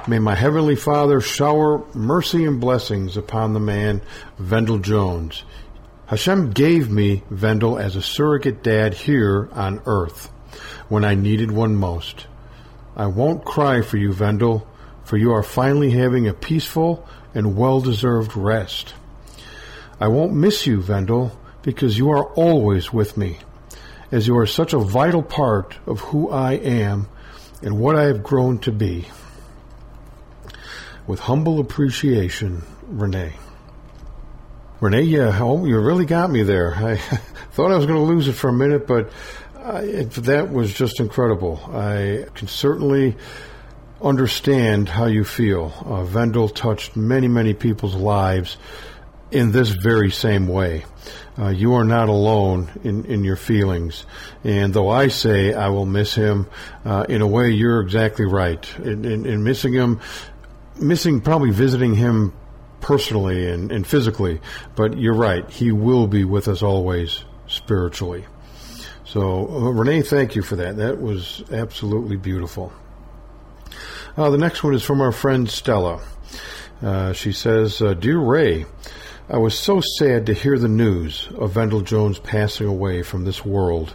May 0.08 0.20
my 0.20 0.34
Heavenly 0.34 0.74
Father 0.74 1.20
shower 1.20 1.84
mercy 1.94 2.46
and 2.46 2.62
blessings 2.62 3.18
upon 3.18 3.52
the 3.52 3.60
man, 3.60 4.00
Vendyl 4.40 4.80
Jones. 4.80 5.44
Hashem 6.06 6.52
gave 6.52 6.88
me 6.90 7.22
Vendyl 7.30 7.78
as 7.78 7.94
a 7.94 8.00
surrogate 8.00 8.62
dad 8.62 8.94
here 8.94 9.50
on 9.52 9.82
earth 9.84 10.30
when 10.88 11.04
I 11.04 11.14
needed 11.14 11.50
one 11.50 11.76
most. 11.76 12.26
I 12.96 13.04
won't 13.08 13.44
cry 13.44 13.82
for 13.82 13.98
you, 13.98 14.14
Vendyl, 14.14 14.66
for 15.04 15.18
you 15.18 15.30
are 15.32 15.42
finally 15.42 15.90
having 15.90 16.26
a 16.26 16.32
peaceful 16.32 17.06
and 17.34 17.54
well 17.54 17.82
deserved 17.82 18.34
rest. 18.34 18.94
I 20.00 20.08
won't 20.08 20.32
miss 20.32 20.66
you, 20.66 20.80
Vendyl, 20.80 21.32
because 21.62 21.96
you 21.96 22.10
are 22.10 22.24
always 22.34 22.92
with 22.92 23.16
me, 23.16 23.38
as 24.10 24.26
you 24.26 24.36
are 24.38 24.46
such 24.46 24.72
a 24.72 24.78
vital 24.78 25.22
part 25.22 25.76
of 25.86 26.00
who 26.00 26.30
I 26.30 26.54
am 26.54 27.08
and 27.62 27.78
what 27.78 27.96
I 27.96 28.04
have 28.04 28.22
grown 28.22 28.58
to 28.60 28.72
be. 28.72 29.06
With 31.06 31.20
humble 31.20 31.60
appreciation, 31.60 32.62
Renee. 32.88 33.34
Renee, 34.80 35.02
yeah, 35.02 35.38
oh, 35.40 35.64
you 35.64 35.78
really 35.78 36.06
got 36.06 36.30
me 36.30 36.42
there. 36.42 36.74
I 36.76 36.96
thought 36.96 37.70
I 37.70 37.76
was 37.76 37.86
going 37.86 37.98
to 37.98 38.12
lose 38.12 38.28
it 38.28 38.32
for 38.32 38.48
a 38.48 38.52
minute, 38.52 38.86
but 38.86 39.12
I, 39.56 39.82
it, 39.82 40.10
that 40.10 40.50
was 40.52 40.74
just 40.74 40.98
incredible. 40.98 41.60
I 41.72 42.26
can 42.34 42.48
certainly 42.48 43.16
understand 44.00 44.88
how 44.88 45.06
you 45.06 45.22
feel. 45.22 45.72
Uh, 45.80 46.04
Vendyl 46.04 46.52
touched 46.52 46.96
many, 46.96 47.28
many 47.28 47.54
people's 47.54 47.94
lives 47.94 48.56
in 49.32 49.52
this 49.52 49.70
very 49.70 50.10
same 50.10 50.46
way. 50.46 50.84
Uh, 51.38 51.48
you 51.48 51.72
are 51.74 51.84
not 51.84 52.08
alone 52.08 52.70
in, 52.84 53.06
in 53.06 53.24
your 53.24 53.36
feelings. 53.36 54.04
And 54.44 54.74
though 54.74 54.90
I 54.90 55.08
say 55.08 55.54
I 55.54 55.68
will 55.68 55.86
miss 55.86 56.14
him, 56.14 56.46
uh, 56.84 57.06
in 57.08 57.22
a 57.22 57.26
way, 57.26 57.50
you're 57.50 57.80
exactly 57.80 58.26
right. 58.26 58.78
In, 58.78 59.04
in, 59.04 59.26
in, 59.26 59.42
missing 59.42 59.72
him, 59.72 60.00
missing 60.78 61.22
probably 61.22 61.50
visiting 61.50 61.94
him 61.94 62.34
personally 62.82 63.48
and, 63.48 63.72
and 63.72 63.86
physically, 63.86 64.40
but 64.76 64.98
you're 64.98 65.14
right. 65.14 65.48
He 65.50 65.72
will 65.72 66.06
be 66.06 66.24
with 66.24 66.48
us 66.48 66.62
always 66.62 67.24
spiritually. 67.46 68.26
So, 69.06 69.48
uh, 69.48 69.70
Renee, 69.70 70.02
thank 70.02 70.36
you 70.36 70.42
for 70.42 70.56
that. 70.56 70.76
That 70.76 71.00
was 71.00 71.42
absolutely 71.50 72.16
beautiful. 72.16 72.72
Uh, 74.16 74.28
the 74.28 74.38
next 74.38 74.62
one 74.62 74.74
is 74.74 74.82
from 74.82 75.00
our 75.00 75.12
friend 75.12 75.48
Stella. 75.48 76.02
Uh, 76.82 77.12
she 77.12 77.32
says, 77.32 77.80
uh, 77.80 77.94
Dear 77.94 78.18
Ray, 78.18 78.66
I 79.28 79.38
was 79.38 79.56
so 79.56 79.80
sad 79.80 80.26
to 80.26 80.34
hear 80.34 80.58
the 80.58 80.66
news 80.66 81.28
of 81.36 81.52
Vendyl 81.52 81.84
Jones 81.84 82.18
passing 82.18 82.66
away 82.66 83.02
from 83.02 83.24
this 83.24 83.44
world, 83.44 83.94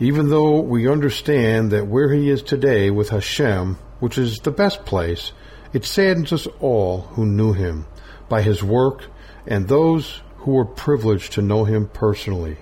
even 0.00 0.28
though 0.28 0.60
we 0.60 0.86
understand 0.86 1.70
that 1.70 1.86
where 1.86 2.12
he 2.12 2.28
is 2.28 2.42
today 2.42 2.90
with 2.90 3.08
Hashem, 3.08 3.78
which 4.00 4.18
is 4.18 4.40
the 4.40 4.50
best 4.50 4.84
place, 4.84 5.32
it 5.72 5.86
saddens 5.86 6.30
us 6.30 6.46
all 6.60 7.00
who 7.00 7.24
knew 7.24 7.54
him 7.54 7.86
by 8.28 8.42
his 8.42 8.62
work 8.62 9.04
and 9.46 9.66
those 9.66 10.20
who 10.36 10.52
were 10.52 10.66
privileged 10.66 11.32
to 11.32 11.42
know 11.42 11.64
him 11.64 11.88
personally. 11.88 12.58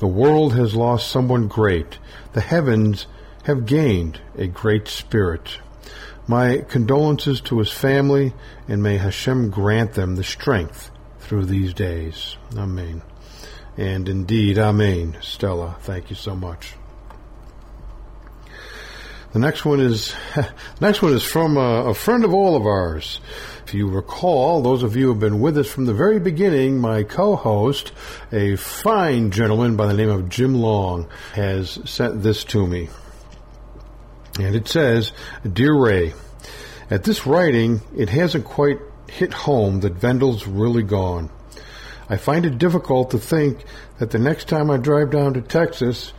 The 0.00 0.08
world 0.08 0.56
has 0.56 0.74
lost 0.74 1.08
someone 1.08 1.46
great. 1.46 1.98
The 2.32 2.40
heavens 2.40 3.06
have 3.44 3.66
gained 3.66 4.20
a 4.36 4.48
great 4.48 4.88
spirit. 4.88 5.60
My 6.26 6.64
condolences 6.68 7.40
to 7.42 7.60
his 7.60 7.70
family, 7.70 8.34
and 8.66 8.82
may 8.82 8.96
Hashem 8.96 9.50
grant 9.50 9.94
them 9.94 10.16
the 10.16 10.24
strength 10.24 10.90
through 11.32 11.46
these 11.46 11.72
days. 11.72 12.36
Amen. 12.58 13.00
And 13.78 14.06
indeed, 14.06 14.58
Amen. 14.58 15.16
Stella, 15.22 15.76
thank 15.80 16.10
you 16.10 16.14
so 16.14 16.36
much. 16.36 16.74
The 19.32 19.38
next 19.38 19.64
one 19.64 19.80
is 19.80 20.14
next 20.82 21.00
one 21.00 21.14
is 21.14 21.24
from 21.24 21.56
a, 21.56 21.86
a, 21.86 21.94
friend 21.94 22.26
of 22.26 22.34
all 22.34 22.54
of 22.54 22.66
ours. 22.66 23.18
If 23.66 23.72
you 23.72 23.88
recall, 23.88 24.60
those 24.60 24.82
of 24.82 24.94
you 24.94 25.04
who 25.04 25.12
have 25.12 25.20
been 25.20 25.40
with 25.40 25.56
us 25.56 25.72
from 25.72 25.86
the 25.86 25.94
very 25.94 26.20
beginning, 26.20 26.76
my 26.76 27.02
co-host, 27.02 27.92
a 28.30 28.56
fine 28.56 29.30
gentleman 29.30 29.74
by 29.74 29.86
the 29.86 29.94
name 29.94 30.10
of 30.10 30.28
Jim 30.28 30.56
Long, 30.56 31.08
has 31.32 31.78
sent 31.86 32.22
this 32.22 32.44
to 32.44 32.66
me. 32.66 32.90
And 34.38 34.54
it 34.54 34.68
says, 34.68 35.12
Dear 35.50 35.74
Ray, 35.74 36.12
at 36.90 37.04
this 37.04 37.26
writing, 37.26 37.80
it 37.96 38.10
hasn't 38.10 38.44
quite 38.44 38.80
hit 39.12 39.34
home 39.34 39.80
that 39.80 39.98
Vendyl's 39.98 40.46
really 40.46 40.82
gone. 40.82 41.30
I 42.08 42.16
find 42.16 42.46
it 42.46 42.58
difficult 42.58 43.10
to 43.10 43.18
think 43.18 43.64
that 43.98 44.10
the 44.10 44.18
next 44.18 44.48
time 44.48 44.70
I 44.70 44.78
drive 44.78 45.10
down 45.10 45.34
to 45.34 45.42
Texas, 45.42 46.12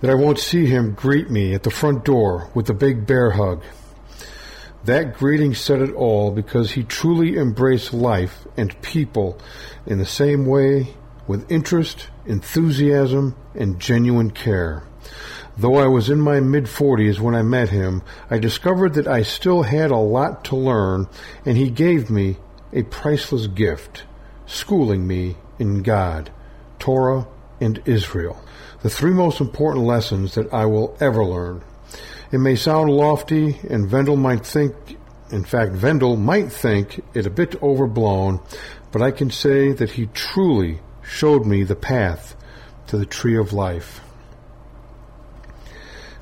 that 0.00 0.10
I 0.10 0.14
won't 0.14 0.38
see 0.38 0.66
him 0.66 0.94
greet 0.94 1.30
me 1.30 1.54
at 1.54 1.62
the 1.62 1.70
front 1.70 2.04
door 2.04 2.50
with 2.54 2.70
a 2.70 2.74
big 2.74 3.06
bear 3.06 3.32
hug. 3.32 3.62
That 4.84 5.14
greeting 5.14 5.54
said 5.54 5.82
it 5.82 5.94
all 5.94 6.30
because 6.30 6.72
he 6.72 6.84
truly 6.84 7.36
embraced 7.36 7.92
life 7.92 8.46
and 8.56 8.80
people 8.82 9.38
in 9.86 9.98
the 9.98 10.06
same 10.06 10.46
way 10.46 10.94
with 11.26 11.50
interest, 11.50 12.08
enthusiasm, 12.26 13.36
and 13.54 13.78
genuine 13.78 14.30
care. 14.30 14.84
Though 15.56 15.76
I 15.76 15.86
was 15.86 16.10
in 16.10 16.20
my 16.20 16.40
mid 16.40 16.64
40s 16.64 17.20
when 17.20 17.34
I 17.34 17.42
met 17.42 17.68
him, 17.68 18.02
I 18.30 18.38
discovered 18.38 18.94
that 18.94 19.06
I 19.06 19.22
still 19.22 19.62
had 19.62 19.90
a 19.90 19.96
lot 19.96 20.44
to 20.46 20.56
learn, 20.56 21.08
and 21.44 21.56
he 21.56 21.70
gave 21.70 22.10
me 22.10 22.38
a 22.72 22.82
priceless 22.82 23.46
gift, 23.46 24.04
schooling 24.46 25.06
me 25.06 25.36
in 25.58 25.82
God, 25.82 26.30
Torah, 26.78 27.28
and 27.60 27.80
Israel 27.86 28.44
the 28.84 28.90
three 28.90 29.12
most 29.12 29.40
important 29.40 29.86
lessons 29.86 30.34
that 30.34 30.52
I 30.52 30.66
will 30.66 30.94
ever 31.00 31.24
learn. 31.24 31.62
It 32.30 32.36
may 32.36 32.54
sound 32.54 32.90
lofty, 32.90 33.58
and 33.70 33.88
Vendyl 33.88 34.18
might 34.18 34.44
think, 34.44 34.74
in 35.30 35.42
fact, 35.42 35.72
Vendyl 35.72 36.18
might 36.18 36.52
think 36.52 37.02
it 37.14 37.24
a 37.24 37.30
bit 37.30 37.60
overblown, 37.62 38.40
but 38.92 39.00
I 39.00 39.10
can 39.10 39.30
say 39.30 39.72
that 39.72 39.92
he 39.92 40.08
truly 40.08 40.80
showed 41.02 41.46
me 41.46 41.64
the 41.64 41.74
path 41.74 42.36
to 42.88 42.98
the 42.98 43.06
tree 43.06 43.38
of 43.38 43.54
life. 43.54 44.02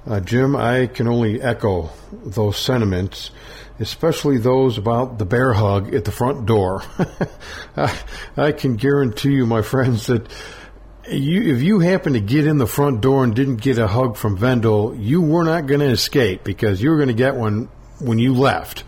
Uh, 0.05 0.21
Jim, 0.21 0.57
I 0.57 0.89
can 0.89 1.07
only 1.07 1.41
echo 1.41 1.91
those 2.13 2.59
sentiments, 2.59 3.31
especially 3.79 4.39
those 4.39 4.77
about 4.77 5.19
the 5.19 5.25
bear 5.25 5.53
hug 5.53 5.95
at 5.95 6.05
the 6.05 6.11
front 6.11 6.45
door. 6.45 6.83
I, 7.77 7.97
I 8.37 8.53
can 8.53 8.77
guarantee 8.77 9.33
you, 9.33 9.47
my 9.47 9.63
friends, 9.63 10.07
that 10.09 10.27
you, 11.09 11.55
if 11.55 11.63
you 11.63 11.79
happen 11.79 12.15
to 12.15 12.21
get 12.21 12.47
in 12.47 12.59
the 12.59 12.67
front 12.67 13.01
door 13.01 13.23
and 13.23 13.35
didn't 13.35 13.57
get 13.57 13.79
a 13.79 13.87
hug 13.87 14.17
from 14.17 14.37
Vendyl, 14.37 14.97
you 15.01 15.21
were 15.21 15.45
not 15.45 15.67
going 15.67 15.81
to 15.81 15.91
escape 15.91 16.43
because 16.43 16.83
you 16.83 16.91
were 16.91 16.97
going 16.97 17.09
to 17.09 17.15
get 17.15 17.37
one 17.37 17.69
when 18.01 18.19
you 18.19 18.35
left. 18.35 18.83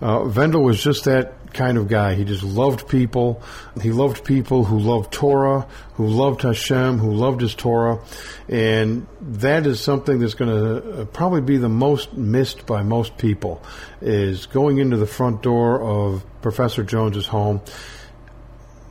Uh, 0.00 0.20
Vendyl 0.20 0.62
was 0.62 0.82
just 0.82 1.04
that 1.04 1.52
kind 1.52 1.76
of 1.78 1.88
guy. 1.88 2.14
He 2.14 2.24
just 2.24 2.42
loved 2.42 2.88
people. 2.88 3.42
He 3.80 3.90
loved 3.90 4.24
people 4.24 4.64
who 4.64 4.78
loved 4.78 5.12
Torah, 5.12 5.66
who 5.94 6.06
loved 6.06 6.42
Hashem, 6.42 6.98
who 6.98 7.12
loved 7.12 7.40
his 7.40 7.54
Torah. 7.54 8.00
And 8.48 9.06
that 9.20 9.66
is 9.66 9.80
something 9.80 10.20
that's 10.20 10.34
going 10.34 10.50
to 10.50 11.02
uh, 11.02 11.04
probably 11.06 11.40
be 11.40 11.56
the 11.56 11.68
most 11.68 12.12
missed 12.14 12.66
by 12.66 12.82
most 12.82 13.18
people 13.18 13.62
is 14.00 14.46
going 14.46 14.78
into 14.78 14.96
the 14.96 15.06
front 15.06 15.42
door 15.42 15.82
of 15.82 16.24
Professor 16.40 16.82
Jones's 16.82 17.26
home 17.26 17.60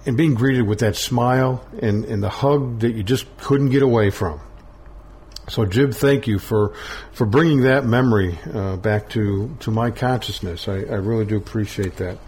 and 0.06 0.16
being 0.16 0.34
greeted 0.34 0.68
with 0.68 0.80
that 0.80 0.96
smile 0.96 1.66
and, 1.82 2.06
and 2.06 2.22
the 2.24 2.30
hug 2.30 2.80
that 2.80 2.92
you 2.92 3.04
just 3.04 3.26
couldn't 3.38 3.70
get 3.70 3.84
away 3.84 4.10
from. 4.10 4.40
So, 5.50 5.66
Jim, 5.66 5.92
thank 5.92 6.28
you 6.28 6.38
for 6.38 6.74
for 7.12 7.26
bringing 7.26 7.62
that 7.62 7.84
memory 7.84 8.38
uh, 8.54 8.78
back 8.78 9.10
to, 9.10 9.56
to 9.62 9.72
my 9.72 9.90
consciousness. 9.90 10.68
I, 10.68 10.76
I 10.76 10.96
really 10.96 11.26
do 11.26 11.38
appreciate 11.38 11.98
that. 11.98 12.20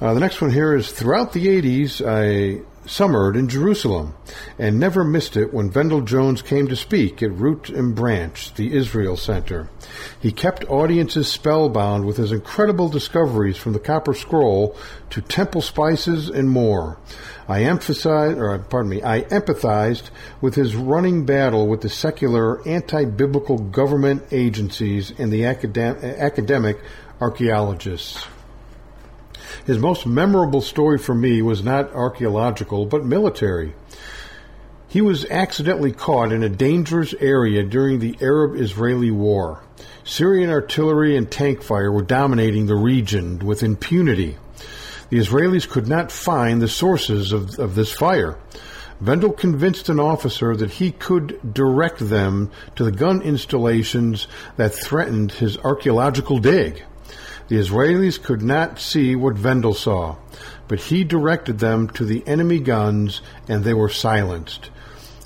Uh, 0.00 0.14
the 0.14 0.20
next 0.20 0.40
one 0.40 0.50
here 0.50 0.74
is 0.74 0.90
throughout 0.90 1.32
the 1.32 1.46
80s, 1.46 2.00
I 2.04 2.62
summered 2.86 3.36
in 3.36 3.48
Jerusalem 3.48 4.14
and 4.58 4.78
never 4.78 5.04
missed 5.04 5.36
it 5.36 5.52
when 5.52 5.70
Vendyl 5.70 6.04
Jones 6.04 6.42
came 6.42 6.68
to 6.68 6.76
speak 6.76 7.22
at 7.22 7.32
Root 7.32 7.68
and 7.68 7.94
Branch, 7.94 8.54
the 8.54 8.74
Israel 8.74 9.16
Center. 9.16 9.68
He 10.20 10.32
kept 10.32 10.64
audiences 10.68 11.28
spellbound 11.28 12.04
with 12.04 12.16
his 12.16 12.32
incredible 12.32 12.88
discoveries 12.88 13.56
from 13.56 13.72
the 13.72 13.78
Copper 13.78 14.14
Scroll 14.14 14.76
to 15.10 15.20
temple 15.20 15.62
spices 15.62 16.28
and 16.28 16.50
more. 16.50 16.98
I 17.48 17.64
emphasized, 17.64 18.38
or 18.38 18.58
pardon 18.58 18.90
me, 18.90 19.02
I 19.02 19.22
empathized 19.22 20.10
with 20.40 20.54
his 20.54 20.74
running 20.74 21.24
battle 21.24 21.66
with 21.68 21.82
the 21.82 21.88
secular 21.88 22.66
anti-biblical 22.66 23.58
government 23.58 24.24
agencies 24.32 25.12
and 25.18 25.32
the 25.32 25.42
academ- 25.42 26.18
academic 26.18 26.78
archaeologists. 27.20 28.26
His 29.64 29.78
most 29.78 30.06
memorable 30.06 30.60
story 30.60 30.98
for 30.98 31.14
me 31.14 31.40
was 31.42 31.62
not 31.62 31.92
archaeological, 31.92 32.86
but 32.86 33.04
military. 33.04 33.74
He 34.88 35.00
was 35.00 35.24
accidentally 35.26 35.92
caught 35.92 36.32
in 36.32 36.42
a 36.42 36.48
dangerous 36.48 37.14
area 37.14 37.62
during 37.62 37.98
the 37.98 38.16
Arab 38.20 38.56
Israeli 38.56 39.10
War. 39.10 39.62
Syrian 40.04 40.50
artillery 40.50 41.16
and 41.16 41.30
tank 41.30 41.62
fire 41.62 41.90
were 41.90 42.02
dominating 42.02 42.66
the 42.66 42.74
region 42.74 43.38
with 43.38 43.62
impunity. 43.62 44.36
The 45.10 45.18
Israelis 45.18 45.68
could 45.68 45.88
not 45.88 46.10
find 46.10 46.60
the 46.60 46.68
sources 46.68 47.32
of, 47.32 47.58
of 47.58 47.74
this 47.74 47.92
fire. 47.92 48.36
Vendyl 49.02 49.36
convinced 49.36 49.88
an 49.88 50.00
officer 50.00 50.54
that 50.56 50.72
he 50.72 50.90
could 50.90 51.54
direct 51.54 51.98
them 51.98 52.50
to 52.76 52.84
the 52.84 52.92
gun 52.92 53.22
installations 53.22 54.26
that 54.56 54.74
threatened 54.74 55.32
his 55.32 55.56
archaeological 55.58 56.38
dig. 56.38 56.84
The 57.52 57.58
Israelis 57.58 58.16
could 58.16 58.40
not 58.40 58.78
see 58.78 59.14
what 59.14 59.34
Vendyl 59.34 59.76
saw, 59.76 60.16
but 60.68 60.80
he 60.80 61.04
directed 61.04 61.58
them 61.58 61.90
to 61.90 62.06
the 62.06 62.26
enemy 62.26 62.58
guns 62.58 63.20
and 63.46 63.62
they 63.62 63.74
were 63.74 63.90
silenced. 63.90 64.70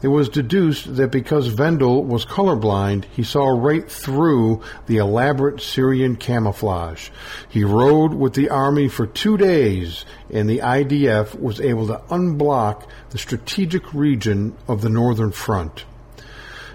It 0.02 0.08
was 0.08 0.28
deduced 0.28 0.96
that 0.96 1.12
because 1.12 1.54
Vendyl 1.54 2.02
was 2.02 2.26
colorblind, 2.26 3.04
he 3.12 3.22
saw 3.22 3.46
right 3.46 3.88
through 3.88 4.60
the 4.88 4.96
elaborate 4.96 5.60
Syrian 5.60 6.16
camouflage. 6.16 7.10
He 7.48 7.62
rode 7.62 8.12
with 8.12 8.34
the 8.34 8.48
army 8.48 8.88
for 8.88 9.06
two 9.06 9.36
days, 9.36 10.04
and 10.28 10.50
the 10.50 10.58
IDF 10.58 11.38
was 11.38 11.60
able 11.60 11.86
to 11.86 12.02
unblock 12.10 12.88
the 13.10 13.18
strategic 13.18 13.94
region 13.94 14.56
of 14.66 14.80
the 14.80 14.90
northern 14.90 15.30
front. 15.30 15.84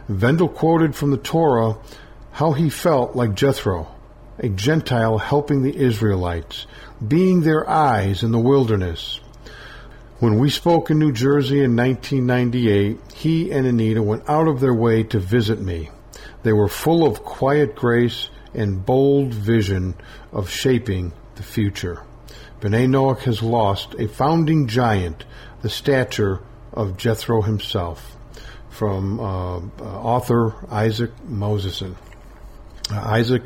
Vendyl 0.10 0.56
quoted 0.56 0.96
from 0.96 1.12
the 1.12 1.18
Torah 1.18 1.76
how 2.32 2.54
he 2.54 2.70
felt 2.70 3.18
like 3.18 3.36
Jethro 3.36 3.94
a 4.42 4.50
Gentile 4.50 5.20
helping 5.20 5.62
the 5.62 5.78
Israelites, 5.78 6.66
being 7.08 7.42
their 7.42 7.70
eyes 7.70 8.24
in 8.24 8.32
the 8.32 8.40
wilderness. 8.40 9.20
When 10.20 10.40
we 10.40 10.50
spoke 10.50 10.90
in 10.90 10.98
New 10.98 11.12
Jersey 11.12 11.64
in 11.64 11.76
1998, 11.76 13.00
he 13.14 13.52
and 13.52 13.68
Anita 13.68 14.02
went 14.02 14.28
out 14.28 14.48
of 14.48 14.60
their 14.60 14.74
way 14.74 15.04
to 15.04 15.20
visit 15.20 15.62
me. 15.62 15.92
They 16.44 16.54
were 16.54 16.68
full 16.68 17.06
of 17.06 17.24
quiet 17.24 17.76
grace 17.76 18.30
and 18.54 18.86
bold 18.86 19.34
vision 19.34 19.94
of 20.32 20.50
shaping 20.50 21.14
the 21.36 21.44
future. 21.44 22.04
B'nai 22.60 22.88
Noach 22.88 23.22
has 23.22 23.44
lost 23.44 23.94
a 24.00 24.08
founding 24.08 24.68
giant, 24.68 25.24
the 25.62 25.70
stature 25.70 26.40
of 26.74 26.98
Jethro 26.98 27.42
himself. 27.42 28.18
From 28.70 29.20
uh, 29.20 29.58
uh, 29.58 29.62
author 29.80 30.56
Isaac 30.70 31.12
Mozeson. 31.28 31.96
Uh, 32.92 32.96
Isaac 32.96 33.44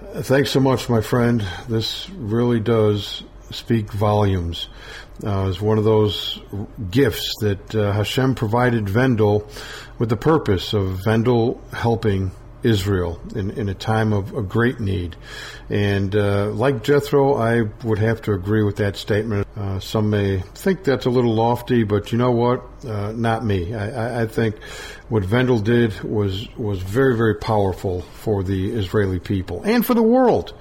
Thanks 0.00 0.50
so 0.50 0.60
much, 0.60 0.88
my 0.88 1.02
friend. 1.02 1.44
This 1.68 2.08
really 2.10 2.58
does 2.58 3.22
speak 3.50 3.92
volumes. 3.92 4.68
Uh, 5.24 5.46
it's 5.48 5.60
one 5.60 5.76
of 5.76 5.84
those 5.84 6.40
gifts 6.90 7.34
that 7.40 7.74
uh, 7.74 7.92
Hashem 7.92 8.34
provided 8.34 8.86
Vendyl 8.86 9.46
with 9.98 10.08
the 10.08 10.16
purpose 10.16 10.72
of 10.72 11.00
Vendyl 11.04 11.60
helping 11.74 12.30
Israel 12.62 13.20
in, 13.34 13.50
in 13.50 13.68
a 13.68 13.74
time 13.74 14.12
of, 14.12 14.32
of 14.32 14.48
great 14.48 14.80
need. 14.80 15.16
And 15.68 16.16
uh, 16.16 16.50
like 16.50 16.82
Jethro, 16.82 17.34
I 17.34 17.62
would 17.84 17.98
have 17.98 18.22
to 18.22 18.32
agree 18.32 18.62
with 18.62 18.76
that 18.76 18.96
statement. 18.96 19.46
Uh, 19.56 19.80
some 19.80 20.10
may 20.10 20.40
think 20.40 20.84
that's 20.84 21.06
a 21.06 21.10
little 21.10 21.34
lofty, 21.34 21.84
but 21.84 22.12
you 22.12 22.18
know 22.18 22.32
what? 22.32 22.64
Uh, 22.84 23.12
not 23.12 23.44
me. 23.44 23.74
I, 23.74 24.22
I, 24.22 24.26
think 24.26 24.56
what 25.10 25.24
Vendyl 25.24 25.62
did 25.62 26.00
was 26.02 26.48
was 26.56 26.80
very 26.80 27.16
very 27.16 27.34
powerful 27.34 28.00
for 28.00 28.42
the 28.42 28.70
Israeli 28.72 29.18
people 29.18 29.62
and 29.64 29.84
for 29.84 29.92
the 29.92 30.02
world. 30.02 30.54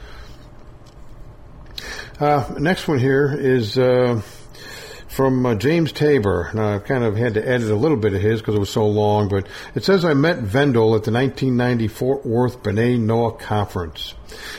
Uh, 2.20 2.56
next 2.60 2.88
one 2.88 3.00
here 3.00 3.34
is 3.34 3.78
uh, 3.78 4.22
from 5.10 5.46
uh, 5.46 5.56
James 5.56 5.92
Tabor. 5.92 6.52
Now, 6.54 6.76
I've 6.76 6.86
kind 6.86 7.04
of 7.04 7.18
had 7.18 7.34
to 7.34 7.46
edit 7.46 7.70
a 7.70 7.76
little 7.76 7.98
bit 7.98 8.14
of 8.14 8.22
his 8.22 8.40
because 8.40 8.56
it 8.56 8.60
was 8.60 8.70
so 8.70 8.88
long, 8.88 9.28
but 9.28 9.48
it 9.76 9.84
says 9.84 10.06
I 10.06 10.14
met 10.14 10.38
Vendyl 10.38 10.96
at 10.96 11.04
the 11.04 11.12
1990 11.12 11.88
Fort 11.88 12.26
Worth 12.26 12.62
B'nai 12.62 13.00
Noah 13.00 13.34
Conference. 13.34 14.14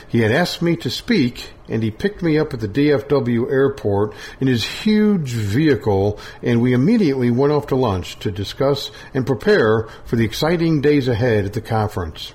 He 0.09 0.19
had 0.19 0.31
asked 0.31 0.61
me 0.61 0.75
to 0.77 0.89
speak, 0.89 1.51
and 1.69 1.81
he 1.81 1.89
picked 1.89 2.21
me 2.21 2.37
up 2.37 2.53
at 2.53 2.59
the 2.59 2.67
DFW 2.67 3.49
airport 3.49 4.13
in 4.41 4.47
his 4.47 4.65
huge 4.65 5.31
vehicle, 5.31 6.19
and 6.43 6.61
we 6.61 6.73
immediately 6.73 7.31
went 7.31 7.53
off 7.53 7.67
to 7.67 7.75
lunch 7.75 8.19
to 8.19 8.31
discuss 8.31 8.91
and 9.13 9.25
prepare 9.25 9.87
for 10.05 10.17
the 10.17 10.25
exciting 10.25 10.81
days 10.81 11.07
ahead 11.07 11.45
at 11.45 11.53
the 11.53 11.61
conference. 11.61 12.33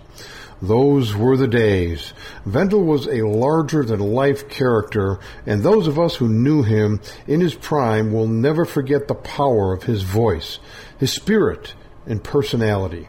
Those 0.66 1.14
were 1.14 1.36
the 1.36 1.46
days. 1.46 2.12
Vendyl 2.44 2.84
was 2.84 3.06
a 3.06 3.26
larger 3.26 3.84
than 3.84 4.00
life 4.00 4.48
character, 4.48 5.20
and 5.46 5.62
those 5.62 5.86
of 5.86 5.98
us 5.98 6.16
who 6.16 6.28
knew 6.28 6.62
him 6.62 7.00
in 7.28 7.40
his 7.40 7.54
prime 7.54 8.12
will 8.12 8.26
never 8.26 8.64
forget 8.64 9.06
the 9.06 9.14
power 9.14 9.72
of 9.72 9.84
his 9.84 10.02
voice, 10.02 10.58
his 10.98 11.12
spirit, 11.12 11.74
and 12.06 12.24
personality. 12.24 13.08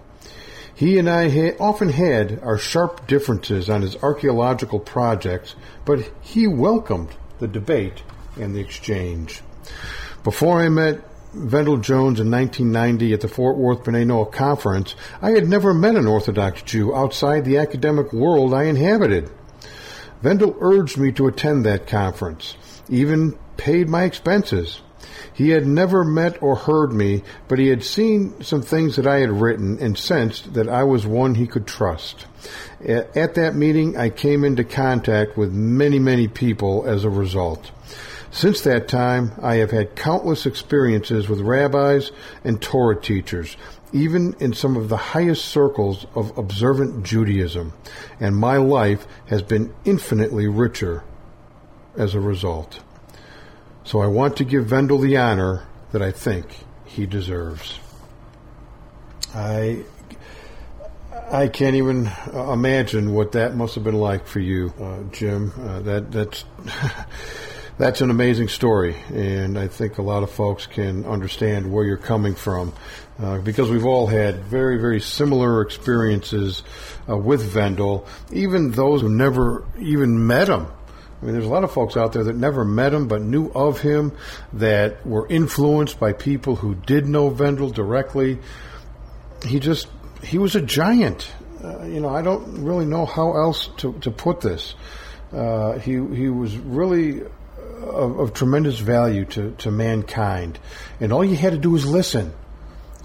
He 0.76 1.00
and 1.00 1.10
I 1.10 1.30
ha- 1.30 1.58
often 1.60 1.90
had 1.90 2.40
our 2.44 2.60
sharp 2.60 3.08
differences 3.08 3.70
on 3.70 3.82
his 3.82 3.96
archaeological 4.04 4.80
projects, 4.80 5.56
but 5.86 6.12
he 6.22 6.46
welcomed 6.46 7.10
the 7.40 7.48
debate 7.48 8.04
and 8.40 8.56
the 8.56 8.60
exchange. 8.60 9.42
Before 10.24 10.62
I 10.62 10.70
met 10.70 11.02
Vendyl 11.38 11.82
Jones 11.82 12.20
in 12.20 12.32
1990 12.32 13.14
at 13.14 13.22
the 13.22 13.28
Fort 13.28 13.58
Worth 13.58 13.84
B'nai 13.84 14.06
Noah 14.06 14.26
Conference, 14.26 14.96
I 15.22 15.32
had 15.32 15.48
never 15.48 15.74
met 15.74 15.96
an 15.96 16.08
Orthodox 16.08 16.64
Jew 16.64 16.96
outside 16.96 17.46
the 17.46 17.58
academic 17.58 18.12
world 18.12 18.54
I 18.54 18.64
inhabited. 18.64 19.30
Vendyl 20.24 20.58
urged 20.60 20.98
me 20.98 21.12
to 21.14 21.28
attend 21.28 21.66
that 21.66 21.86
conference, 21.86 22.56
even 22.90 23.38
paid 23.56 23.88
my 23.88 24.04
expenses. 24.04 24.82
He 25.34 25.52
had 25.52 25.68
never 25.68 26.04
met 26.04 26.42
or 26.42 26.56
heard 26.56 26.92
me, 26.92 27.24
but 27.48 27.60
he 27.60 27.68
had 27.68 27.84
seen 27.84 28.42
some 28.42 28.64
things 28.64 28.96
that 28.96 29.06
I 29.06 29.20
had 29.20 29.30
written 29.30 29.78
and 29.80 29.96
sensed 29.96 30.56
that 30.56 30.68
I 30.68 30.84
was 30.84 31.06
one 31.06 31.36
he 31.36 31.46
could 31.46 31.68
trust. 31.68 32.26
At 32.84 33.36
that 33.36 33.56
meeting, 33.56 33.96
I 33.96 34.10
came 34.10 34.44
into 34.44 34.64
contact 34.64 35.38
with 35.38 35.52
many, 35.52 36.00
many 36.00 36.28
people 36.28 36.86
as 36.88 37.04
a 37.04 37.10
result. 37.10 37.72
Since 38.38 38.62
that 38.62 38.88
time, 38.88 39.32
I 39.42 39.56
have 39.56 39.72
had 39.72 39.96
countless 39.96 40.46
experiences 40.46 41.28
with 41.28 41.42
rabbis 41.42 42.12
and 42.44 42.62
Torah 42.62 43.02
teachers, 43.02 43.58
even 43.92 44.36
in 44.40 44.54
some 44.54 44.78
of 44.78 44.90
the 44.90 44.98
highest 45.18 45.46
circles 45.46 46.06
of 46.14 46.38
observant 46.38 47.04
Judaism, 47.04 47.74
and 48.20 48.36
my 48.36 48.58
life 48.58 49.08
has 49.26 49.42
been 49.42 49.74
infinitely 49.86 50.48
richer 50.48 51.04
as 51.98 52.14
a 52.14 52.20
result. 52.20 52.80
So 53.84 54.02
I 54.02 54.06
want 54.06 54.38
to 54.38 54.44
give 54.44 54.68
Vendyl 54.68 55.02
the 55.02 55.18
honor 55.18 55.66
that 55.92 56.04
I 56.04 56.12
think 56.12 56.46
he 56.86 57.08
deserves. 57.08 57.80
I 59.34 59.84
I 61.32 61.48
can't 61.48 61.76
even 61.76 62.12
imagine 62.36 63.16
what 63.16 63.32
that 63.32 63.56
must 63.56 63.74
have 63.74 63.84
been 63.84 64.00
like 64.00 64.28
for 64.28 64.40
you, 64.40 64.76
uh, 64.80 65.12
Jim. 65.12 65.54
Uh, 65.60 65.80
that 65.80 66.12
that's 66.12 66.46
that's 67.78 68.02
an 68.02 68.10
amazing 68.10 68.48
story, 68.48 68.96
and 69.14 69.58
I 69.58 69.68
think 69.68 70.00
a 70.00 70.02
lot 70.02 70.24
of 70.24 70.32
folks 70.32 70.66
can 70.66 71.06
understand 71.06 71.72
where 71.72 71.86
you're 71.86 71.98
coming 71.98 72.34
from 72.34 72.74
uh, 73.20 73.38
because 73.38 73.70
we've 73.70 73.86
all 73.86 74.08
had 74.08 74.44
very, 74.46 74.80
very 74.80 75.00
similar 75.00 75.62
experiences 75.62 76.64
uh, 77.08 77.16
with 77.16 77.54
Vendyl, 77.54 78.08
even 78.32 78.72
those 78.72 79.02
who 79.02 79.10
never 79.10 79.64
even 79.80 80.26
met 80.26 80.48
him. 80.48 80.66
I 81.22 81.26
mean, 81.26 81.34
there's 81.34 81.46
a 81.46 81.50
lot 81.50 81.64
of 81.64 81.72
folks 81.72 81.96
out 81.96 82.14
there 82.14 82.24
that 82.24 82.36
never 82.36 82.66
met 82.66 82.94
him 82.94 83.08
but 83.08 83.22
knew 83.22 83.50
of 83.50 83.80
him, 83.80 84.12
that 84.54 85.06
were 85.06 85.28
influenced 85.28 86.00
by 86.00 86.14
people 86.14 86.56
who 86.56 86.74
did 86.74 87.08
know 87.08 87.30
Vendyl 87.30 87.74
directly. 87.74 88.40
He 89.46 89.60
just, 89.60 89.88
he 90.24 90.40
was 90.40 90.56
a 90.56 90.62
giant. 90.62 91.32
Uh, 91.64 91.84
you 91.84 92.00
know, 92.00 92.10
I 92.10 92.24
don't 92.24 92.64
really 92.64 92.86
know 92.86 93.06
how 93.06 93.36
else 93.36 93.68
to, 93.78 93.94
to 94.00 94.10
put 94.10 94.42
this. 94.42 94.74
Uh, 95.32 95.78
he 95.80 95.92
he 95.92 96.30
was 96.30 96.56
really 96.56 97.24
of, 97.82 98.20
of 98.20 98.34
tremendous 98.34 98.80
value 98.80 99.26
to, 99.26 99.52
to 99.60 99.72
mankind. 99.72 100.60
And 101.00 101.14
all 101.14 101.24
you 101.24 101.36
had 101.36 101.54
to 101.54 101.58
do 101.58 101.72
was 101.72 101.86
listen. 101.86 102.34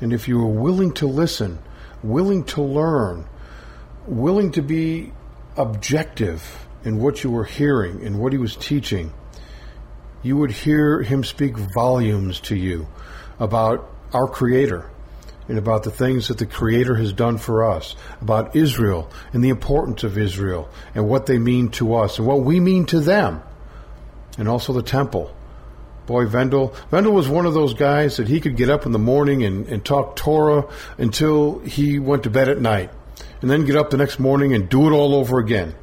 And 0.01 0.13
if 0.13 0.29
you 0.29 0.39
were 0.39 0.47
willing 0.47 0.93
to 0.95 1.07
listen, 1.07 1.59
willing 2.03 2.45
to 2.45 2.63
learn, 2.63 3.27
willing 4.07 4.53
to 4.53 4.63
be 4.63 5.13
objective 5.57 6.67
in 6.85 6.99
what 6.99 7.23
you 7.23 7.31
were 7.31 7.45
hearing 7.45 8.05
and 8.05 8.19
what 8.19 8.33
he 8.33 8.39
was 8.39 8.57
teaching, 8.57 9.13
you 10.23 10.37
would 10.37 10.51
hear 10.51 11.03
him 11.03 11.25
speak 11.25 11.57
volumes 11.57 12.41
to 12.41 12.57
you 12.57 12.89
about 13.39 13.89
our 14.13 14.29
Creator 14.29 14.89
and 15.49 15.59
about 15.59 15.83
the 15.83 15.91
things 15.91 16.29
that 16.29 16.39
the 16.39 16.47
Creator 16.47 16.95
has 16.97 17.13
done 17.13 17.39
for 17.39 17.71
us, 17.71 17.95
about 18.21 18.57
Israel 18.57 19.11
and 19.33 19.45
the 19.45 19.49
importance 19.49 20.05
of 20.05 20.17
Israel 20.17 20.69
and 20.95 21.09
what 21.09 21.27
they 21.27 21.39
mean 21.39 21.69
to 21.71 21.95
us 21.95 22.19
and 22.19 22.27
what 22.27 22.41
we 22.41 22.61
mean 22.61 22.87
to 22.87 23.01
them 23.01 23.43
and 24.39 24.49
also 24.49 24.73
the 24.73 24.83
temple. 24.83 25.35
Boy, 26.07 26.27
Vendyl, 26.27 26.75
Vendyl 26.91 27.13
was 27.13 27.29
one 27.29 27.47
of 27.47 27.55
those 27.55 27.75
guys 27.75 28.17
that 28.17 28.27
he 28.27 28.41
could 28.41 28.57
get 28.57 28.69
up 28.69 28.87
in 28.87 28.93
the 28.93 28.99
morning 28.99 29.45
and, 29.45 29.69
and 29.69 29.85
talk 29.85 30.17
Torah 30.17 30.69
until 30.99 31.61
he 31.61 31.99
went 31.99 32.25
to 32.25 32.31
bed 32.31 32.49
at 32.49 32.61
night, 32.61 32.91
and 33.41 33.51
then 33.51 33.65
get 33.65 33.77
up 33.77 33.91
the 33.91 33.97
next 33.97 34.19
morning 34.19 34.53
and 34.53 34.69
do 34.69 34.89
it 34.89 34.93
all 34.93 35.15
over 35.15 35.39
again. 35.39 35.75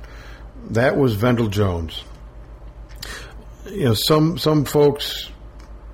That 0.72 0.98
was 0.98 1.16
Vendyl 1.16 1.50
Jones. 1.50 2.04
You 3.66 3.86
know, 3.86 3.94
some 3.94 4.38
some 4.38 4.66
folks, 4.66 5.30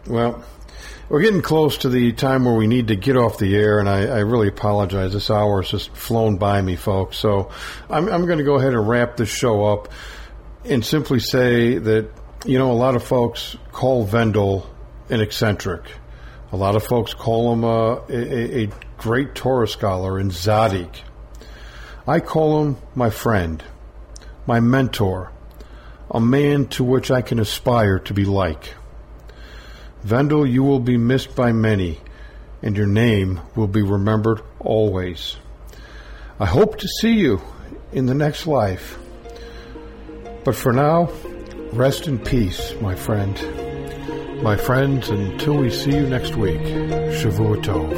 well, 0.07 0.43
we're 1.07 1.21
getting 1.21 1.43
close 1.43 1.77
to 1.79 1.89
the 1.89 2.13
time 2.13 2.45
where 2.45 2.55
we 2.55 2.65
need 2.65 2.87
to 2.87 2.95
get 2.95 3.15
off 3.15 3.37
the 3.37 3.55
air, 3.55 3.79
and 3.79 3.87
I, 3.87 4.05
I 4.07 4.19
really 4.21 4.47
apologize. 4.47 5.13
This 5.13 5.29
hour 5.29 5.61
has 5.61 5.69
just 5.69 5.95
flown 5.95 6.37
by 6.37 6.61
me, 6.61 6.75
folks. 6.75 7.17
So 7.17 7.51
I'm, 7.91 8.09
I'm 8.09 8.25
going 8.25 8.39
to 8.39 8.43
go 8.43 8.55
ahead 8.55 8.73
and 8.73 8.87
wrap 8.87 9.17
this 9.17 9.29
show 9.29 9.65
up 9.65 9.89
and 10.63 10.83
simply 10.83 11.19
say 11.19 11.77
that 11.77 12.09
you 12.45 12.59
know, 12.59 12.71
a 12.71 12.73
lot 12.73 12.95
of 12.95 13.03
folks 13.03 13.57
call 13.71 14.05
Vendyl 14.05 14.65
an 15.09 15.19
eccentric. 15.19 15.81
A 16.51 16.57
lot 16.57 16.75
of 16.75 16.83
folks 16.83 17.13
call 17.13 17.51
him 17.51 17.63
uh, 17.63 17.95
a, 18.07 18.11
a, 18.11 18.63
a 18.65 18.69
great 18.97 19.33
Torah 19.33 19.67
scholar 19.67 20.19
and 20.19 20.31
Tzaddik. 20.31 21.01
I 22.07 22.19
call 22.19 22.63
him 22.63 22.77
my 22.93 23.09
friend, 23.09 23.63
my 24.45 24.59
mentor, 24.59 25.31
a 26.11 26.19
man 26.19 26.67
to 26.67 26.83
which 26.83 27.09
I 27.09 27.21
can 27.21 27.39
aspire 27.39 27.97
to 27.99 28.13
be 28.13 28.25
like. 28.25 28.75
Vendyl, 30.05 30.49
you 30.49 30.61
will 30.61 30.79
be 30.79 30.97
missed 30.97 31.35
by 31.35 31.51
many, 31.51 31.99
and 32.61 32.77
your 32.77 32.85
name 32.85 33.41
will 33.55 33.67
be 33.67 33.81
remembered 33.81 34.41
always. 34.59 35.35
I 36.39 36.45
hope 36.45 36.77
to 36.77 36.87
see 36.87 37.13
you 37.13 37.41
in 37.91 38.05
the 38.05 38.13
next 38.13 38.45
life. 38.45 38.99
But 40.43 40.55
for 40.55 40.71
now, 40.71 41.09
Rest 41.75 42.07
in 42.07 42.19
peace, 42.19 42.73
my 42.79 42.95
friend. 42.95 43.35
My 44.41 44.55
friends, 44.55 45.09
until 45.09 45.57
we 45.57 45.69
see 45.69 45.93
you 45.93 46.07
next 46.07 46.37
week, 46.37 46.61
Shavua 46.61 47.61
Tov. 47.61 47.91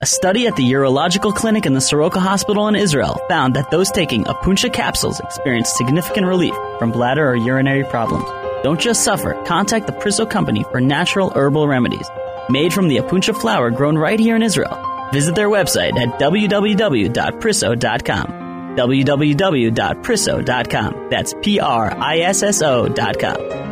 A 0.00 0.06
study 0.06 0.46
at 0.46 0.54
the 0.54 0.62
Urological 0.62 1.34
Clinic 1.34 1.66
in 1.66 1.72
the 1.72 1.80
Soroka 1.80 2.20
Hospital 2.20 2.68
in 2.68 2.76
Israel 2.76 3.20
found 3.28 3.56
that 3.56 3.72
those 3.72 3.90
taking 3.90 4.22
Apuncha 4.26 4.72
capsules 4.72 5.18
experienced 5.18 5.74
significant 5.74 6.28
relief 6.28 6.54
from 6.78 6.92
bladder 6.92 7.28
or 7.28 7.34
urinary 7.34 7.82
problems. 7.82 8.26
Don't 8.62 8.78
just 8.80 9.02
suffer. 9.02 9.34
Contact 9.42 9.88
the 9.88 9.92
Priso 9.92 10.24
Company 10.24 10.64
for 10.70 10.80
natural 10.80 11.30
herbal 11.30 11.66
remedies 11.66 12.08
made 12.50 12.72
from 12.72 12.88
the 12.88 12.96
Apuncha 12.96 13.38
flower 13.40 13.70
grown 13.70 13.96
right 13.98 14.18
here 14.18 14.34
in 14.36 14.42
Israel. 14.42 14.78
Visit 15.12 15.34
their 15.34 15.48
website 15.48 15.98
at 15.98 16.20
www.prisso.com. 16.20 18.76
www.prisso.com. 18.76 21.08
That's 21.10 21.34
P 21.42 21.60
R 21.60 21.96
I 21.96 22.18
S 22.18 22.42
S 22.42 22.60
O.com. 22.62 23.65